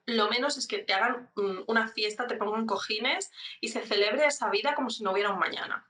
lo 0.06 0.30
menos 0.30 0.58
es 0.58 0.68
que 0.68 0.80
te 0.80 0.94
hagan 0.94 1.32
una 1.68 1.88
fiesta, 1.88 2.28
te 2.28 2.36
pongan 2.36 2.68
cojines 2.68 3.32
y 3.60 3.70
se 3.70 3.82
celebre 3.86 4.26
esa 4.26 4.50
vida 4.50 4.76
como 4.76 4.90
si 4.90 5.04
no 5.04 5.12
hubiera 5.12 5.32
un 5.32 5.40
mañana. 5.40 5.90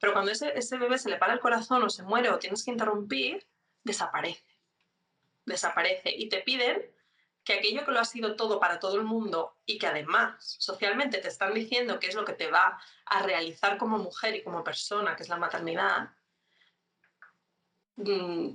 Pero 0.00 0.12
cuando 0.12 0.30
ese, 0.30 0.56
ese 0.56 0.78
bebé 0.78 0.98
se 0.98 1.10
le 1.10 1.16
para 1.16 1.32
el 1.32 1.40
corazón 1.40 1.82
o 1.82 1.90
se 1.90 2.02
muere 2.02 2.30
o 2.30 2.38
tienes 2.38 2.64
que 2.64 2.70
interrumpir, 2.70 3.46
desaparece. 3.82 4.44
Desaparece. 5.44 6.10
Y 6.14 6.28
te 6.28 6.40
piden 6.40 6.90
que 7.44 7.54
aquello 7.54 7.84
que 7.84 7.92
lo 7.92 8.00
ha 8.00 8.04
sido 8.04 8.36
todo 8.36 8.60
para 8.60 8.78
todo 8.78 8.96
el 8.96 9.04
mundo 9.04 9.56
y 9.64 9.78
que 9.78 9.86
además 9.86 10.56
socialmente 10.58 11.18
te 11.18 11.28
están 11.28 11.54
diciendo 11.54 11.98
que 11.98 12.08
es 12.08 12.14
lo 12.14 12.24
que 12.24 12.34
te 12.34 12.50
va 12.50 12.80
a 13.06 13.22
realizar 13.22 13.78
como 13.78 13.98
mujer 13.98 14.36
y 14.36 14.42
como 14.42 14.62
persona, 14.62 15.16
que 15.16 15.22
es 15.22 15.28
la 15.28 15.38
maternidad, 15.38 16.10
mm, 17.96 18.50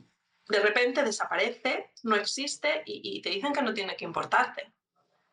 de 0.47 0.60
repente 0.60 1.03
desaparece, 1.03 1.91
no 2.03 2.15
existe 2.15 2.84
y, 2.86 3.17
y 3.17 3.21
te 3.21 3.29
dicen 3.29 3.53
que 3.53 3.62
no 3.62 3.73
tiene 3.73 3.95
que 3.95 4.06
importarte. 4.06 4.73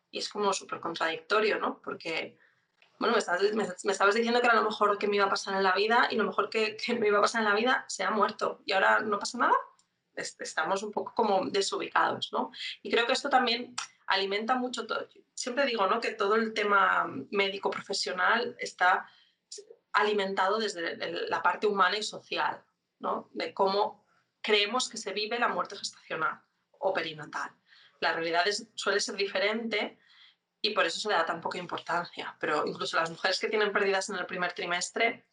Y 0.09 0.19
es 0.19 0.27
como 0.27 0.51
súper 0.53 0.79
contradictorio, 0.79 1.59
¿no? 1.59 1.81
Porque 1.81 2.37
bueno, 3.01 3.15
me 3.15 3.63
estabas, 3.93 4.13
diciendo 4.13 4.41
que 4.41 4.45
era 4.45 4.55
lo 4.55 4.63
mejor 4.63 4.95
que 4.99 5.07
me 5.07 5.15
iba 5.15 5.25
a 5.25 5.29
pasar 5.29 5.55
en 5.55 5.63
la 5.63 5.73
vida 5.73 6.07
y 6.11 6.15
lo 6.15 6.23
mejor 6.23 6.51
que, 6.51 6.77
me 6.99 7.07
iba 7.07 7.17
a 7.17 7.21
pasar 7.21 7.41
en 7.41 7.49
la 7.49 7.55
vida 7.55 7.83
se 7.87 8.03
ha 8.03 8.11
muerto 8.11 8.61
y 8.63 8.73
ahora 8.73 8.99
no 8.99 9.17
pasa 9.17 9.39
nada. 9.39 9.55
Estamos 10.13 10.83
un 10.83 10.91
poco 10.91 11.11
como 11.15 11.47
desubicados, 11.49 12.31
¿no? 12.31 12.51
Y 12.83 12.91
creo 12.91 13.07
que 13.07 13.13
esto 13.13 13.27
también 13.27 13.75
alimenta 14.05 14.53
mucho 14.53 14.85
todo. 14.85 15.07
Siempre 15.33 15.65
digo, 15.65 15.87
¿no? 15.87 15.99
Que 15.99 16.11
todo 16.11 16.35
el 16.35 16.53
tema 16.53 17.07
médico 17.31 17.71
profesional 17.71 18.55
está 18.59 19.09
alimentado 19.93 20.59
desde 20.59 20.95
la 21.27 21.41
parte 21.41 21.65
humana 21.65 21.97
y 21.97 22.03
social, 22.03 22.61
¿no? 22.99 23.29
De 23.31 23.51
cómo 23.51 24.05
creemos 24.41 24.89
que 24.89 24.97
se 24.97 25.11
vive 25.11 25.39
la 25.39 25.47
muerte 25.47 25.75
gestacional 25.75 26.39
o 26.77 26.93
perinatal. 26.93 27.49
La 27.99 28.13
realidad 28.13 28.45
suele 28.75 28.99
ser 28.99 29.15
diferente 29.15 29.97
y 30.61 30.71
por 30.71 30.85
eso 30.85 30.99
se 30.99 31.09
le 31.09 31.15
da 31.15 31.25
tan 31.25 31.41
poca 31.41 31.57
importancia. 31.57 32.35
Pero 32.39 32.65
incluso 32.65 32.97
las 32.97 33.09
mujeres 33.09 33.39
que 33.39 33.49
tienen 33.49 33.71
pérdidas 33.71 34.09
en 34.09 34.17
el 34.17 34.25
primer 34.25 34.53
trimestre, 34.53 35.25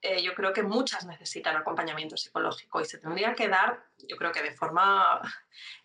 eh, 0.00 0.22
yo 0.22 0.34
creo 0.34 0.52
que 0.52 0.62
muchas 0.62 1.06
necesitan 1.06 1.56
acompañamiento 1.56 2.16
psicológico 2.16 2.80
y 2.80 2.84
se 2.84 2.98
tendría 2.98 3.34
que 3.34 3.48
dar, 3.48 3.84
yo 4.06 4.16
creo 4.16 4.32
que 4.32 4.42
de 4.42 4.52
forma, 4.52 5.20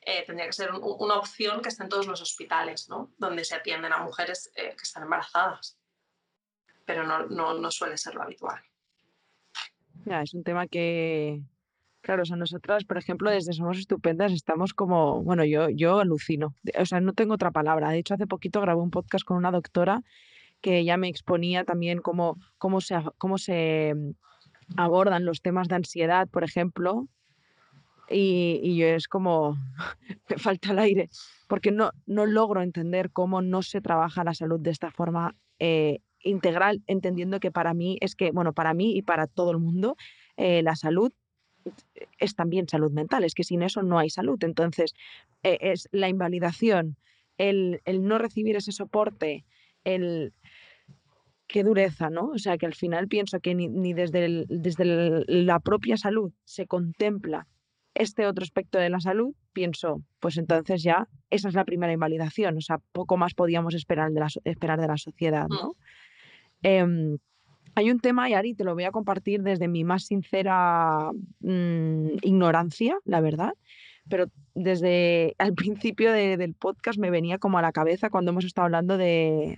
eh, 0.01 0.25
tendría 0.25 0.45
que 0.45 0.53
ser 0.53 0.71
una 0.73 1.15
opción 1.15 1.61
que 1.61 1.69
esté 1.69 1.83
en 1.83 1.89
todos 1.89 2.07
los 2.07 2.21
hospitales, 2.21 2.89
¿no? 2.89 3.13
donde 3.17 3.45
se 3.45 3.55
atienden 3.55 3.93
a 3.93 3.99
mujeres 3.99 4.51
eh, 4.55 4.75
que 4.75 4.83
están 4.83 5.03
embarazadas. 5.03 5.77
Pero 6.85 7.03
no, 7.03 7.27
no, 7.27 7.53
no 7.53 7.71
suele 7.71 7.97
ser 7.97 8.15
lo 8.15 8.23
habitual. 8.23 8.61
Ya, 10.05 10.21
es 10.21 10.33
un 10.33 10.43
tema 10.43 10.67
que, 10.67 11.41
Claro, 12.01 12.23
o 12.23 12.25
sea, 12.25 12.37
nosotras, 12.37 12.85
por 12.85 12.97
ejemplo, 12.97 13.29
desde 13.29 13.53
Somos 13.53 13.77
Estupendas 13.77 14.31
estamos 14.31 14.73
como, 14.73 15.21
bueno, 15.21 15.43
yo, 15.43 15.69
yo 15.69 15.99
alucino, 15.99 16.55
o 16.77 16.85
sea, 16.85 17.01
no 17.01 17.13
tengo 17.13 17.33
otra 17.33 17.51
palabra. 17.51 17.89
De 17.91 17.97
hecho, 17.99 18.13
hace 18.13 18.25
poquito 18.25 18.61
grabé 18.61 18.81
un 18.81 18.89
podcast 18.89 19.25
con 19.25 19.37
una 19.37 19.51
doctora 19.51 20.01
que 20.61 20.83
ya 20.85 20.97
me 20.97 21.09
exponía 21.09 21.65
también 21.65 21.99
cómo, 21.99 22.37
cómo, 22.57 22.81
se, 22.81 22.95
cómo 23.17 23.37
se 23.37 23.93
mm, 23.95 24.11
abordan 24.77 25.25
los 25.25 25.41
temas 25.41 25.67
de 25.67 25.75
ansiedad, 25.75 26.27
por 26.29 26.43
ejemplo, 26.43 27.07
y, 28.09 28.59
y 28.63 28.77
yo 28.77 28.87
es 28.87 29.07
como, 29.07 29.57
me 30.29 30.37
falta 30.37 30.71
el 30.71 30.79
aire, 30.79 31.09
porque 31.47 31.71
no, 31.71 31.91
no 32.05 32.25
logro 32.25 32.61
entender 32.61 33.11
cómo 33.11 33.41
no 33.41 33.61
se 33.61 33.81
trabaja 33.81 34.23
la 34.23 34.33
salud 34.33 34.59
de 34.59 34.71
esta 34.71 34.89
forma 34.89 35.35
eh, 35.59 35.99
integral, 36.21 36.81
entendiendo 36.87 37.39
que 37.39 37.51
para 37.51 37.73
mí 37.73 37.97
es 38.01 38.15
que, 38.15 38.31
bueno, 38.31 38.53
para 38.53 38.73
mí 38.73 38.95
y 38.95 39.01
para 39.01 39.27
todo 39.27 39.51
el 39.51 39.59
mundo, 39.59 39.95
eh, 40.37 40.63
la 40.63 40.75
salud 40.75 41.11
es 42.17 42.35
también 42.35 42.67
salud 42.67 42.91
mental, 42.91 43.23
es 43.23 43.33
que 43.33 43.43
sin 43.43 43.63
eso 43.63 43.83
no 43.83 43.99
hay 43.99 44.09
salud. 44.09 44.37
Entonces, 44.43 44.93
eh, 45.43 45.57
es 45.61 45.87
la 45.91 46.09
invalidación, 46.09 46.97
el, 47.37 47.81
no 48.01 48.17
recibir 48.17 48.55
ese 48.55 48.71
soporte, 48.71 49.45
el... 49.83 50.33
Qué 51.47 51.63
dureza, 51.63 52.11
¿no? 52.11 52.27
O 52.27 52.37
sea, 52.37 52.59
que 52.59 52.67
al 52.67 52.75
final 52.75 53.07
pienso 53.07 53.39
que 53.39 53.55
ni, 53.55 53.93
desde, 53.93 54.45
desde 54.49 54.85
la 55.25 55.59
propia 55.59 55.97
salud 55.97 56.31
se 56.43 56.67
contempla 56.67 57.47
este 57.95 58.27
otro 58.27 58.43
aspecto 58.43 58.77
de 58.77 58.91
la 58.91 58.99
salud, 58.99 59.33
pienso, 59.51 60.03
pues 60.19 60.37
entonces 60.37 60.83
ya 60.83 61.07
esa 61.31 61.49
es 61.49 61.55
la 61.55 61.65
primera 61.65 61.91
invalidación, 61.91 62.55
o 62.57 62.61
sea, 62.61 62.77
poco 62.91 63.17
más 63.17 63.33
podíamos 63.33 63.73
esperar 63.73 64.11
de 64.11 64.19
la, 64.19 64.27
esperar 64.43 64.79
de 64.79 64.87
la 64.87 64.97
sociedad, 64.97 65.47
¿no? 65.49 65.69
Mm. 65.69 65.75
Em, 66.61 67.17
hay 67.79 67.91
un 67.91 67.99
tema, 67.99 68.29
y 68.29 68.33
Ari, 68.33 68.53
te 68.53 68.65
lo 68.65 68.73
voy 68.73 68.83
a 68.83 68.91
compartir 68.91 69.41
desde 69.41 69.67
mi 69.69 69.83
más 69.83 70.03
sincera 70.03 71.11
mm, 71.39 72.07
ignorancia, 72.21 72.97
la 73.05 73.21
verdad, 73.21 73.53
pero 74.09 74.25
desde 74.53 75.35
al 75.37 75.53
principio 75.55 76.11
del 76.11 76.53
podcast 76.55 76.99
me 76.99 77.09
venía 77.09 77.37
como 77.37 77.57
a 77.57 77.61
la 77.61 77.71
cabeza 77.71 78.09
cuando 78.09 78.31
hemos 78.31 78.43
estado 78.43 78.65
hablando 78.65 78.97
de, 78.97 79.57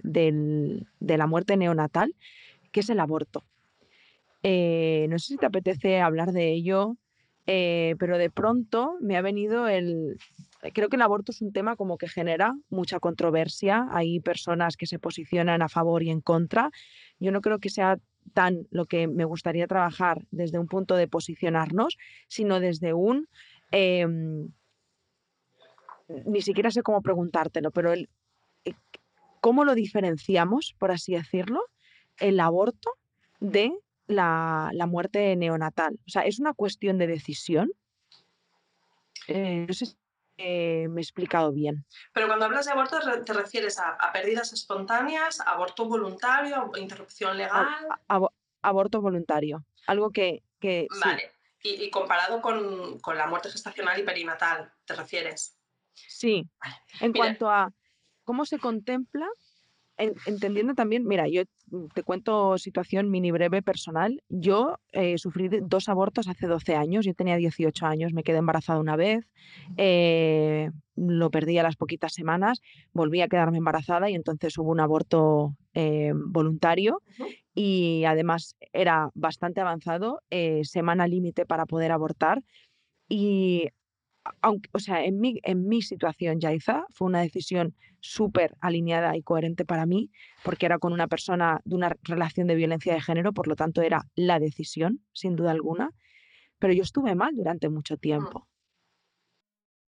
la 0.99 1.27
muerte 1.27 1.57
neonatal, 1.57 2.15
que 2.71 2.81
es 2.81 2.89
el 2.89 2.99
aborto. 2.99 3.43
Eh, 4.43 5.07
no 5.09 5.17
sé 5.17 5.33
si 5.33 5.37
te 5.37 5.47
apetece 5.47 5.99
hablar 5.99 6.31
de 6.31 6.51
ello, 6.51 6.97
eh, 7.47 7.95
pero 7.99 8.17
de 8.19 8.29
pronto 8.29 8.97
me 9.01 9.17
ha 9.17 9.21
venido 9.21 9.67
el... 9.67 10.17
Creo 10.73 10.89
que 10.89 10.95
el 10.95 11.01
aborto 11.01 11.31
es 11.31 11.41
un 11.41 11.53
tema 11.53 11.75
como 11.75 11.97
que 11.97 12.07
genera 12.07 12.53
mucha 12.69 12.99
controversia. 12.99 13.87
Hay 13.89 14.19
personas 14.19 14.77
que 14.77 14.85
se 14.85 14.99
posicionan 14.99 15.63
a 15.63 15.69
favor 15.69 16.03
y 16.03 16.11
en 16.11 16.21
contra. 16.21 16.69
Yo 17.19 17.31
no 17.31 17.41
creo 17.41 17.57
que 17.57 17.71
sea 17.71 17.97
tan 18.33 18.67
lo 18.71 18.85
que 18.85 19.07
me 19.07 19.25
gustaría 19.25 19.67
trabajar 19.67 20.25
desde 20.31 20.59
un 20.59 20.67
punto 20.67 20.95
de 20.95 21.07
posicionarnos, 21.07 21.97
sino 22.27 22.59
desde 22.59 22.93
un... 22.93 23.27
Em, 23.71 24.49
ni 26.25 26.41
siquiera 26.41 26.71
sé 26.71 26.83
cómo 26.83 27.01
preguntártelo, 27.01 27.71
pero 27.71 27.93
el, 27.93 28.09
eh, 28.65 28.73
¿cómo 29.39 29.63
lo 29.63 29.75
diferenciamos, 29.75 30.75
por 30.77 30.91
así 30.91 31.13
decirlo, 31.13 31.61
el 32.19 32.39
aborto 32.39 32.91
de 33.39 33.73
la, 34.07 34.71
muerte 34.87 35.35
neonatal? 35.35 35.99
O 36.05 36.09
sea, 36.09 36.23
¿es 36.23 36.39
una 36.39 36.53
cuestión 36.53 36.97
de 36.97 37.07
decisión? 37.07 37.71
Eh, 39.27 39.65
no 39.67 39.73
sé 39.73 39.95
si 40.41 40.87
me 40.87 41.01
he 41.01 41.03
explicado 41.03 41.51
bien. 41.51 41.85
Pero 42.13 42.27
cuando 42.27 42.45
hablas 42.45 42.65
de 42.65 42.71
aborto, 42.71 42.97
¿te 43.23 43.33
refieres 43.33 43.79
a, 43.79 43.97
pérdidas 44.11 44.53
espontáneas, 44.53 45.39
aborto 45.41 45.85
voluntario, 45.85 46.71
interrupción 46.77 47.37
legal? 47.37 47.67
aborto 48.61 49.01
voluntario. 49.01 49.65
Algo 49.87 50.11
que. 50.11 50.43
que 50.59 50.87
vale. 51.03 51.31
Y, 51.63 51.91
comparado 51.91 52.41
con, 52.41 52.99
con, 53.01 53.17
la 53.17 53.27
muerte 53.27 53.51
gestacional 53.51 53.99
y 53.99 54.03
perinatal, 54.03 54.73
¿te 54.83 54.95
refieres? 54.95 55.55
Sí. 55.93 56.49
En 56.99 57.13
cuanto 57.13 57.51
a 57.51 57.71
cómo 58.23 58.45
se 58.45 58.57
contempla 58.57 59.27
entendiendo 60.25 60.73
también, 60.73 61.05
mira, 61.05 61.27
yo 61.27 61.43
te 61.93 62.03
cuento 62.03 62.57
situación 62.57 63.09
mini 63.09 63.31
breve 63.31 63.61
personal. 63.61 64.21
Yo 64.29 64.77
eh, 64.91 65.17
sufrí 65.17 65.49
dos 65.49 65.89
abortos 65.89 66.27
hace 66.27 66.47
12 66.47 66.75
años, 66.75 67.05
yo 67.05 67.13
tenía 67.13 67.35
18 67.37 67.85
años, 67.85 68.13
me 68.13 68.23
quedé 68.23 68.37
embarazada 68.37 68.79
una 68.79 68.95
vez, 68.95 69.27
eh, 69.77 70.71
lo 70.95 71.31
perdí 71.31 71.57
a 71.57 71.63
las 71.63 71.75
poquitas 71.75 72.13
semanas, 72.13 72.61
volví 72.93 73.21
a 73.21 73.27
quedarme 73.27 73.57
embarazada 73.57 74.09
y 74.09 74.15
entonces 74.15 74.57
hubo 74.57 74.71
un 74.71 74.79
aborto 74.79 75.55
eh, 75.73 76.13
voluntario 76.13 77.01
y 77.53 78.03
además 78.05 78.55
era 78.73 79.09
bastante 79.13 79.61
avanzado, 79.61 80.21
semana 80.63 81.07
límite 81.07 81.45
para 81.45 81.65
poder 81.65 81.91
abortar. 81.91 82.43
Y 83.09 83.69
aunque, 84.41 84.69
o 84.73 84.79
sea, 84.79 85.03
en 85.03 85.19
mi, 85.19 85.39
en 85.43 85.67
mi 85.67 85.81
situación, 85.81 86.39
Yaiza, 86.39 86.85
fue 86.91 87.07
una 87.07 87.21
decisión 87.21 87.75
súper 87.99 88.55
alineada 88.61 89.15
y 89.15 89.23
coherente 89.23 89.65
para 89.65 89.85
mí, 89.85 90.11
porque 90.43 90.65
era 90.65 90.79
con 90.79 90.93
una 90.93 91.07
persona 91.07 91.61
de 91.65 91.75
una 91.75 91.95
relación 92.03 92.47
de 92.47 92.55
violencia 92.55 92.93
de 92.93 93.01
género, 93.01 93.33
por 93.33 93.47
lo 93.47 93.55
tanto 93.55 93.81
era 93.81 94.07
la 94.15 94.39
decisión, 94.39 95.03
sin 95.13 95.35
duda 95.35 95.51
alguna, 95.51 95.91
pero 96.59 96.73
yo 96.73 96.83
estuve 96.83 97.15
mal 97.15 97.35
durante 97.35 97.69
mucho 97.69 97.95
mm. 97.95 97.99
tiempo. 97.99 98.47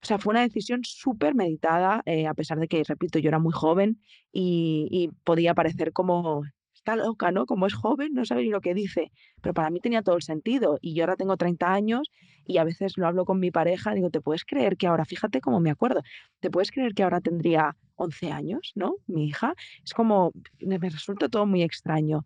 O 0.03 0.05
sea, 0.05 0.17
fue 0.17 0.31
una 0.31 0.41
decisión 0.41 0.81
súper 0.83 1.35
meditada, 1.35 2.01
eh, 2.05 2.25
a 2.25 2.33
pesar 2.33 2.59
de 2.59 2.67
que, 2.67 2.83
repito, 2.83 3.19
yo 3.19 3.27
era 3.27 3.37
muy 3.37 3.53
joven 3.53 4.01
y, 4.31 4.87
y 4.89 5.09
podía 5.23 5.53
parecer 5.53 5.93
como 5.93 6.43
está 6.81 6.95
loca, 6.95 7.31
¿no? 7.31 7.45
Como 7.45 7.67
es 7.67 7.73
joven, 7.73 8.13
no 8.13 8.25
sabe 8.25 8.43
ni 8.43 8.49
lo 8.49 8.61
que 8.61 8.73
dice. 8.73 9.11
Pero 9.41 9.53
para 9.53 9.69
mí 9.69 9.79
tenía 9.79 10.01
todo 10.01 10.15
el 10.15 10.23
sentido. 10.23 10.77
Y 10.81 10.95
yo 10.95 11.03
ahora 11.03 11.15
tengo 11.15 11.37
30 11.37 11.71
años 11.71 12.09
y 12.45 12.57
a 12.57 12.63
veces 12.63 12.97
lo 12.97 13.07
hablo 13.07 13.23
con 13.25 13.39
mi 13.39 13.51
pareja, 13.51 13.93
digo, 13.93 14.09
¿te 14.09 14.19
puedes 14.19 14.43
creer 14.45 14.77
que 14.77 14.87
ahora, 14.87 15.05
fíjate 15.05 15.41
cómo 15.41 15.59
me 15.59 15.69
acuerdo, 15.69 16.01
¿te 16.39 16.49
puedes 16.49 16.71
creer 16.71 16.93
que 16.93 17.03
ahora 17.03 17.21
tendría 17.21 17.77
11 17.95 18.31
años, 18.31 18.71
¿no? 18.75 18.95
Mi 19.07 19.25
hija. 19.27 19.53
Es 19.85 19.93
como, 19.93 20.31
me 20.59 20.77
resulta 20.79 21.29
todo 21.29 21.45
muy 21.45 21.61
extraño. 21.61 22.25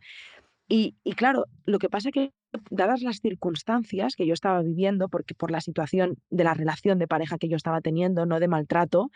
Y, 0.67 0.95
y 1.03 1.13
claro, 1.13 1.45
lo 1.65 1.77
que 1.77 1.89
pasa 1.89 2.11
que 2.11 2.31
dadas 2.71 3.01
las 3.01 3.19
circunstancias 3.19 4.15
que 4.15 4.25
yo 4.25 4.33
estaba 4.33 4.61
viviendo, 4.61 5.09
porque 5.09 5.35
por 5.35 5.51
la 5.51 5.61
situación 5.61 6.17
de 6.29 6.43
la 6.45 6.53
relación 6.53 6.97
de 6.97 7.07
pareja 7.07 7.37
que 7.37 7.49
yo 7.49 7.57
estaba 7.57 7.81
teniendo, 7.81 8.25
no 8.25 8.39
de 8.39 8.47
maltrato, 8.47 9.11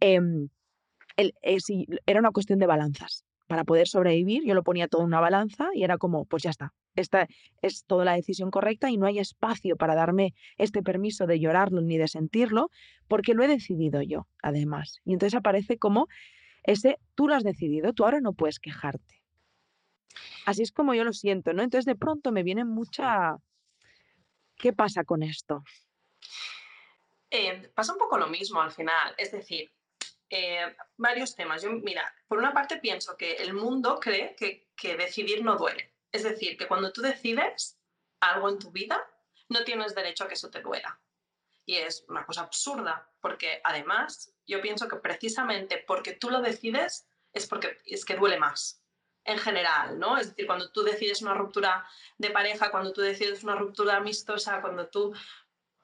em, 0.00 0.48
el, 1.16 1.32
eh, 1.42 1.58
era 2.06 2.20
una 2.20 2.32
cuestión 2.32 2.58
de 2.58 2.66
balanzas. 2.66 3.24
Para 3.50 3.64
poder 3.64 3.88
sobrevivir, 3.88 4.44
yo 4.46 4.54
lo 4.54 4.62
ponía 4.62 4.86
todo 4.86 5.00
en 5.00 5.08
una 5.08 5.18
balanza 5.18 5.70
y 5.74 5.82
era 5.82 5.98
como, 5.98 6.24
pues 6.24 6.44
ya 6.44 6.50
está, 6.50 6.72
esta 6.94 7.26
es 7.62 7.84
toda 7.84 8.04
la 8.04 8.14
decisión 8.14 8.52
correcta 8.52 8.90
y 8.90 8.96
no 8.96 9.06
hay 9.06 9.18
espacio 9.18 9.76
para 9.76 9.96
darme 9.96 10.34
este 10.56 10.84
permiso 10.84 11.26
de 11.26 11.40
llorarlo 11.40 11.80
ni 11.80 11.98
de 11.98 12.06
sentirlo, 12.06 12.70
porque 13.08 13.34
lo 13.34 13.42
he 13.42 13.48
decidido 13.48 14.02
yo, 14.02 14.28
además. 14.40 15.00
Y 15.04 15.14
entonces 15.14 15.36
aparece 15.36 15.78
como 15.78 16.06
ese, 16.62 17.00
tú 17.16 17.26
lo 17.26 17.34
has 17.34 17.42
decidido, 17.42 17.92
tú 17.92 18.04
ahora 18.04 18.20
no 18.20 18.34
puedes 18.34 18.60
quejarte 18.60 19.20
Así 20.46 20.62
es 20.62 20.70
como 20.70 20.94
yo 20.94 21.02
lo 21.02 21.12
siento, 21.12 21.52
¿no? 21.52 21.64
Entonces 21.64 21.86
de 21.86 21.96
pronto 21.96 22.30
me 22.30 22.44
viene 22.44 22.64
mucha... 22.64 23.36
¿Qué 24.54 24.72
pasa 24.72 25.02
con 25.02 25.24
esto? 25.24 25.64
Eh, 27.30 27.68
pasa 27.74 27.94
un 27.94 27.98
poco 27.98 28.16
lo 28.16 28.28
mismo 28.28 28.60
al 28.60 28.70
final, 28.70 29.12
es 29.18 29.32
decir, 29.32 29.72
eh, 30.30 30.76
varios 30.96 31.34
temas. 31.34 31.62
Yo, 31.62 31.70
mira, 31.70 32.14
por 32.28 32.38
una 32.38 32.52
parte 32.52 32.78
pienso 32.78 33.16
que 33.16 33.34
el 33.34 33.52
mundo 33.52 33.98
cree 34.00 34.34
que, 34.36 34.70
que 34.76 34.96
decidir 34.96 35.44
no 35.44 35.56
duele. 35.56 35.92
Es 36.12 36.22
decir, 36.22 36.56
que 36.56 36.66
cuando 36.66 36.92
tú 36.92 37.02
decides 37.02 37.78
algo 38.20 38.48
en 38.48 38.58
tu 38.58 38.70
vida, 38.70 39.04
no 39.48 39.64
tienes 39.64 39.94
derecho 39.94 40.24
a 40.24 40.28
que 40.28 40.34
eso 40.34 40.50
te 40.50 40.62
duela. 40.62 41.00
Y 41.66 41.76
es 41.76 42.04
una 42.08 42.24
cosa 42.24 42.42
absurda, 42.42 43.10
porque 43.20 43.60
además 43.64 44.32
yo 44.46 44.60
pienso 44.60 44.88
que 44.88 44.96
precisamente 44.96 45.84
porque 45.86 46.14
tú 46.14 46.30
lo 46.30 46.40
decides 46.40 47.06
es 47.32 47.46
porque 47.46 47.78
es 47.84 48.04
que 48.04 48.16
duele 48.16 48.38
más 48.38 48.82
en 49.24 49.38
general, 49.38 49.98
¿no? 49.98 50.16
Es 50.16 50.30
decir, 50.30 50.46
cuando 50.46 50.70
tú 50.70 50.82
decides 50.82 51.22
una 51.22 51.34
ruptura 51.34 51.86
de 52.18 52.30
pareja, 52.30 52.70
cuando 52.70 52.92
tú 52.92 53.00
decides 53.00 53.44
una 53.44 53.54
ruptura 53.54 53.96
amistosa, 53.96 54.60
cuando 54.60 54.88
tú 54.88 55.14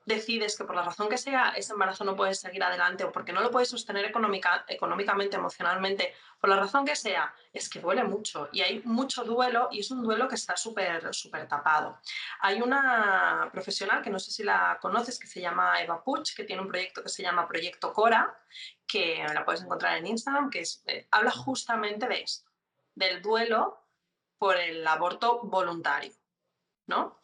decides 0.07 0.57
que 0.57 0.65
por 0.65 0.77
la 0.77 0.83
razón 0.83 1.09
que 1.09 1.19
sea 1.19 1.51
ese 1.51 1.73
embarazo 1.73 2.05
no 2.05 2.17
puedes 2.17 2.41
seguir 2.41 2.63
adelante 2.63 3.05
o 3.05 3.13
porque 3.13 3.33
no 3.33 3.41
lo 3.43 3.51
puedes 3.51 3.69
sostener 3.69 4.05
económica, 4.05 4.65
económicamente, 4.69 5.37
emocionalmente, 5.37 6.15
por 6.41 6.49
la 6.49 6.57
razón 6.57 6.87
que 6.87 6.97
sea, 6.97 7.35
es 7.53 7.69
que 7.69 7.81
duele 7.81 8.05
mucho 8.05 8.49
y 8.53 8.61
hay 8.61 8.81
mucho 8.85 9.25
duelo 9.25 9.69
y 9.71 9.81
es 9.81 9.91
un 9.91 10.03
duelo 10.03 10.29
que 10.29 10.37
está 10.37 10.57
súper 10.57 11.13
súper 11.13 11.49
tapado. 11.49 12.01
Hay 12.41 12.63
una 12.63 13.51
profesional 13.53 14.01
que 14.01 14.11
no 14.11 14.19
sé 14.19 14.31
si 14.31 14.45
la 14.45 14.79
conoces 14.81 15.19
que 15.19 15.27
se 15.27 15.41
llama 15.41 15.83
Eva 15.83 16.03
Puch, 16.03 16.35
que 16.35 16.45
tiene 16.45 16.63
un 16.63 16.69
proyecto 16.69 17.03
que 17.03 17.09
se 17.09 17.23
llama 17.23 17.49
Proyecto 17.49 17.93
Cora, 17.93 18.39
que 18.87 19.27
la 19.35 19.45
puedes 19.45 19.63
encontrar 19.63 19.99
en 19.99 20.07
Instagram, 20.07 20.49
que 20.49 20.61
es, 20.61 20.83
eh, 20.87 21.09
habla 21.11 21.33
justamente 21.33 22.07
de 22.07 22.23
esto 22.23 22.51
del 22.95 23.23
duelo 23.23 23.79
por 24.39 24.57
el 24.57 24.87
aborto 24.87 25.41
voluntario, 25.43 26.13
¿no? 26.87 27.21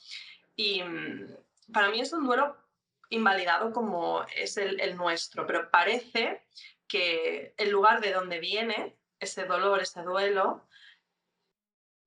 Y 0.54 0.82
mm, 0.82 1.36
para 1.72 1.90
mí 1.90 2.00
es 2.00 2.12
un 2.12 2.24
duelo 2.24 2.61
invalidado 3.12 3.72
como 3.72 4.24
es 4.34 4.56
el, 4.56 4.96
nuestro, 4.96 5.46
pero 5.46 5.70
parece 5.70 6.46
que 6.88 7.54
el 7.56 7.70
lugar 7.70 8.00
de 8.00 8.12
donde 8.12 8.40
viene 8.40 8.96
ese 9.18 9.44
dolor, 9.44 9.80
ese 9.80 10.02
duelo, 10.02 10.66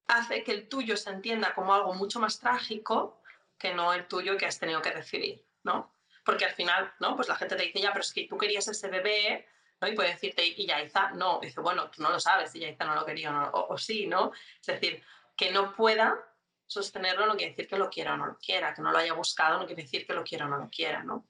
hace 0.08 0.44
que 0.44 0.52
el 0.52 0.68
tuyo 0.68 0.98
se 0.98 1.10
entienda 1.10 1.54
como 1.54 1.74
algo 1.74 1.94
mucho 1.94 2.20
más 2.20 2.40
trágico 2.40 3.22
que 3.58 3.74
no 3.74 3.94
el 3.94 4.08
tuyo 4.08 4.38
que 4.38 4.46
has 4.46 4.60
tenido 4.60 4.82
que 4.82 4.92
decidir, 4.92 5.46
¿no? 5.64 5.94
Porque 6.24 6.46
al 6.46 6.54
final, 6.54 6.94
¿no? 7.00 7.16
Pues 7.16 7.28
la 7.28 7.36
gente 7.36 7.56
te 7.56 7.64
dice, 7.64 7.80
ya, 7.80 7.92
pero 7.92 8.02
es 8.02 8.14
que 8.14 8.28
tú 8.28 8.38
querías 8.38 8.68
ese 8.68 8.90
bebé, 8.90 9.48
y 9.82 9.94
puede 9.94 10.10
decirte, 10.10 10.46
y 10.46 10.66
Yaiza 10.66 11.12
no, 11.12 11.40
dice, 11.40 11.62
bueno, 11.62 11.90
tú 11.92 12.02
no 12.02 12.10
lo 12.10 12.20
sabes 12.20 12.52
si 12.52 12.60
Yaiza 12.60 12.86
no 12.86 12.96
lo 12.96 13.06
quería 13.06 13.52
o, 13.54 13.78
sí, 13.78 14.08
¿no? 14.08 14.32
Es 14.60 14.68
decir, 14.68 15.04
que 15.36 15.52
no 15.52 15.76
pueda 15.76 16.18
sostenerlo 16.68 17.26
no 17.26 17.36
quiere 17.36 17.52
decir 17.52 17.68
que 17.68 17.78
lo 17.78 17.90
quiera 17.90 18.14
o 18.14 18.18
no 18.18 18.26
lo 18.26 18.38
quiera, 18.38 18.74
que 18.74 18.82
no 18.82 18.92
lo 18.92 18.98
haya 18.98 19.14
buscado 19.14 19.60
no 19.60 19.66
quiere 19.66 19.84
decir 19.84 20.06
que 20.06 20.14
lo 20.14 20.24
quiera 20.24 20.46
o 20.46 20.50
no 20.50 20.58
lo 20.58 20.70
quiera, 20.70 21.04
¿no? 21.04 21.28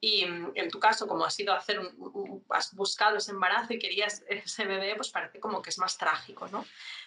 Y 0.00 0.24
mm, 0.26 0.52
en 0.54 0.70
tu 0.70 0.78
caso, 0.78 1.06
como 1.06 1.24
has 1.24 1.38
ido 1.38 1.52
a 1.52 1.58
hacer, 1.58 1.80
has 2.50 2.74
buscado 2.74 3.16
ese 3.16 3.32
embarazo 3.32 3.74
y 3.74 3.78
querías 3.78 4.24
ese 4.28 4.64
bebé, 4.64 4.94
pues 4.96 5.10
parece 5.10 5.40
como 5.40 5.62
que 5.62 5.70
es 5.70 5.78
más 5.78 5.98
trágico, 5.98 6.48
¿no? 6.48 6.64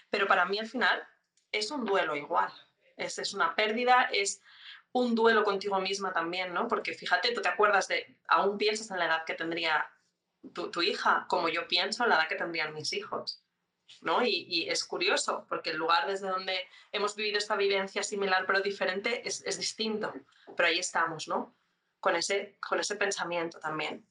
Pero 0.09 0.27
para 0.27 0.45
mí 0.45 0.59
al 0.59 0.67
final 0.67 1.01
es 1.51 1.71
un 1.71 1.85
duelo 1.85 2.15
igual, 2.15 2.51
es, 2.97 3.17
es 3.17 3.33
una 3.33 3.55
pérdida, 3.55 4.09
es 4.11 4.41
un 4.93 5.15
duelo 5.15 5.43
contigo 5.43 5.79
misma 5.79 6.11
también, 6.11 6.53
¿no? 6.53 6.67
Porque 6.67 6.93
fíjate, 6.93 7.33
tú 7.33 7.41
te 7.41 7.49
acuerdas 7.49 7.87
de, 7.87 8.17
aún 8.27 8.57
piensas 8.57 8.91
en 8.91 8.99
la 8.99 9.05
edad 9.05 9.25
que 9.25 9.33
tendría 9.33 9.89
tu, 10.53 10.81
hija, 10.81 11.25
como 11.29 11.49
yo 11.49 11.67
pienso, 11.67 12.05
la 12.05 12.15
edad 12.15 12.27
que 12.27 12.35
tendrían 12.35 12.73
mis 12.73 12.93
hijos. 12.93 13.43
Y, 14.23 14.69
es 14.69 14.83
curioso, 14.83 15.45
porque 15.47 15.71
el 15.71 15.77
lugar 15.77 16.07
desde 16.07 16.27
donde 16.27 16.57
hemos 16.91 17.15
vivido 17.15 17.37
esta 17.37 17.55
vivencia 17.55 18.03
similar 18.03 18.45
pero 18.45 18.61
diferente 18.61 19.27
es, 19.27 19.57
distinto. 19.57 20.13
Pero 20.55 20.69
ahí 20.69 20.79
estamos, 20.79 21.27
¿no? 21.27 21.55
Con 21.99 22.15
ese, 22.15 22.57
con 22.59 22.79
ese 22.79 22.95
pensamiento 22.95 23.59
también. 23.59 24.05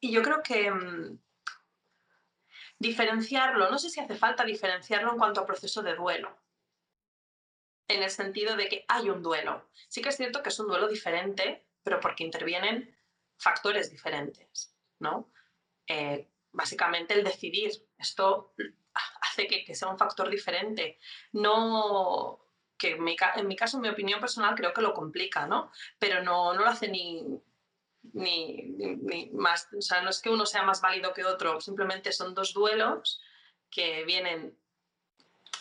Y 0.00 0.12
yo 0.12 0.22
creo 0.22 0.42
que 0.42 0.70
mm, 0.70 1.18
diferenciarlo, 2.78 3.70
no 3.70 3.78
sé 3.78 3.90
si 3.90 4.00
hace 4.00 4.14
falta 4.14 4.44
diferenciarlo 4.44 5.12
en 5.12 5.18
cuanto 5.18 5.40
a 5.40 5.46
proceso 5.46 5.82
de 5.82 5.96
duelo, 5.96 6.36
en 7.88 8.02
el 8.02 8.10
sentido 8.10 8.56
de 8.56 8.68
que 8.68 8.84
hay 8.88 9.10
un 9.10 9.22
duelo. 9.22 9.68
Sí 9.88 10.02
que 10.02 10.10
es 10.10 10.16
cierto 10.16 10.42
que 10.42 10.50
es 10.50 10.60
un 10.60 10.68
duelo 10.68 10.88
diferente, 10.88 11.66
pero 11.82 12.00
porque 12.00 12.24
intervienen 12.24 12.94
factores 13.38 13.90
diferentes, 13.90 14.74
¿no? 14.98 15.30
Eh, 15.86 16.28
básicamente 16.52 17.14
el 17.14 17.24
decidir, 17.24 17.72
esto 17.98 18.54
hace 19.20 19.46
que, 19.46 19.74
sea 19.74 19.88
un 19.88 19.98
factor 19.98 20.28
diferente, 20.30 20.98
no 21.32 22.40
que 22.76 22.92
en 22.92 23.02
mi, 23.02 23.16
caso, 23.16 23.76
en 23.78 23.82
mi 23.82 23.88
opinión 23.88 24.20
personal, 24.20 24.54
creo 24.54 24.72
que 24.72 24.82
lo 24.82 24.94
complica, 24.94 25.46
¿no? 25.46 25.72
Pero 25.98 26.22
no, 26.22 26.54
no 26.54 26.62
lo 26.62 26.68
hace 26.68 26.86
ni, 26.88 27.24
ni, 28.12 28.62
ni, 28.62 29.30
más, 29.32 29.68
o 29.76 29.82
sea, 29.82 30.00
no 30.00 30.10
es 30.10 30.20
que 30.20 30.30
uno 30.30 30.46
sea 30.46 30.62
más 30.62 30.80
válido 30.80 31.12
que 31.12 31.24
otro, 31.24 31.60
simplemente 31.60 32.12
son 32.12 32.34
dos 32.34 32.54
duelos 32.54 33.20
que 33.68 34.04
vienen 34.04 34.56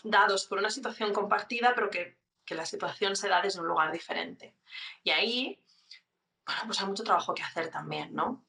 dados 0.04 0.46
por 0.46 0.60
una 0.60 0.70
situación 0.70 1.12
compartida, 1.12 1.74
pero 1.74 1.90
que, 1.90 2.18
que 2.46 2.54
la 2.54 2.68
situación 2.68 3.16
se 3.16 3.30
da 3.30 3.42
desde 3.42 3.62
un 3.62 3.68
lugar 3.68 3.92
diferente. 3.92 4.54
Y 5.04 5.10
ahí 5.10 5.60
bueno, 6.48 6.62
pues 6.66 6.80
hay 6.80 6.88
mucho 6.88 7.04
trabajo 7.04 7.36
que 7.36 7.44
hacer 7.44 7.70
también, 7.70 8.16
¿no? 8.16 8.46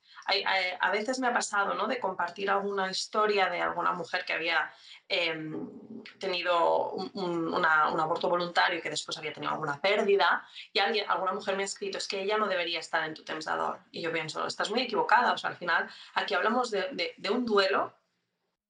A 0.81 0.91
veces 0.91 1.19
me 1.19 1.29
ha 1.29 1.33
pasado, 1.33 1.75
¿no? 1.75 1.87
De 1.87 1.99
compartir 1.99 2.51
alguna 2.51 2.91
historia 2.91 3.49
de 3.49 3.61
alguna 3.61 3.93
mujer 3.93 4.25
que 4.25 4.33
había 4.33 4.73
em, 5.09 6.03
tenido 6.19 6.91
un, 6.93 7.65
aborto 7.65 8.29
voluntario 8.29 8.79
y 8.79 8.83
que 8.83 8.91
después 8.91 9.17
había 9.19 9.33
tenido 9.33 9.53
alguna 9.53 9.81
pérdida 9.81 10.47
y 10.73 10.79
alguien, 10.79 11.09
alguna 11.09 11.33
mujer 11.33 11.57
me 11.57 11.63
ha 11.63 11.67
escrito, 11.67 11.99
es 11.99 12.09
que 12.09 12.23
ella 12.23 12.39
no 12.39 12.47
debería 12.47 12.81
estar 12.81 13.05
en 13.05 13.15
tu 13.15 13.25
temsador. 13.25 13.81
Y 13.91 14.03
yo 14.03 14.13
pienso, 14.13 14.47
estás 14.47 14.71
muy 14.71 14.83
equivocada, 14.83 15.33
o 15.33 15.39
sea, 15.39 15.51
al 15.51 15.57
final 15.57 15.89
aquí 16.15 16.35
hablamos 16.35 16.71
de, 16.71 17.15
de 17.17 17.31
un 17.31 17.45
duelo 17.45 17.95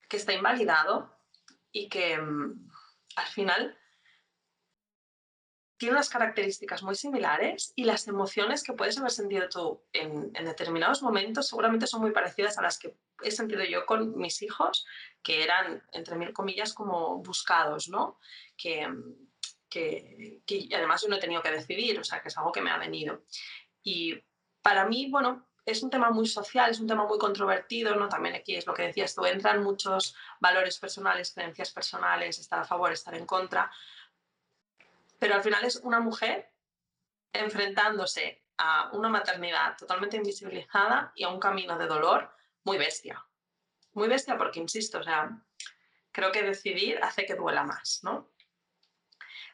que 0.09 0.16
está 0.16 0.33
invalidado 0.33 1.14
y 1.73 1.88
que 1.88 2.14
em, 2.14 2.68
al 3.16 3.27
final 3.27 3.77
tiene 5.78 5.94
unas 5.94 6.10
características 6.10 6.82
muy 6.82 6.96
similares 6.96 7.72
y 7.76 7.84
las 7.84 8.08
emociones 8.08 8.64
que 8.64 8.72
puedes 8.72 8.98
haber 8.98 9.12
sentido 9.12 9.48
tú 9.48 9.82
en, 9.92 10.32
determinados 10.32 11.02
momentos 11.02 11.48
seguramente 11.48 11.86
son 11.86 12.00
muy 12.00 12.10
parecidas 12.10 12.58
a 12.58 12.62
las 12.62 12.78
que 12.78 12.96
he 13.22 13.30
sentido 13.30 13.64
yo 13.64 13.86
con 13.86 14.18
mis 14.18 14.42
hijos, 14.42 14.84
que 15.22 15.44
eran, 15.44 15.82
entre 15.92 16.16
mil 16.16 16.32
comillas, 16.32 16.74
como 16.74 17.18
buscados, 17.22 17.88
¿no? 17.88 18.18
Que, 18.56 18.88
que, 19.68 20.42
que 20.44 20.68
además 20.74 21.02
yo 21.02 21.08
no 21.08 21.16
he 21.16 21.20
tenido 21.20 21.42
que 21.42 21.50
decidir, 21.50 21.98
o 21.98 22.04
sea, 22.04 22.20
que 22.22 22.28
es 22.28 22.36
algo 22.36 22.52
que 22.52 22.60
me 22.60 22.70
ha 22.70 22.78
venido. 22.78 23.22
Y 23.82 24.20
para 24.62 24.84
mí, 24.84 25.08
bueno, 25.10 25.48
es 25.64 25.82
un 25.82 25.90
tema 25.90 26.10
muy 26.10 26.26
social, 26.26 26.70
es 26.70 26.80
un 26.80 26.86
tema 26.86 27.06
muy 27.06 27.18
controvertido, 27.18 27.94
¿no? 27.94 28.08
También 28.08 28.34
aquí 28.34 28.56
es 28.56 28.66
lo 28.66 28.74
que 28.74 28.84
decías 28.84 29.14
tú, 29.14 29.24
entran 29.26 29.62
muchos 29.62 30.16
valores 30.40 30.78
personales, 30.78 31.32
creencias 31.32 31.70
personales, 31.70 32.38
estar 32.38 32.58
a 32.58 32.64
favor, 32.64 32.92
estar 32.92 33.14
en 33.14 33.26
contra, 33.26 33.70
pero 35.19 35.35
al 35.35 35.42
final 35.42 35.64
es 35.64 35.77
una 35.77 36.00
mujer 36.00 36.52
enfrentándose 37.33 38.44
a 38.56 38.90
una 38.92 39.08
maternidad 39.08 39.77
totalmente 39.77 40.16
invisibilizada 40.16 41.12
y 41.14 41.25
a 41.25 41.29
un 41.29 41.38
camino 41.38 41.79
de 41.79 41.87
dolor 41.87 42.35
muy 42.64 42.79
bestia. 42.79 43.25
Muy 43.92 44.08
bestia 44.08 44.37
porque, 44.37 44.60
insisto, 44.60 44.98
o 44.98 45.02
sea, 45.02 45.31
creo 46.12 46.33
que 46.33 46.42
decidir 46.42 46.98
hace 47.02 47.25
que 47.25 47.35
duela 47.35 47.64
más, 47.64 48.00
¿no? 48.02 48.33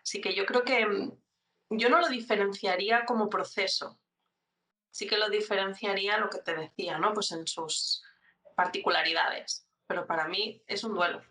Así 0.03 0.21
que 0.21 0.35
yo 0.35 0.47
creo 0.47 0.65
que 0.65 0.87
mm, 0.87 1.13
yo 1.71 1.89
no 1.89 2.01
lo 2.01 2.09
diferenciaría 2.09 3.05
como 3.05 3.31
proceso, 3.31 3.99
sí 4.91 5.07
que 5.07 5.19
lo 5.19 5.29
diferenciaría 5.29 6.19
lo 6.19 6.31
que 6.31 6.39
te 6.39 6.55
decía, 6.55 6.99
¿no? 6.99 7.13
Pues 7.13 7.33
en 7.33 7.47
sus 7.47 8.03
particularidades, 8.55 9.67
pero 9.87 10.07
para 10.07 10.29
mí 10.29 10.63
es 10.67 10.85
un 10.85 10.95
duelo. 10.95 11.23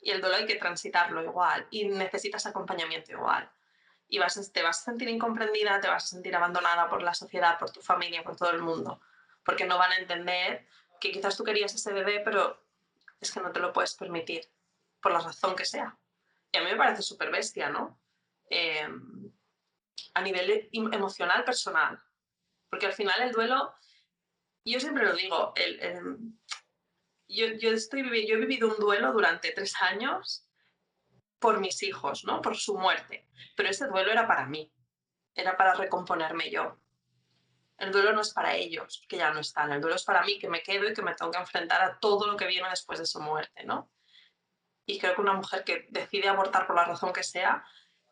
Y 0.00 0.10
el 0.10 0.20
duelo 0.20 0.36
hay 0.36 0.46
que 0.46 0.56
transitarlo 0.56 1.22
igual 1.22 1.66
y 1.70 1.86
necesitas 1.86 2.46
acompañamiento 2.46 3.12
igual. 3.12 3.50
Y 4.08 4.18
vas, 4.18 4.52
te 4.52 4.62
vas 4.62 4.80
a 4.80 4.84
sentir 4.84 5.08
incomprendida, 5.08 5.80
te 5.80 5.88
vas 5.88 6.04
a 6.04 6.06
sentir 6.06 6.34
abandonada 6.34 6.88
por 6.88 7.02
la 7.02 7.14
sociedad, 7.14 7.58
por 7.58 7.70
tu 7.70 7.80
familia, 7.82 8.22
por 8.22 8.36
todo 8.36 8.50
el 8.50 8.62
mundo, 8.62 9.00
porque 9.44 9.66
no 9.66 9.78
van 9.78 9.92
a 9.92 9.98
entender 9.98 10.66
que 11.00 11.12
quizás 11.12 11.36
tú 11.36 11.44
querías 11.44 11.74
ese 11.74 11.92
bebé, 11.92 12.20
pero 12.20 12.64
es 13.20 13.30
que 13.30 13.40
no 13.40 13.52
te 13.52 13.60
lo 13.60 13.72
puedes 13.72 13.94
permitir, 13.94 14.48
por 15.02 15.12
la 15.12 15.20
razón 15.20 15.54
que 15.54 15.64
sea. 15.64 15.96
Y 16.52 16.58
a 16.58 16.62
mí 16.62 16.70
me 16.70 16.76
parece 16.76 17.02
súper 17.02 17.30
bestia, 17.30 17.68
¿no? 17.68 18.00
Em, 18.48 19.30
a 20.14 20.22
nivel 20.22 20.68
emocional, 20.72 21.44
personal. 21.44 22.02
Porque 22.70 22.86
al 22.86 22.94
final 22.94 23.20
el 23.22 23.32
duelo, 23.32 23.74
yo 24.64 24.80
siempre 24.80 25.04
lo 25.04 25.14
digo, 25.14 25.54
yo, 27.28 27.46
yo, 27.46 27.70
estoy, 27.70 28.26
yo 28.26 28.36
he 28.36 28.40
vivido 28.40 28.68
un 28.68 28.78
duelo 28.78 29.12
durante 29.12 29.52
tres 29.52 29.74
años 29.82 30.47
por 31.38 31.60
mis 31.60 31.82
hijos, 31.82 32.24
¿no? 32.24 32.42
Por 32.42 32.56
su 32.56 32.76
muerte. 32.76 33.28
Pero 33.56 33.68
ese 33.68 33.86
duelo 33.86 34.10
era 34.10 34.26
para 34.26 34.46
mí, 34.46 34.72
era 35.34 35.56
para 35.56 35.74
recomponerme 35.74 36.50
yo. 36.50 36.78
El 37.78 37.92
duelo 37.92 38.12
no 38.12 38.22
es 38.22 38.32
para 38.32 38.56
ellos, 38.56 39.04
que 39.08 39.18
ya 39.18 39.30
no 39.30 39.40
están. 39.40 39.70
El 39.72 39.80
duelo 39.80 39.96
es 39.96 40.04
para 40.04 40.22
mí, 40.22 40.38
que 40.38 40.48
me 40.48 40.62
quedo 40.62 40.88
y 40.88 40.94
que 40.94 41.02
me 41.02 41.14
tengo 41.14 41.30
que 41.30 41.38
enfrentar 41.38 41.80
a 41.80 41.98
todo 41.98 42.26
lo 42.26 42.36
que 42.36 42.46
viene 42.46 42.68
después 42.68 42.98
de 42.98 43.06
su 43.06 43.20
muerte, 43.20 43.64
¿no? 43.64 43.90
Y 44.84 44.98
creo 44.98 45.14
que 45.14 45.20
una 45.20 45.34
mujer 45.34 45.64
que 45.64 45.86
decide 45.90 46.28
abortar 46.28 46.66
por 46.66 46.74
la 46.74 46.84
razón 46.84 47.12
que 47.12 47.22
sea, 47.22 47.64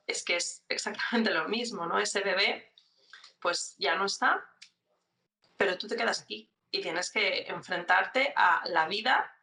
es 0.06 0.24
que 0.24 0.36
es 0.36 0.64
exactamente 0.68 1.32
lo 1.32 1.48
mismo, 1.48 1.86
¿no? 1.86 1.98
Ese 1.98 2.20
bebé, 2.20 2.72
pues 3.40 3.74
ya 3.78 3.96
no 3.96 4.04
está, 4.04 4.44
pero 5.56 5.76
tú 5.78 5.88
te 5.88 5.96
quedas 5.96 6.20
aquí 6.22 6.50
y 6.70 6.80
tienes 6.80 7.10
que 7.10 7.46
enfrentarte 7.48 8.32
a 8.36 8.62
la 8.66 8.86
vida 8.86 9.35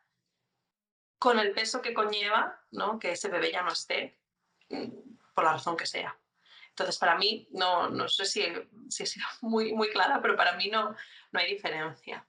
con 1.23 1.39
el 1.39 1.53
peso 1.53 1.81
que 1.81 1.93
conlleva, 1.93 2.59
¿no? 2.71 2.99
Que 2.99 3.11
ese 3.11 3.29
bebé 3.29 3.49
ya 3.49 3.61
no 3.61 3.71
esté, 3.71 4.19
mm, 4.67 4.89
por 5.33 5.45
la 5.45 5.53
razón 5.53 5.77
que 5.77 5.85
sea. 5.85 6.19
Entonces, 6.67 6.97
para 6.97 7.15
mí, 7.15 7.47
no, 7.51 7.89
no 7.89 8.09
sé 8.09 8.25
si, 8.25 8.43
si 8.89 9.03
he 9.03 9.05
sido 9.05 9.25
muy, 9.41 9.71
muy 9.71 9.89
clara, 9.89 10.21
pero 10.21 10.35
para 10.35 10.57
mí 10.57 10.67
no, 10.67 10.93
no 11.31 11.39
hay 11.39 11.49
diferencia. 11.49 12.27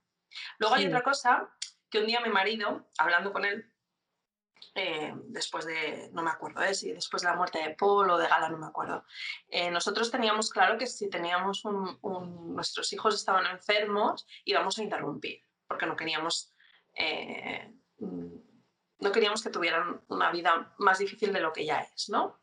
Luego 0.59 0.75
hay 0.75 0.87
otra 0.87 1.03
cosa 1.03 1.49
que 1.89 1.99
un 1.99 2.07
día 2.07 2.21
mi 2.21 2.29
marido, 2.29 2.87
hablando 2.97 3.33
con 3.33 3.43
él, 3.43 3.69
eh, 4.75 5.13
después 5.25 5.65
de, 5.65 6.09
no 6.13 6.21
me 6.21 6.31
acuerdo, 6.31 6.61
¿eh? 6.61 6.73
si 6.73 6.93
después 6.93 7.21
de 7.21 7.27
la 7.27 7.35
muerte 7.35 7.59
de 7.59 7.75
Paul 7.75 8.09
o 8.09 8.17
de 8.17 8.29
Gala, 8.29 8.47
no 8.47 8.57
me 8.57 8.67
acuerdo. 8.67 9.03
Eh, 9.49 9.71
nosotros 9.71 10.09
teníamos 10.09 10.49
claro 10.49 10.77
que 10.77 10.87
si 10.87 11.09
teníamos 11.09 11.65
un, 11.65 11.99
nuestros 12.55 12.93
hijos 12.93 13.13
estaban 13.13 13.45
enfermos, 13.47 14.25
íbamos 14.45 14.79
a 14.79 14.83
interrumpir, 14.83 15.43
porque 15.67 15.85
no 15.85 15.97
queríamos, 15.97 16.55
eh, 16.93 17.73
no 18.99 19.11
queríamos 19.11 19.43
que 19.43 19.49
tuvieran 19.49 20.01
una 20.07 20.31
vida 20.31 20.73
más 20.77 20.99
difícil 20.99 21.33
de 21.33 21.41
lo 21.41 21.51
que 21.51 21.65
ya 21.65 21.79
es, 21.79 22.09
¿no? 22.09 22.39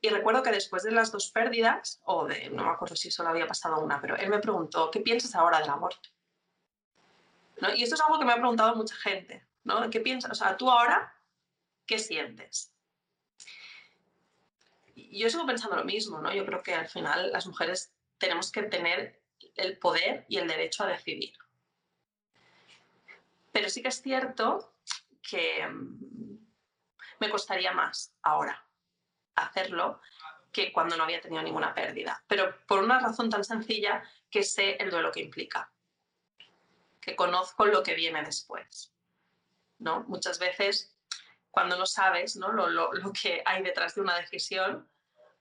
Y 0.00 0.08
recuerdo 0.08 0.42
que 0.42 0.50
después 0.50 0.82
de 0.82 0.92
las 0.92 1.10
dos 1.10 1.30
pérdidas, 1.30 2.00
o 2.04 2.26
de, 2.26 2.50
no 2.50 2.64
me 2.64 2.70
acuerdo 2.70 2.96
si 2.96 3.10
solo 3.10 3.30
había 3.30 3.46
pasado 3.46 3.80
una, 3.80 4.00
pero 4.00 4.16
él 4.16 4.28
me 4.28 4.38
preguntó, 4.38 4.90
¿qué 4.90 5.00
piensas 5.00 5.34
ahora 5.34 5.58
del 5.58 5.70
aborto? 5.70 6.10
¿No? 7.60 7.74
Y 7.74 7.82
esto 7.82 7.94
es 7.94 8.00
algo 8.02 8.18
que 8.18 8.24
me 8.24 8.32
ha 8.32 8.36
preguntado 8.36 8.76
mucha 8.76 8.94
gente, 8.96 9.46
¿no? 9.64 9.88
¿Qué 9.90 10.00
piensas? 10.00 10.30
O 10.30 10.34
sea, 10.34 10.56
tú 10.56 10.70
ahora, 10.70 11.14
¿qué 11.86 11.98
sientes? 11.98 12.72
Yo 14.94 15.30
sigo 15.30 15.46
pensando 15.46 15.76
lo 15.76 15.84
mismo, 15.84 16.20
¿no? 16.20 16.32
Yo 16.32 16.44
creo 16.44 16.62
que 16.62 16.74
al 16.74 16.88
final 16.88 17.32
las 17.32 17.46
mujeres 17.46 17.92
tenemos 18.18 18.52
que 18.52 18.62
tener 18.62 19.22
el 19.54 19.78
poder 19.78 20.26
y 20.28 20.36
el 20.38 20.48
derecho 20.48 20.84
a 20.84 20.88
decidir. 20.88 21.32
Pero 23.52 23.70
sí 23.70 23.82
que 23.82 23.88
es 23.88 24.02
cierto 24.02 24.75
que 25.28 25.66
mm, 25.66 26.38
me 27.20 27.30
costaría 27.30 27.72
más 27.72 28.14
ahora 28.22 28.64
hacerlo 29.34 30.00
que 30.52 30.72
cuando 30.72 30.96
no 30.96 31.04
había 31.04 31.20
tenido 31.20 31.42
ninguna 31.42 31.74
pérdida. 31.74 32.22
Pero 32.26 32.54
por 32.66 32.82
una 32.82 32.98
razón 32.98 33.28
tan 33.28 33.44
sencilla 33.44 34.02
que 34.30 34.42
sé 34.42 34.76
el 34.76 34.90
duelo 34.90 35.12
que 35.12 35.20
implica, 35.20 35.70
que 37.00 37.14
conozco 37.14 37.66
lo 37.66 37.82
que 37.82 37.94
viene 37.94 38.22
después. 38.22 38.92
¿no? 39.78 40.04
Muchas 40.04 40.38
veces, 40.38 40.96
cuando 41.50 41.76
no 41.76 41.86
sabes 41.86 42.36
¿no? 42.36 42.52
Lo, 42.52 42.68
lo, 42.68 42.92
lo 42.92 43.12
que 43.12 43.42
hay 43.44 43.62
detrás 43.62 43.94
de 43.94 44.00
una 44.00 44.18
decisión, 44.18 44.88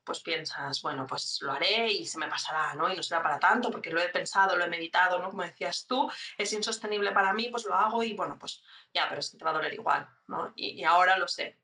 pues 0.06 0.22
piensas, 0.22 0.82
bueno, 0.82 1.06
pues 1.08 1.40
lo 1.42 1.52
haré 1.52 1.92
y 1.92 2.06
se 2.06 2.18
me 2.18 2.28
pasará, 2.28 2.74
¿no? 2.76 2.92
Y 2.92 2.96
no 2.96 3.04
será 3.04 3.22
para 3.24 3.40
tanto 3.40 3.72
porque 3.72 3.90
lo 3.90 4.00
he 4.00 4.10
pensado, 4.10 4.56
lo 4.56 4.64
he 4.64 4.70
meditado, 4.70 5.20
¿no? 5.20 5.30
Como 5.30 5.44
decías 5.44 5.86
tú, 5.88 6.10
es 6.38 6.54
insostenible 6.54 7.12
para 7.12 7.34
mí, 7.34 7.50
pues 7.50 7.66
lo 7.66 7.74
hago 7.74 8.04
y 8.04 8.14
bueno, 8.14 8.38
pues 8.40 8.64
ya, 8.94 9.08
pero 9.10 9.20
es 9.20 9.32
que 9.32 9.38
te 9.38 9.44
va 9.44 9.52
a 9.52 9.56
doler 9.56 9.74
igual, 9.74 10.08
¿no? 10.28 10.54
Y, 10.56 10.80
y 10.80 10.84
ahora 10.84 11.18
lo 11.18 11.28
sé. 11.28 11.58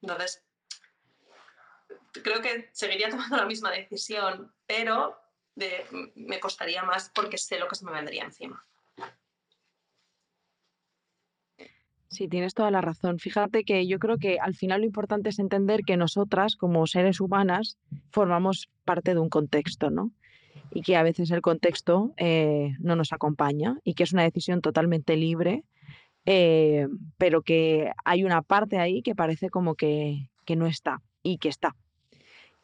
Entonces, 0.00 0.44
creo 2.22 2.40
que 2.40 2.70
seguiría 2.72 3.08
tomando 3.10 3.36
la 3.36 3.44
misma 3.44 3.70
decisión, 3.70 4.54
pero 4.66 5.20
me 6.14 6.38
costaría 6.38 6.82
más 6.84 7.10
porque 7.10 7.36
sé 7.36 7.58
lo 7.58 7.68
que 7.68 7.74
se 7.74 7.84
me 7.84 7.92
vendría 7.92 8.24
encima. 8.24 8.64
Sí, 12.08 12.28
tienes 12.28 12.54
toda 12.54 12.70
la 12.70 12.80
razón. 12.80 13.18
Fíjate 13.18 13.64
que 13.64 13.86
yo 13.86 13.98
creo 13.98 14.18
que 14.18 14.38
al 14.38 14.54
final 14.54 14.80
lo 14.80 14.86
importante 14.86 15.28
es 15.28 15.38
entender 15.38 15.82
que 15.82 15.96
nosotras, 15.96 16.56
como 16.56 16.86
seres 16.86 17.20
humanas, 17.20 17.78
formamos 18.10 18.70
parte 18.84 19.14
de 19.14 19.20
un 19.20 19.28
contexto, 19.28 19.90
¿no? 19.90 20.10
Y 20.70 20.82
que 20.82 20.96
a 20.96 21.02
veces 21.02 21.30
el 21.30 21.42
contexto 21.42 22.12
eh, 22.16 22.74
no 22.78 22.96
nos 22.96 23.12
acompaña 23.12 23.78
y 23.84 23.94
que 23.94 24.04
es 24.04 24.12
una 24.12 24.22
decisión 24.22 24.60
totalmente 24.60 25.16
libre, 25.16 25.64
eh, 26.24 26.88
pero 27.18 27.42
que 27.42 27.92
hay 28.04 28.24
una 28.24 28.42
parte 28.42 28.78
ahí 28.78 29.02
que 29.02 29.14
parece 29.14 29.50
como 29.50 29.74
que, 29.74 30.30
que 30.44 30.56
no 30.56 30.66
está 30.66 31.02
y 31.22 31.38
que 31.38 31.48
está 31.48 31.74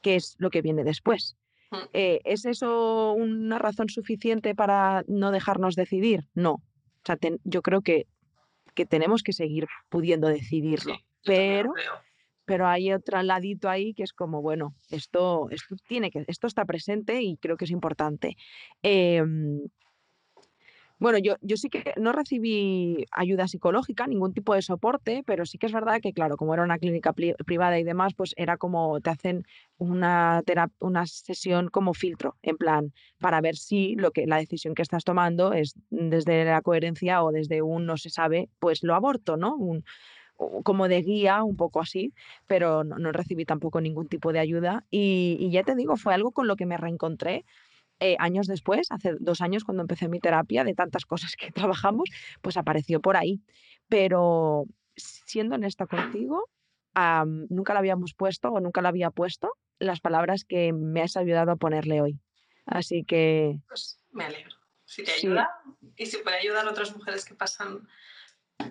qué 0.05 0.15
es 0.17 0.37
lo 0.39 0.51
que 0.51 0.63
viene 0.63 0.85
después. 0.85 1.37
Mm. 1.73 1.77
Eh, 1.95 2.21
¿Es 2.25 2.45
eso 2.45 3.15
una 3.15 3.59
razón 3.59 3.89
suficiente 3.89 4.55
para 4.55 5.03
no 5.09 5.33
dejarnos 5.33 5.75
decidir? 5.75 6.29
No. 6.35 6.53
O 6.53 7.07
sea, 7.07 7.19
yo 7.43 7.63
creo 7.63 7.81
que, 7.81 8.07
que, 8.75 8.87
tenemos 8.87 9.23
que 9.23 9.33
seguir 9.33 9.67
pudiendo 9.89 10.29
decidirlo. 10.29 10.95
pero, 11.25 11.73
pero 12.45 12.67
hay 12.67 12.93
otro 12.93 13.23
ladito 13.23 13.69
ahí 13.69 13.95
que 13.95 14.03
es 14.03 14.13
como, 14.13 14.43
bueno, 14.43 14.75
esto, 14.91 15.49
esto, 15.51 15.77
tiene 15.89 16.11
que, 16.11 16.25
esto 16.27 16.47
está 16.47 16.65
presente 16.65 17.23
y 17.23 17.37
creo 17.37 17.57
que 17.57 17.65
es 17.65 17.71
importante. 17.71 18.37
Em, 18.83 19.61
bueno, 20.99 21.19
yo, 21.19 21.35
yo 21.41 21.57
sí 21.57 21.69
que 21.69 21.93
no 21.97 22.13
recibí 22.13 23.05
ayuda 23.11 23.49
psicológica, 23.49 24.07
ningún 24.07 24.33
tipo 24.33 24.55
de 24.55 24.63
soporte, 24.63 25.23
pero 25.27 25.45
sí 25.45 25.59
que 25.59 25.67
es 25.67 25.73
verdad 25.73 26.01
que, 26.01 26.13
claro, 26.13 26.37
como 26.37 26.55
era 26.55 26.63
una 26.63 26.79
clínica 26.79 27.13
privada 27.13 27.79
y 27.79 27.85
demás, 27.85 28.15
pues 28.15 28.33
era 28.37 28.57
como 28.57 29.01
te 29.01 29.11
hacen 29.11 29.45
una, 29.77 30.43
una 30.79 31.07
sesión 31.07 31.69
como 31.69 31.95
filtro, 31.95 32.37
en 32.43 32.57
plan, 32.57 32.93
para 33.19 33.41
ver 33.41 33.57
si 33.57 33.97
lo 33.97 34.13
que, 34.13 34.27
la 34.27 34.37
decisión 34.37 34.75
que 34.75 34.83
estás 34.83 35.05
tomando 35.05 35.53
es 35.53 35.75
desde 35.91 36.45
la 36.45 36.63
coherencia 36.63 37.23
o 37.25 37.33
desde 37.33 37.61
un 37.61 37.87
no 37.87 37.97
se 37.97 38.11
sabe, 38.11 38.49
pues 38.61 38.83
lo 38.83 38.95
aborto, 38.95 39.37
¿no? 39.37 39.59
Como 40.37 40.89
de 40.89 41.03
guía, 41.03 41.43
un 41.43 41.57
poco 41.57 41.81
así, 41.81 42.13
pero 42.47 42.85
no, 42.85 43.13
recibí 43.13 43.45
tampoco 43.45 43.81
ningún 43.81 44.09
tipo 44.09 44.33
de 44.33 44.41
ayuda. 44.41 44.85
Y, 44.91 45.51
ya 45.51 45.63
te 45.65 45.75
digo, 45.75 45.97
fue 45.97 46.15
algo 46.15 46.33
con 46.33 46.47
lo 46.47 46.57
que 46.57 46.67
me 46.67 46.77
reencontré 46.77 47.45
eh, 48.01 48.17
años 48.19 48.47
después, 48.47 48.89
hace 48.91 49.15
dos 49.21 49.41
años 49.41 49.65
cuando 49.65 49.83
empecé 49.83 50.09
mi 50.09 50.21
terapia, 50.21 50.65
de 50.65 50.75
tantas 50.75 51.05
cosas 51.07 51.37
que 51.37 51.51
trabajamos, 51.53 52.09
pues 52.43 52.57
apareció 52.57 53.01
por 53.01 53.17
ahí. 53.17 53.41
Pero 53.89 54.65
siendo 54.97 55.55
honesta 55.55 55.87
contigo, 55.87 56.49
nunca 57.49 57.73
la 57.73 57.81
habíamos 57.81 58.15
puesto 58.15 58.51
o 58.51 58.61
nunca 58.61 58.83
la 58.83 58.89
había 58.91 59.11
puesto 59.11 59.57
las 59.79 60.01
palabras 60.01 60.45
que 60.45 60.73
me 60.73 61.03
has 61.03 61.17
ayudado 61.17 61.53
a 61.53 61.57
ponerle 61.57 62.01
hoy. 62.01 62.21
Así 62.67 63.05
que... 63.05 63.59
Pues 63.69 63.99
me 64.13 64.25
alegro. 64.25 64.57
Si 64.85 65.03
te 65.03 65.13
ayuda 65.13 65.51
y 65.97 66.07
si 66.07 66.19
puede 66.19 66.39
ayudar 66.39 66.67
a 66.67 66.71
otras 66.71 66.95
mujeres 66.95 67.25
que 67.25 67.35
pasan 67.35 67.89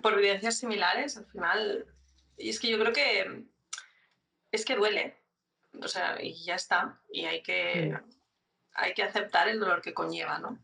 por 0.02 0.16
vivencias 0.16 0.58
similares, 0.58 1.16
al 1.16 1.26
final... 1.26 1.86
Y 2.36 2.48
es 2.48 2.58
que 2.58 2.68
yo 2.68 2.78
creo 2.78 2.92
que 2.92 3.44
es 4.50 4.64
que 4.64 4.76
duele. 4.76 5.16
O 5.82 5.88
sea, 5.88 6.22
y 6.22 6.34
ya 6.44 6.54
está. 6.54 7.00
Y 7.10 7.24
hay 7.26 7.42
que, 7.42 7.96
hay 8.74 8.94
que 8.94 9.02
aceptar 9.02 9.48
el 9.48 9.60
dolor 9.60 9.80
que 9.80 9.94
conlleva, 9.94 10.38
¿no? 10.38 10.58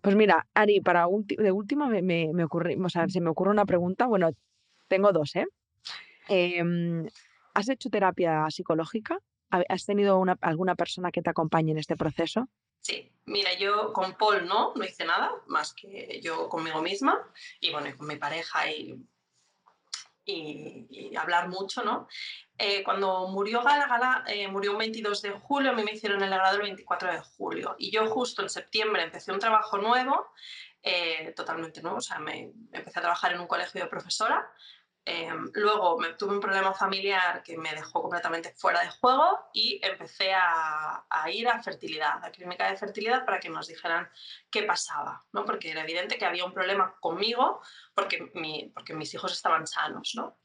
Pues 0.00 0.14
mira, 0.14 0.46
Ari, 0.54 0.80
para 0.80 1.06
de 1.06 1.52
última 1.52 1.88
me, 1.88 2.02
me, 2.02 2.44
ocurre, 2.44 2.76
o 2.82 2.88
sea, 2.88 3.08
se 3.08 3.20
me 3.20 3.30
ocurre 3.30 3.50
una 3.50 3.66
pregunta. 3.66 4.06
Bueno, 4.06 4.30
tengo 4.86 5.12
dos, 5.12 5.34
¿eh? 5.34 5.46
Em, 6.28 7.06
¿Has 7.54 7.68
hecho 7.68 7.90
terapia 7.90 8.46
psicológica? 8.50 9.18
¿Has 9.50 9.84
tenido 9.84 10.18
una, 10.18 10.36
alguna 10.40 10.76
persona 10.76 11.10
que 11.10 11.22
te 11.22 11.30
acompañe 11.30 11.72
en 11.72 11.78
este 11.78 11.96
proceso? 11.96 12.48
Sí, 12.80 13.10
mira, 13.26 13.54
yo 13.58 13.92
con 13.92 14.14
Paul 14.14 14.46
no, 14.46 14.72
no 14.76 14.84
hice 14.84 15.04
nada, 15.04 15.32
más 15.48 15.74
que 15.74 16.20
yo 16.22 16.48
conmigo 16.48 16.80
misma 16.80 17.18
y 17.58 17.72
bueno, 17.72 17.88
con 17.96 18.06
mi 18.06 18.16
pareja 18.16 18.70
y 18.70 19.04
y, 20.28 21.16
hablar 21.16 21.48
mucho, 21.48 21.82
¿no? 21.82 22.08
Eh, 22.58 22.82
cuando 22.82 23.28
murió 23.28 23.62
Gala, 23.62 23.86
Gala 23.86 24.24
eh, 24.26 24.48
murió 24.48 24.72
el 24.72 24.78
22 24.78 25.22
de 25.22 25.30
julio, 25.30 25.70
a 25.70 25.74
mí 25.74 25.84
me 25.84 25.92
hicieron 25.92 26.22
el 26.22 26.32
agrado 26.32 26.56
el 26.56 26.62
24 26.62 27.12
de 27.12 27.20
julio. 27.20 27.76
Y 27.78 27.90
yo 27.90 28.08
justo 28.08 28.42
en 28.42 28.50
septiembre 28.50 29.04
empecé 29.04 29.32
un 29.32 29.38
trabajo 29.38 29.78
nuevo, 29.78 30.32
eh, 30.82 31.32
totalmente 31.36 31.80
nuevo, 31.82 31.98
o 31.98 32.02
sea, 32.02 32.18
me, 32.18 32.52
empecé 32.72 32.98
a 32.98 33.02
trabajar 33.02 33.32
en 33.32 33.40
un 33.40 33.46
colegio 33.46 33.80
de 33.82 33.88
profesora 33.88 34.50
Em, 35.10 35.50
luego 35.54 35.98
me 35.98 36.12
tuve 36.12 36.34
un 36.34 36.40
problema 36.40 36.74
familiar 36.74 37.42
que 37.42 37.56
me 37.56 37.74
dejó 37.74 38.02
completamente 38.02 38.52
fuera 38.54 38.82
de 38.82 38.90
juego 38.90 39.38
y 39.54 39.80
empecé 39.82 40.34
a, 40.34 41.02
ir 41.32 41.48
a 41.48 41.62
fertilidad, 41.62 42.22
a 42.22 42.30
clínica 42.30 42.70
de 42.70 42.76
fertilidad, 42.76 43.24
para 43.24 43.40
que 43.40 43.48
nos 43.48 43.68
dijeran 43.68 44.06
qué 44.50 44.64
pasaba, 44.64 45.24
¿no? 45.32 45.46
porque 45.46 45.70
era 45.70 45.80
evidente 45.80 46.18
que 46.18 46.26
había 46.26 46.44
un 46.44 46.52
problema 46.52 46.94
conmigo 47.00 47.62
porque, 47.94 48.30
porque 48.74 48.92
mis 48.92 49.14
hijos 49.14 49.32
estaban 49.32 49.66
sanos. 49.66 50.12
¿no? 50.14 50.36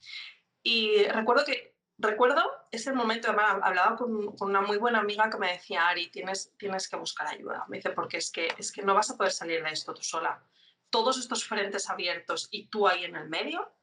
Y 0.64 1.04
recuerdo 1.08 1.44
que 1.44 1.73
recuerdo 2.04 2.44
ese 2.72 2.94
momento, 2.94 3.30
hablaba 3.30 3.96
con, 3.96 4.36
con, 4.36 4.50
una 4.50 4.62
muy 4.62 4.78
buena 4.78 5.00
amiga 5.00 5.30
que 5.30 5.38
me 5.38 5.54
decía, 5.54 5.88
Ari, 5.88 6.10
tienes, 6.10 6.54
tienes 6.58 6.88
que 6.88 6.96
buscar 6.96 7.28
ayuda. 7.28 7.66
Me 7.68 7.78
dice, 7.78 7.90
porque 7.90 8.18
es 8.18 8.32
que, 8.32 8.54
es 8.58 8.72
que 8.72 8.84
no 8.84 8.94
vas 8.94 9.10
a 9.10 9.18
poder 9.18 9.32
salir 9.32 9.64
de 9.64 9.72
esto 9.72 9.94
tú 9.94 10.04
sola. 10.04 10.44
Todos 10.90 11.18
estos 11.18 11.46
frentes 11.46 11.90
abiertos 11.90 12.48
y 12.52 12.68
tú 12.68 12.88
ahí 12.88 13.06
en 13.06 13.16
el 13.16 13.28
medio, 13.28 13.74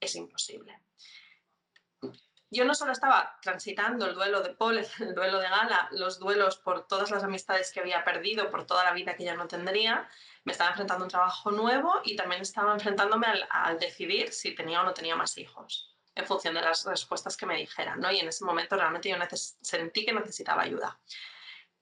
es 0.00 0.14
imposible. 0.14 0.80
Yo 2.54 2.66
no 2.66 2.74
solo 2.74 2.92
estaba 2.92 3.38
transitando 3.40 4.04
el 4.04 4.14
duelo 4.14 4.42
de 4.42 4.50
Paul, 4.50 4.78
el 5.00 5.14
duelo 5.14 5.40
de 5.40 5.48
Gala, 5.48 5.88
los 5.92 6.18
duelos 6.18 6.58
por 6.58 6.86
todas 6.86 7.10
las 7.10 7.24
amistades 7.24 7.72
que 7.72 7.80
había 7.80 8.04
perdido, 8.04 8.50
por 8.50 8.66
toda 8.66 8.84
la 8.84 8.92
vida 8.92 9.16
que 9.16 9.24
ya 9.24 9.34
no 9.34 9.48
tendría, 9.48 10.06
me 10.44 10.52
estaba 10.52 10.70
enfrentando 10.70 11.04
a 11.04 11.06
un 11.06 11.10
trabajo 11.10 11.50
nuevo 11.50 12.02
y 12.04 12.14
también 12.16 12.42
estaba 12.42 12.74
enfrentándome 12.74 13.26
al, 13.48 13.78
decidir 13.78 14.32
si 14.32 14.54
tenía 14.54 14.82
o 14.82 14.84
no 14.84 14.92
tenía 14.92 15.16
más 15.16 15.38
hijos, 15.38 15.91
en 16.14 16.26
función 16.26 16.54
de 16.54 16.60
las 16.60 16.84
respuestas 16.84 17.36
que 17.36 17.46
me 17.46 17.56
dijeran. 17.56 18.00
¿no? 18.00 18.10
Y 18.10 18.20
en 18.20 18.28
ese 18.28 18.44
momento 18.44 18.76
realmente 18.76 19.08
yo 19.08 19.16
sentí 19.60 20.04
que 20.04 20.12
necesitaba 20.12 20.62
ayuda. 20.62 20.98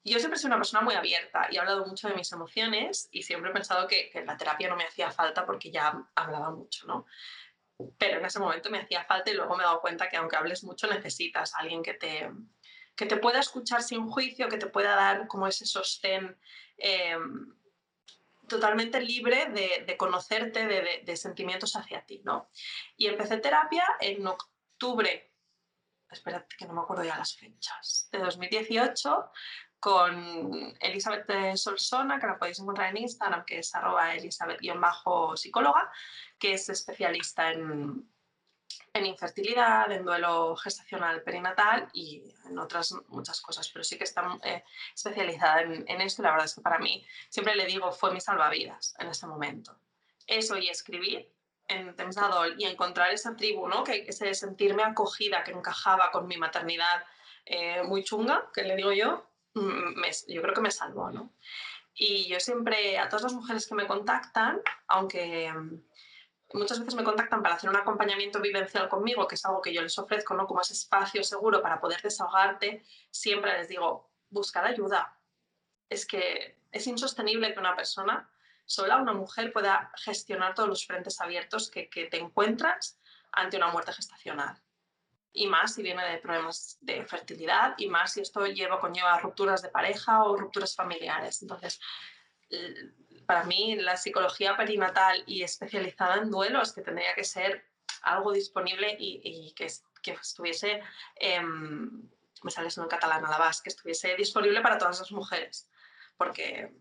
Yo 0.03 0.17
siempre 0.17 0.39
soy 0.39 0.47
una 0.47 0.57
persona 0.57 0.81
muy 0.81 0.95
abierta 0.95 1.47
y 1.51 1.57
he 1.57 1.59
hablado 1.59 1.85
mucho 1.85 2.07
de 2.07 2.15
mis 2.15 2.31
emociones 2.31 3.07
y 3.11 3.21
siempre 3.21 3.51
he 3.51 3.53
pensado 3.53 3.87
que, 3.87 4.11
la 4.25 4.35
terapia 4.35 4.67
no 4.67 4.75
me 4.75 4.85
hacía 4.85 5.11
falta 5.11 5.45
porque 5.45 5.69
ya 5.69 5.93
hablaba 6.15 6.49
mucho, 6.51 6.87
¿no? 6.87 7.05
pero 7.97 8.19
en 8.19 8.25
ese 8.25 8.39
momento 8.39 8.69
me 8.69 8.79
hacía 8.79 9.03
falta 9.05 9.31
y 9.31 9.33
luego 9.33 9.55
me 9.55 9.63
he 9.63 9.65
dado 9.65 9.81
cuenta 9.81 10.07
que 10.07 10.17
aunque 10.17 10.35
hables 10.35 10.63
mucho 10.63 10.87
necesitas 10.87 11.55
a 11.55 11.59
alguien 11.59 11.81
que 11.81 11.95
te, 11.95 12.29
que 12.95 13.05
te 13.05 13.17
pueda 13.17 13.39
escuchar 13.39 13.81
sin 13.81 14.07
juicio, 14.07 14.49
que 14.49 14.57
te 14.57 14.67
pueda 14.67 14.95
dar 14.95 15.27
como 15.27 15.47
ese 15.47 15.65
sostén 15.65 16.37
eh, 16.77 17.17
totalmente 18.51 18.99
libre 18.99 19.47
de, 19.47 19.97
conocerte, 19.97 20.67
de, 21.03 21.17
sentimientos 21.17 21.75
hacia 21.75 22.05
ti, 22.05 22.21
¿no? 22.25 22.49
Y 22.97 23.07
empecé 23.07 23.37
terapia 23.37 23.85
en 23.99 24.27
octubre, 24.27 25.33
espérate 26.09 26.55
que 26.57 26.65
no 26.65 26.73
me 26.73 26.81
acuerdo 26.81 27.03
ya 27.03 27.17
las 27.17 27.35
fechas, 27.35 28.09
de 28.11 28.19
2018, 28.19 29.31
con 29.79 30.75
Elizabeth 30.81 31.55
Solsona, 31.55 32.19
que 32.19 32.27
la 32.27 32.37
podéis 32.37 32.59
encontrar 32.59 32.89
en 32.89 32.97
Instagram, 32.97 33.45
que 33.45 33.59
es 33.59 33.73
arroba 33.73 34.13
elizabeth-psicóloga, 34.13 35.89
que 36.37 36.53
es 36.53 36.67
especialista 36.67 37.51
en, 37.51 38.05
en, 38.93 39.05
infertilidad, 39.05 39.91
en 39.91 40.03
duelo 40.03 40.55
gestacional 40.55 41.21
perinatal 41.23 41.89
y 41.93 42.23
en 42.45 42.57
otras 42.59 42.93
muchas 43.07 43.41
cosas, 43.41 43.69
pero 43.69 43.83
sí 43.83 43.97
que 43.97 44.03
está 44.03 44.37
eh, 44.43 44.63
especializada 44.93 45.61
en, 45.61 45.85
en, 45.87 46.01
esto 46.01 46.21
y 46.21 46.25
la 46.25 46.31
verdad 46.31 46.45
es 46.45 46.55
que 46.55 46.61
para 46.61 46.79
mí, 46.79 47.05
siempre 47.29 47.55
le 47.55 47.65
digo, 47.65 47.91
fue 47.91 48.13
mi 48.13 48.21
salvavidas 48.21 48.95
en 48.99 49.07
ese 49.07 49.27
momento. 49.27 49.77
Eso 50.27 50.57
y 50.57 50.69
escribir 50.69 51.29
en 51.67 51.95
Temsadol 51.95 52.55
y 52.57 52.65
encontrar 52.65 53.11
esa 53.11 53.35
tribu, 53.35 53.67
¿no? 53.67 53.83
que 53.83 54.05
ese 54.07 54.33
sentirme 54.33 54.83
acogida, 54.83 55.43
que 55.43 55.51
encajaba 55.51 56.11
con 56.11 56.27
mi 56.27 56.37
maternidad 56.37 57.03
eh, 57.45 57.81
muy 57.83 58.03
chunga, 58.03 58.49
que 58.53 58.63
le 58.63 58.75
digo 58.75 58.91
yo, 58.91 59.25
Mm, 59.53 60.01
yo 60.29 60.41
creo 60.41 60.53
que 60.53 60.61
me 60.61 60.71
salvó, 60.71 61.11
¿no? 61.11 61.33
Y 61.93 62.27
yo 62.29 62.39
siempre, 62.39 62.97
a 62.97 63.09
todas 63.09 63.23
las 63.23 63.33
mujeres 63.33 63.67
que 63.67 63.75
me 63.75 63.87
contactan, 63.87 64.61
aunque 64.87 65.51
muchas 66.53 66.79
veces 66.79 66.95
me 66.95 67.03
contactan 67.03 67.41
para 67.41 67.55
hacer 67.55 67.69
un 67.69 67.75
acompañamiento 67.75 68.39
vivencial 68.41 68.89
conmigo, 68.89 69.27
que 69.27 69.35
es 69.35 69.45
algo 69.45 69.61
que 69.61 69.73
yo 69.73 69.81
les 69.81 69.97
ofrezco, 69.97 70.33
¿no? 70.33 70.47
Como 70.47 70.61
ese 70.61 70.73
espacio 70.73 71.23
seguro 71.23 71.61
para 71.61 71.79
poder 71.79 72.01
desahogarte, 72.01 72.85
siempre 73.09 73.57
les 73.57 73.67
digo, 73.67 74.11
buscar 74.29 74.65
ayuda. 74.65 75.17
Es 75.89 76.05
que 76.05 76.59
es 76.71 76.87
insostenible 76.87 77.53
que 77.53 77.59
una 77.59 77.75
persona, 77.75 78.29
sola 78.65 78.97
una 78.97 79.13
mujer, 79.13 79.51
pueda 79.51 79.91
gestionar 79.97 80.55
todos 80.55 80.69
los 80.69 80.85
frentes 80.85 81.19
abiertos 81.21 81.69
que, 81.69 81.89
que 81.89 82.05
te 82.05 82.17
encuentras 82.17 82.99
ante 83.31 83.57
una 83.57 83.71
muerte 83.71 83.93
gestacional 83.93 84.61
y 85.33 85.47
más 85.47 85.75
si 85.75 85.83
viene 85.83 86.05
de 86.05 86.17
problemas 86.17 86.77
de 86.81 87.05
fertilidad 87.05 87.75
y 87.77 87.87
más 87.87 88.13
si 88.13 88.21
esto 88.21 88.45
lleva 88.47 88.79
conlleva 88.79 89.17
rupturas 89.19 89.61
de 89.61 89.69
pareja 89.69 90.23
o 90.23 90.35
rupturas 90.35 90.75
familiares. 90.75 91.41
Entonces, 91.41 91.79
para 93.31 93.45
mí 93.45 93.77
la 93.77 93.95
psicología 93.95 94.57
perinatal 94.57 95.23
y 95.25 95.41
especializada 95.41 96.17
en 96.17 96.29
duelos 96.29 96.73
que 96.73 96.81
tendría 96.81 97.15
que 97.15 97.23
ser 97.23 97.65
algo 98.01 98.33
disponible 98.33 98.97
y, 98.99 99.53
que, 99.55 99.67
que, 100.03 100.11
estuviese, 100.11 100.83
em, 101.15 102.09
me 102.43 102.51
sale 102.51 102.67
eso 102.67 102.83
en 102.83 102.89
catalán 102.89 103.25
a 103.25 103.29
la 103.29 103.37
base, 103.37 103.61
que 103.63 103.69
estuviese 103.69 104.17
disponible 104.17 104.59
para 104.59 104.77
todas 104.77 104.99
las 104.99 105.13
mujeres, 105.13 105.69
porque 106.17 106.75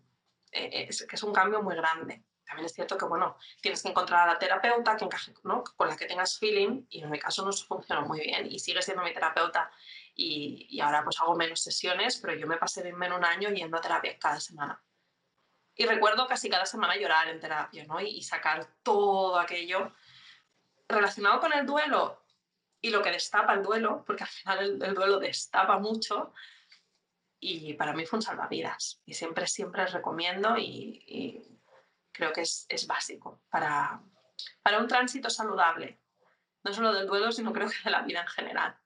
eh, 0.51 0.87
es, 0.89 1.07
que 1.07 1.15
es 1.15 1.23
un 1.23 1.33
cambio 1.33 1.63
muy 1.63 1.77
grande. 1.77 2.25
También 2.45 2.67
es 2.67 2.75
cierto 2.75 2.99
que, 2.99 3.05
bueno, 3.05 3.37
tienes 3.63 3.81
que 3.85 3.91
encontrar 3.91 4.29
a 4.29 4.33
la 4.33 4.39
terapeuta 4.41 4.97
que 4.97 5.05
encaje, 5.05 5.33
¿no? 5.45 5.63
con 5.77 5.87
la 5.87 5.97
que 5.97 6.07
tengas 6.07 6.37
feeling 6.37 6.85
y 6.91 7.05
en 7.05 7.11
mi 7.11 7.21
caso 7.21 7.45
no 7.45 7.53
funcionó 7.53 8.03
muy 8.09 8.19
bien 8.23 8.51
y 8.51 8.59
sigue 8.59 8.83
siendo 8.83 9.05
mi 9.05 9.15
terapeuta 9.15 9.71
y, 10.17 10.67
y, 10.69 10.81
ahora 10.81 11.05
pues 11.05 11.21
hago 11.21 11.37
menos 11.37 11.61
sesiones, 11.61 12.19
pero 12.19 12.35
yo 12.35 12.49
me 12.49 12.57
pasé 12.57 12.83
de 12.83 12.93
menos 12.93 13.19
un 13.19 13.25
año 13.25 13.51
yendo 13.51 13.77
a 13.77 13.81
terapia 13.81 14.19
cada 14.19 14.41
semana. 14.41 14.83
Y 15.81 15.87
recuerdo 15.87 16.27
casi 16.27 16.51
cada 16.51 16.67
semana 16.67 16.95
llorar 16.99 17.29
en 17.29 17.41
terapia 17.41 17.87
¿no? 17.87 18.03
y, 18.03 18.23
sacar 18.23 18.67
todo 18.83 19.39
aquello 19.39 19.95
relacionado 20.87 21.41
con 21.41 21.55
el 21.55 21.65
duelo 21.65 22.23
y 22.83 22.91
lo 22.91 23.01
que 23.01 23.11
destapa 23.11 23.55
el 23.55 23.63
duelo, 23.63 24.05
porque 24.07 24.25
al 24.25 24.29
final 24.29 24.59
el, 24.59 24.83
el 24.83 24.95
duelo 24.95 25.19
destapa 25.19 25.79
mucho, 25.79 26.35
y 27.41 27.73
para 27.73 27.95
mí 27.95 28.05
fue 28.05 28.19
un 28.19 28.23
salvavidas. 28.23 29.01
Y 29.07 29.15
siempre, 29.15 29.47
siempre 29.47 29.87
recomiendo 29.87 30.59
y, 30.59 31.03
y 31.07 31.59
creo 32.13 32.31
que 32.35 32.43
es, 32.43 32.67
es 32.69 32.87
básico 32.87 33.41
para, 33.49 34.03
para 34.63 34.81
un 34.81 34.87
tránsito 34.87 35.31
saludable, 35.31 35.99
no 36.63 36.75
solo 36.75 36.93
del 36.93 37.07
duelo, 37.07 37.33
sino 37.33 37.55
creo 37.55 37.71
que 37.71 37.77
de 37.83 37.91
la 37.91 38.03
vida 38.03 38.21
en 38.21 38.29
general. 38.29 38.77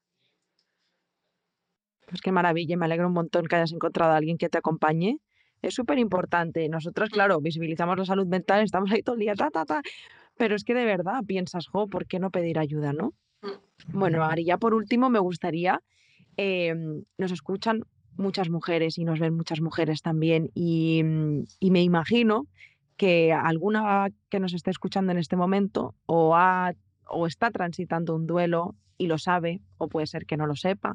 Pues 2.07 2.21
qué 2.21 2.31
maravilla, 2.31 2.77
me 2.77 2.85
alegro 2.85 3.09
un 3.09 3.15
montón 3.15 3.47
que 3.47 3.57
hayas 3.57 3.73
encontrado 3.73 4.13
a 4.13 4.17
alguien 4.17 4.39
que 4.39 4.49
te 4.49 4.59
acompañe. 4.59 5.19
Es 5.67 5.75
súper 5.75 5.99
importante. 5.99 6.69
Nosotros, 6.69 7.11
mm. 7.11 7.13
claro, 7.13 7.41
visibilizamos 7.41 7.99
la 7.99 8.05
salud 8.05 8.27
mental, 8.27 8.63
estamos 8.63 8.91
ahí 8.93 9.03
todo 9.03 9.15
el 9.15 9.21
día, 9.21 9.35
ta, 9.35 9.51
ta, 9.51 9.65
ta. 9.65 9.83
Pero 10.37 10.57
es 10.57 10.65
que 10.65 10.75
de 10.75 10.85
verdad 10.85 11.23
piensas, 11.27 11.67
jo, 11.67 11.87
¿por 11.87 12.07
qué 12.07 12.19
no 12.19 12.31
pedir 12.31 12.59
ayuda, 12.59 12.93
no? 12.93 13.15
Mm. 13.43 13.99
Bueno, 13.99 14.25
Ari, 14.25 14.45
ya 14.45 14.59
por 14.59 14.75
último 14.75 15.11
me 15.11 15.19
gustaría, 15.19 15.81
eh, 16.37 16.75
nos 17.19 17.33
escuchan 17.33 17.85
muchas 18.17 18.51
mujeres 18.51 18.99
y 18.99 19.05
nos 19.05 19.19
ven 19.19 19.35
muchas 19.35 19.61
mujeres 19.61 20.03
también 20.03 20.51
y, 20.55 21.03
y 21.59 21.71
me 21.71 21.83
imagino 21.83 22.47
que 22.97 23.33
alguna 23.33 24.09
que 24.29 24.39
nos 24.39 24.55
esté 24.55 24.71
escuchando 24.71 25.11
en 25.13 25.19
este 25.19 25.37
momento 25.37 25.95
o, 26.07 26.37
ha, 26.37 26.75
o 27.09 27.27
está 27.27 27.51
transitando 27.51 28.15
un 28.15 28.27
duelo 28.27 28.77
y 28.99 29.09
lo 29.09 29.19
sabe, 29.19 29.61
o 29.79 29.89
puede 29.89 30.07
ser 30.07 30.27
que 30.27 30.37
no 30.37 30.47
lo 30.47 30.55
sepa, 30.55 30.95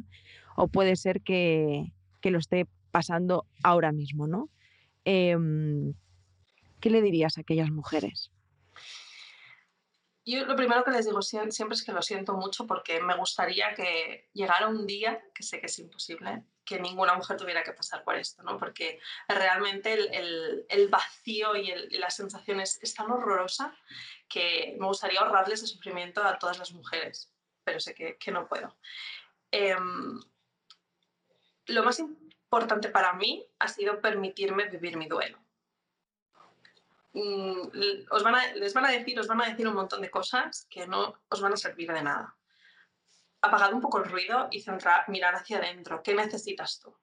o 0.55 0.70
puede 0.70 0.95
ser 0.95 1.22
que, 1.22 1.91
que 2.22 2.32
lo 2.32 2.39
esté 2.39 2.67
pasando 2.91 3.45
ahora 3.63 3.91
mismo, 3.91 4.28
¿no? 4.28 4.49
Eh, 5.12 5.36
¿Qué 6.80 6.91
le 6.91 7.01
dirías 7.01 7.36
a 7.38 7.41
aquellas 7.41 7.72
mujeres? 7.72 8.32
Yo 10.24 10.45
lo 10.45 10.55
primero 10.55 10.84
que 10.84 10.91
les 10.91 11.07
digo 11.07 11.24
siempre 11.24 11.49
es 11.49 11.84
que 11.84 11.91
lo 11.91 12.03
siento 12.03 12.34
mucho 12.34 12.68
porque 12.68 13.01
me 13.01 13.18
gustaría 13.18 13.74
que 13.74 14.30
llegara 14.34 14.68
un 14.68 14.86
día, 14.86 15.20
que 15.34 15.41
sé 15.41 15.60
que 15.60 15.66
es 15.66 15.80
imposible, 15.80 16.43
que 16.64 16.80
ninguna 16.80 17.16
mujer 17.16 17.38
tuviera 17.38 17.64
que 17.64 17.74
pasar 17.74 18.03
por 18.03 18.18
esto, 18.18 18.43
¿no? 18.43 18.60
porque 18.60 18.99
realmente 19.28 19.93
el, 19.93 20.88
vacío 20.89 21.55
y, 21.55 21.74
la 21.97 22.12
sensación 22.12 22.60
es, 22.60 22.93
tan 22.93 23.10
horrorosa 23.10 23.76
que 24.28 24.78
me 24.80 24.86
gustaría 24.86 25.22
ahorrarles 25.22 25.64
el 25.64 25.70
sufrimiento 25.70 26.24
a 26.24 26.38
todas 26.38 26.60
las 26.60 26.72
mujeres, 26.72 27.34
pero 27.64 27.80
sé 27.80 27.95
que, 27.95 28.32
no 28.32 28.47
puedo. 28.47 28.78
Eh, 29.51 29.76
lo 31.66 31.84
más 31.84 31.99
para 32.50 33.14
mí 33.14 33.45
ha 33.60 33.68
sido 33.68 34.02
permitirme 34.02 34.66
vivir 34.66 34.97
mi 34.97 35.08
duelo. 35.08 35.38
Os 38.12 38.24
van 38.24 38.36
a, 38.36 38.54
les 38.54 38.74
van 38.74 38.86
a 38.86 38.91
decir, 38.91 39.20
os 39.20 39.28
van 39.28 39.41
a 39.41 39.50
decir 39.50 39.68
un 39.68 39.76
montón 39.76 40.02
de 40.02 40.12
cosas 40.12 40.68
que 40.70 40.88
no 40.88 41.16
os 41.30 41.41
van 41.41 41.54
a 41.54 41.58
servir 41.58 41.91
de 41.91 42.04
nada 42.04 42.36
apagad 43.41 43.74
un 43.74 43.82
poco 43.82 44.00
el 44.00 44.10
ruido 44.10 44.47
y 44.52 44.62
centrar, 44.62 45.08
mirar 45.10 45.36
hacia 45.36 45.58
adentro. 45.58 46.02
¿Qué 46.04 46.14
necesitas 46.14 46.80
tú? 46.80 46.95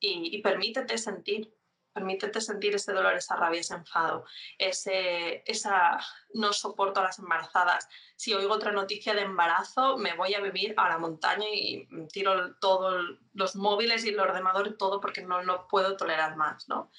Y, 0.00 0.42
permítete 0.42 0.98
sentir, 0.98 1.54
permítete 1.92 2.40
sentir 2.40 2.74
ese 2.74 2.92
dolor, 2.92 3.14
esa 3.14 3.36
rabia, 3.36 3.60
ese 3.60 3.74
enfado, 3.74 4.24
ese, 4.58 5.42
esa 5.46 5.98
no 6.34 6.52
soporto 6.52 7.00
a 7.00 7.04
las 7.04 7.18
embarazadas. 7.18 7.88
Si 8.16 8.32
oigo 8.34 8.54
otra 8.54 8.72
noticia 8.72 9.14
de 9.14 9.22
embarazo, 9.22 9.96
me 9.98 10.14
voy 10.14 10.34
a 10.34 10.40
vivir 10.40 10.74
a 10.76 10.88
la 10.88 10.98
montaña 10.98 11.46
y 11.52 11.88
tiro 12.12 12.54
todos 12.56 13.18
los 13.34 13.56
móviles 13.56 14.04
y 14.04 14.10
el 14.10 14.20
ordenador 14.20 14.68
y 14.68 14.76
todo 14.76 15.00
porque 15.00 15.22
no, 15.22 15.42
no 15.42 15.68
puedo 15.68 15.96
tolerar 15.96 16.36
más, 16.36 16.68
¿no? 16.68 16.90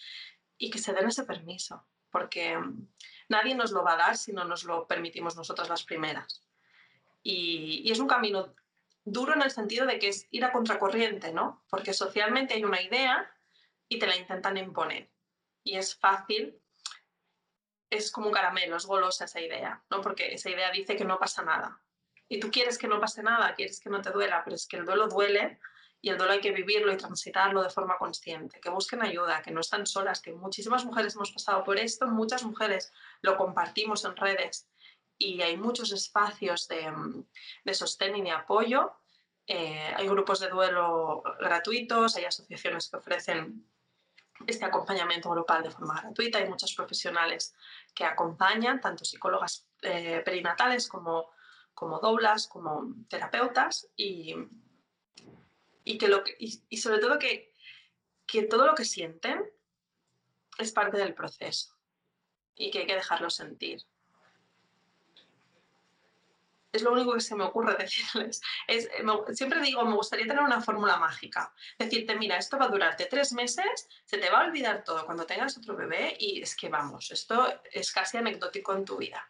Y 0.58 0.70
que 0.70 0.80
se 0.80 0.94
den 0.94 1.08
ese 1.08 1.24
permiso, 1.24 1.86
porque 2.12 2.58
nadie 3.30 3.56
nos 3.56 3.72
lo 3.72 3.84
va 3.84 3.94
a 3.94 3.98
dar 3.98 4.18
si 4.18 4.34
no 4.34 4.44
nos 4.46 4.64
lo 4.64 4.88
permitimos 4.88 5.36
nosotras 5.36 5.70
las 5.70 5.84
primeras 5.84 6.44
y, 7.24 7.90
es 7.90 8.00
un 8.00 8.08
camino 8.08 8.54
duro 9.06 9.34
en 9.34 9.42
el 9.42 9.52
sentido 9.52 9.86
de 9.86 9.98
que 9.98 10.10
es 10.10 10.28
ir 10.32 10.46
a 10.46 10.52
contracorriente, 10.52 11.34
¿no? 11.34 11.64
Porque 11.70 11.94
socialmente 11.94 12.54
hay 12.54 12.64
una 12.64 12.82
idea 12.82 13.30
y 13.94 14.00
te 14.00 14.08
la 14.08 14.16
intentan 14.16 14.58
imponer. 14.58 15.10
Y 15.64 15.78
es 15.78 15.96
fácil, 15.96 16.60
es 17.90 18.12
como 18.12 18.28
un 18.28 18.34
caramelo, 18.34 18.76
es 18.76 18.86
golosa 18.86 19.26
esa 19.26 19.40
idea, 19.40 19.84
¿no? 19.90 20.02
Porque 20.02 20.34
esa 20.34 20.50
idea 20.50 20.72
dice 20.72 20.96
que 20.96 21.06
no 21.06 21.20
pasa 21.20 21.44
nada. 21.44 21.80
Y 22.28 22.40
tú 22.40 22.50
quieres 22.50 22.78
que 22.78 22.88
no 22.88 23.00
pase 23.00 23.22
nada, 23.22 23.54
quieres 23.54 23.80
que 23.80 23.90
no 23.90 24.02
te 24.02 24.10
duela, 24.10 24.44
pero 24.44 24.56
es 24.56 24.68
que 24.68 24.78
el 24.78 24.86
duelo 24.86 25.08
duele 25.08 25.60
y 26.02 26.10
el 26.10 26.18
duelo 26.18 26.34
hay 26.34 26.42
que 26.42 26.52
vivirlo 26.52 26.92
y 26.92 26.98
transitarlo 26.98 27.62
de 27.62 27.70
forma 27.70 27.98
consciente, 27.98 28.60
que 28.60 28.70
busquen 28.70 29.04
ayuda, 29.04 29.42
que 29.44 29.52
no 29.52 29.62
están 29.62 29.86
solas, 29.86 30.22
que 30.22 30.34
muchísimas 30.34 30.84
mujeres 30.86 31.16
hemos 31.16 31.32
pasado 31.32 31.64
por 31.64 31.78
esto, 31.78 32.08
muchas 32.08 32.44
mujeres 32.44 32.92
lo 33.22 33.38
compartimos 33.38 34.04
en 34.06 34.16
redes 34.18 34.68
y 35.18 35.42
hay 35.42 35.56
muchos 35.56 35.92
espacios 35.92 36.68
de, 36.68 36.92
de 37.64 37.74
sostén 37.74 38.16
y 38.18 38.24
de 38.24 38.32
apoyo. 38.32 38.92
Eh, 39.46 39.94
hay 39.96 40.08
grupos 40.08 40.40
de 40.40 40.50
duelo 40.50 41.22
gratuitos, 41.40 42.16
hay 42.16 42.26
asociaciones 42.26 42.90
que 42.90 42.98
ofrecen 42.98 43.73
este 44.48 44.66
acompañamiento 44.66 45.30
grupal 45.30 45.64
de 45.64 45.72
forma 45.72 46.00
gratuita, 46.00 46.40
hay 46.40 46.50
muchos 46.50 46.74
profesionales 46.74 47.56
que 47.94 48.06
acompañan, 48.06 48.82
tanto 48.82 49.06
psicólogas 49.06 49.68
eh, 49.82 50.22
perinatales 50.24 50.88
como, 50.88 51.32
como 51.74 52.00
doblas, 52.00 52.48
como 52.48 52.96
terapeutas, 53.10 53.90
y, 53.96 54.36
y, 55.84 55.98
que 55.98 56.08
lo 56.08 56.24
y, 56.40 56.78
sobre 56.78 57.00
todo 57.00 57.20
que, 57.20 57.54
que 58.26 58.44
todo 58.44 58.66
lo 58.66 58.76
que 58.76 58.86
sienten 58.86 59.44
es 60.58 60.72
parte 60.72 60.98
del 60.98 61.14
proceso 61.14 61.76
y 62.56 62.72
que 62.72 62.80
hay 62.80 62.88
que 62.88 62.96
dejarlo 62.96 63.30
sentir. 63.30 63.82
Es 66.74 66.82
lo 66.82 66.92
único 66.92 67.14
que 67.14 67.22
se 67.22 67.36
me 67.36 67.44
ocurre 67.44 67.76
decirles. 67.80 68.42
Es, 68.68 68.90
siempre 69.34 69.62
digo, 69.62 69.86
me 69.86 69.96
gustaría 69.96 70.28
tener 70.28 70.44
una 70.44 70.60
fórmula 70.60 70.98
mágica. 70.98 71.54
Decirte, 71.78 72.16
mira, 72.16 72.38
esto 72.38 72.58
va 72.58 72.66
a 72.66 72.70
durarte 72.70 73.06
tres 73.06 73.32
meses, 73.32 73.88
se 74.04 74.18
te 74.18 74.30
va 74.30 74.42
a 74.42 74.48
olvidar 74.48 74.84
todo 74.84 75.06
cuando 75.06 75.26
tengas 75.26 75.58
otro 75.58 75.76
bebé 75.76 76.18
y 76.20 76.42
es 76.42 76.56
que 76.56 76.70
vamos, 76.70 77.12
esto 77.12 77.48
es 77.72 77.92
casi 77.92 78.18
anecdótico 78.18 78.74
en 78.74 78.86
tu 78.86 78.98
vida. 78.98 79.30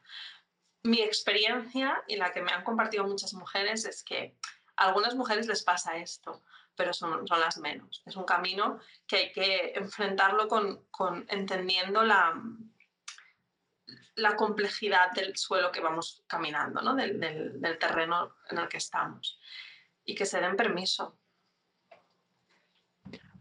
Mi 0.83 1.01
experiencia 1.01 2.01
y 2.07 2.15
la 2.15 2.31
que 2.31 2.41
me 2.41 2.51
han 2.51 2.63
compartido 2.63 3.03
muchas 3.03 3.33
mujeres 3.33 3.85
es 3.85 4.03
que 4.03 4.35
a 4.77 4.87
algunas 4.87 5.15
mujeres 5.15 5.47
les 5.47 5.63
pasa 5.63 5.97
esto, 5.97 6.43
pero 6.75 6.93
son, 6.93 7.27
son 7.27 7.39
las 7.39 7.57
menos. 7.57 8.01
Es 8.05 8.15
un 8.15 8.23
camino 8.23 8.79
que 9.05 9.17
hay 9.17 9.31
que 9.31 9.73
enfrentarlo 9.75 10.47
con, 10.47 10.85
con 10.91 11.25
entendiendo 11.29 12.03
la, 12.03 12.33
la 14.15 14.35
complejidad 14.35 15.11
del 15.13 15.35
suelo 15.35 15.71
que 15.71 15.81
vamos 15.81 16.23
caminando, 16.27 16.81
¿no? 16.81 16.95
del, 16.95 17.19
del, 17.19 17.59
del, 17.59 17.77
terreno 17.77 18.35
en 18.49 18.59
el 18.59 18.67
que 18.67 18.77
estamos. 18.77 19.39
Y 20.05 20.15
que 20.15 20.25
se 20.25 20.39
den 20.39 20.55
permiso. 20.55 21.17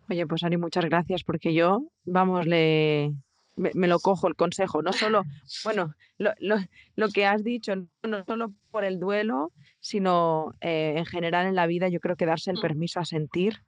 Oye, 0.08 0.26
pues 0.26 0.44
Ari, 0.44 0.56
muchas 0.56 0.84
gracias, 0.84 1.24
porque 1.24 1.54
yo, 1.54 1.88
vamos, 2.04 2.46
le, 2.46 3.12
me, 3.56 3.88
lo 3.88 3.98
cojo 3.98 4.28
el 4.28 4.36
consejo, 4.36 4.82
no 4.82 4.92
solo, 4.92 5.24
bueno, 5.64 5.94
lo, 6.18 6.32
lo, 6.38 6.56
lo, 6.96 7.08
que 7.08 7.26
has 7.26 7.42
dicho, 7.42 7.74
no 8.02 8.24
solo 8.24 8.52
por 8.70 8.84
el 8.84 8.98
duelo, 8.98 9.52
sino 9.80 10.54
eh, 10.60 10.94
en 10.96 11.06
general 11.06 11.46
en 11.46 11.54
la 11.54 11.66
vida, 11.66 11.88
yo 11.88 12.00
creo 12.00 12.16
que 12.16 12.26
darse 12.26 12.50
el 12.50 12.58
mm. 12.58 12.62
permiso 12.62 13.00
a 13.00 13.04
sentir 13.04 13.62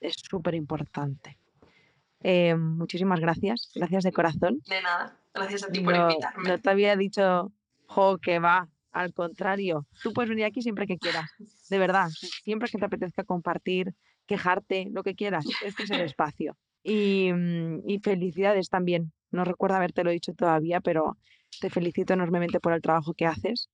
es 0.00 0.14
súper 0.28 0.54
importante. 0.54 1.38
Eh, 2.26 2.54
muchísimas 2.56 3.20
gracias, 3.20 3.70
gracias 3.74 4.02
de 4.02 4.12
corazón. 4.12 4.62
De 4.66 4.80
nada, 4.80 5.14
gracias 5.34 5.64
a 5.64 5.68
ti 5.68 5.80
por 5.80 5.94
invitarme. 5.94 6.48
No 6.48 6.58
te 6.58 6.70
había 6.70 6.96
dicho, 6.96 7.52
jo, 7.86 8.16
que 8.16 8.38
va, 8.38 8.66
al 8.92 9.12
contrario, 9.12 9.86
tú 10.02 10.14
puedes 10.14 10.30
venir 10.30 10.46
aquí 10.46 10.62
siempre 10.62 10.86
que 10.86 10.96
quieras, 10.96 11.30
de 11.68 11.78
verdad, 11.78 12.08
siempre 12.42 12.70
que 12.70 12.78
te 12.78 12.86
apetezca 12.86 13.24
compartir, 13.24 13.94
quejarte, 14.26 14.88
lo 14.90 15.02
que 15.02 15.14
quieras, 15.14 15.44
este 15.62 15.82
es 15.82 15.90
el 15.90 16.00
espacio. 16.00 16.56
Y, 16.82 17.30
mm, 17.30 17.82
y 17.86 17.98
felicidades 17.98 18.70
también, 18.70 19.12
no 19.30 19.44
recuerdo 19.44 19.76
haberte 19.76 20.02
lo 20.02 20.10
dicho 20.10 20.32
todavía, 20.32 20.80
pero 20.80 21.18
te 21.60 21.68
felicito 21.68 22.14
enormemente 22.14 22.58
por 22.58 22.72
el 22.72 22.80
trabajo 22.80 23.12
que 23.12 23.26
haces. 23.26 23.68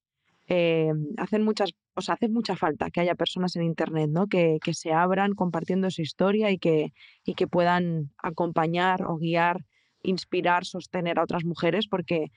Eh, 0.53 0.91
hacen 1.15 1.43
muchas, 1.43 1.71
o 1.95 2.01
sea, 2.01 2.15
hace 2.15 2.27
mucha 2.27 2.57
falta 2.57 2.89
que 2.89 2.99
haya 2.99 3.15
personas 3.15 3.55
en 3.55 3.63
Internet 3.63 4.09
¿no? 4.11 4.27
que, 4.27 4.57
que, 4.61 4.73
se 4.73 4.91
abran 4.91 5.33
compartiendo 5.33 5.89
su 5.89 6.01
historia 6.01 6.51
y 6.51 6.57
que, 6.59 6.91
y 7.23 7.35
que 7.35 7.47
puedan 7.47 8.11
acompañar 8.17 9.03
o 9.03 9.15
guiar, 9.15 9.61
inspirar, 10.03 10.65
sostener 10.65 11.19
a 11.19 11.23
otras 11.23 11.45
mujeres 11.45 11.87
porque, 11.87 12.33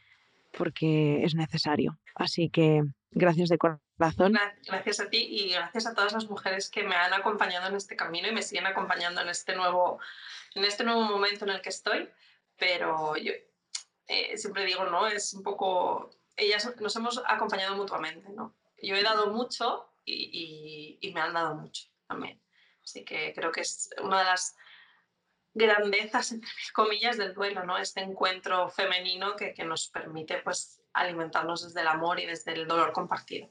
porque 0.57 1.25
es 1.25 1.35
necesario. 1.35 1.99
Así 2.15 2.51
que 2.51 2.83
gracias 3.11 3.49
de 3.49 3.59
corazón. 3.59 4.39
Gracias 4.65 5.01
a 5.01 5.11
ti 5.11 5.27
y 5.29 5.53
gracias 5.53 5.85
a 5.85 5.95
todas 5.95 6.13
las 6.13 6.31
mujeres 6.31 6.71
que 6.71 6.85
me 6.85 6.95
han 6.95 7.15
acompañado 7.15 7.69
en 7.69 7.75
este 7.75 7.97
camino 7.97 8.29
y 8.29 8.33
me 8.33 8.43
siguen 8.43 8.67
acompañando 8.67 9.23
en 9.23 9.29
este 9.29 9.57
nuevo, 9.57 9.99
en 10.55 10.65
este 10.65 10.85
nuevo 10.85 11.03
momento 11.03 11.47
en 11.47 11.51
el 11.51 11.61
que 11.61 11.71
estoy. 11.71 12.09
Pero 12.57 13.17
yo 13.17 13.33
eh, 14.07 14.39
siempre 14.39 14.65
digo, 14.67 14.85
¿no? 14.85 15.09
Es 15.09 15.35
un 15.35 15.43
poco 15.43 16.13
ellas 16.37 16.75
nos 16.81 16.97
hemos 16.97 17.23
acompañado 17.27 17.77
mutuamente, 17.77 18.29
¿no? 18.31 18.55
Yo 18.83 18.97
he 18.97 19.03
dado 19.03 19.33
mucho 19.33 19.89
y, 20.05 20.99
y, 21.01 21.13
me 21.13 21.21
han 21.21 21.33
dado 21.33 21.55
mucho 21.55 21.85
también. 22.07 22.41
Así 22.83 23.05
que 23.05 23.33
creo 23.35 23.51
que 23.51 23.63
es 23.63 23.91
una 24.03 24.19
de 24.19 24.25
las 24.27 24.57
grandezas, 25.55 26.33
entre 26.33 26.51
mis 26.59 26.73
comillas, 26.73 27.17
del 27.17 27.35
duelo, 27.35 27.65
¿no? 27.65 27.79
Este 27.79 28.01
encuentro 28.01 28.69
femenino 28.69 29.37
que, 29.37 29.55
que 29.55 29.65
nos 29.65 29.89
permite, 29.89 30.39
pues, 30.39 30.83
alimentarnos 30.93 31.63
desde 31.63 31.81
el 31.81 31.89
amor 31.89 32.21
y 32.21 32.27
desde 32.27 32.53
el 32.53 32.67
dolor 32.67 32.93
compartido. 32.93 33.49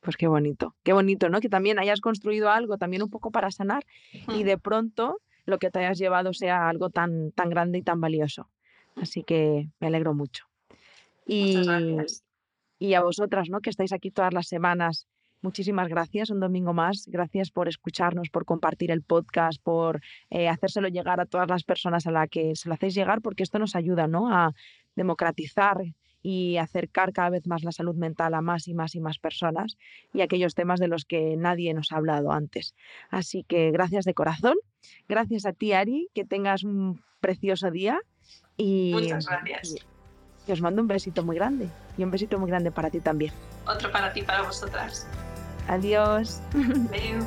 Pues 0.00 0.16
qué 0.16 0.28
bonito, 0.28 0.76
qué 0.84 0.92
bonito, 0.92 1.28
¿no? 1.28 1.40
Que 1.40 1.48
también 1.48 1.80
hayas 1.80 2.00
construido 2.00 2.50
algo 2.50 2.78
también 2.78 3.02
un 3.02 3.10
poco 3.10 3.32
para 3.32 3.50
sanar 3.50 3.84
y 4.28 4.44
de 4.44 4.56
pronto 4.56 5.20
lo 5.46 5.58
que 5.58 5.70
te 5.70 5.80
hayas 5.80 5.98
llevado 5.98 6.32
sea 6.32 6.68
algo 6.68 6.90
tan, 6.90 7.32
tan 7.32 7.50
grande 7.50 7.78
y 7.78 7.82
tan 7.82 8.00
valioso. 8.00 8.48
Así 8.94 9.24
que 9.24 9.68
me 9.80 9.88
alegro 9.88 10.14
mucho. 10.14 10.46
Y, 11.26 11.56
y 12.78 12.94
a 12.94 13.02
vosotras, 13.02 13.48
¿no? 13.50 13.60
Que 13.60 13.70
estáis 13.70 13.92
aquí 13.92 14.10
todas 14.10 14.32
las 14.32 14.46
semanas. 14.46 15.06
Muchísimas 15.42 15.88
gracias, 15.88 16.30
un 16.30 16.40
domingo 16.40 16.72
más. 16.72 17.04
Gracias 17.06 17.50
por 17.50 17.68
escucharnos, 17.68 18.30
por 18.30 18.44
compartir 18.44 18.90
el 18.90 19.02
podcast, 19.02 19.62
por 19.62 20.00
eh, 20.30 20.48
hacérselo 20.48 20.88
llegar 20.88 21.20
a 21.20 21.26
todas 21.26 21.48
las 21.48 21.62
personas 21.62 22.06
a 22.06 22.10
las 22.10 22.28
que 22.28 22.56
se 22.56 22.68
lo 22.68 22.74
hacéis 22.74 22.94
llegar, 22.94 23.20
porque 23.22 23.42
esto 23.42 23.58
nos 23.58 23.76
ayuda 23.76 24.08
¿no? 24.08 24.32
a 24.32 24.52
democratizar 24.96 25.84
y 26.22 26.56
acercar 26.56 27.12
cada 27.12 27.30
vez 27.30 27.46
más 27.46 27.62
la 27.62 27.70
salud 27.70 27.94
mental 27.94 28.34
a 28.34 28.40
más 28.40 28.66
y 28.66 28.74
más 28.74 28.96
y 28.96 29.00
más 29.00 29.18
personas 29.18 29.76
y 30.12 30.22
aquellos 30.22 30.56
temas 30.56 30.80
de 30.80 30.88
los 30.88 31.04
que 31.04 31.36
nadie 31.36 31.72
nos 31.74 31.92
ha 31.92 31.98
hablado 31.98 32.32
antes. 32.32 32.74
Así 33.10 33.44
que 33.44 33.70
gracias 33.70 34.04
de 34.04 34.14
corazón. 34.14 34.56
Gracias 35.08 35.46
a 35.46 35.52
ti, 35.52 35.72
Ari, 35.72 36.08
que 36.14 36.24
tengas 36.24 36.64
un 36.64 37.00
precioso 37.20 37.70
día. 37.70 38.00
Y, 38.56 38.90
Muchas 38.92 39.26
gracias. 39.26 39.86
Y 40.46 40.52
os 40.52 40.60
mando 40.60 40.80
un 40.80 40.88
besito 40.88 41.22
muy 41.24 41.36
grande. 41.36 41.68
Y 41.98 42.04
un 42.04 42.10
besito 42.10 42.38
muy 42.38 42.48
grande 42.48 42.70
para 42.70 42.90
ti 42.90 43.00
también. 43.00 43.32
Otro 43.66 43.90
para 43.90 44.12
ti, 44.12 44.22
para 44.22 44.42
vosotras. 44.42 45.06
Adiós. 45.68 46.40
Adiós. 46.54 47.24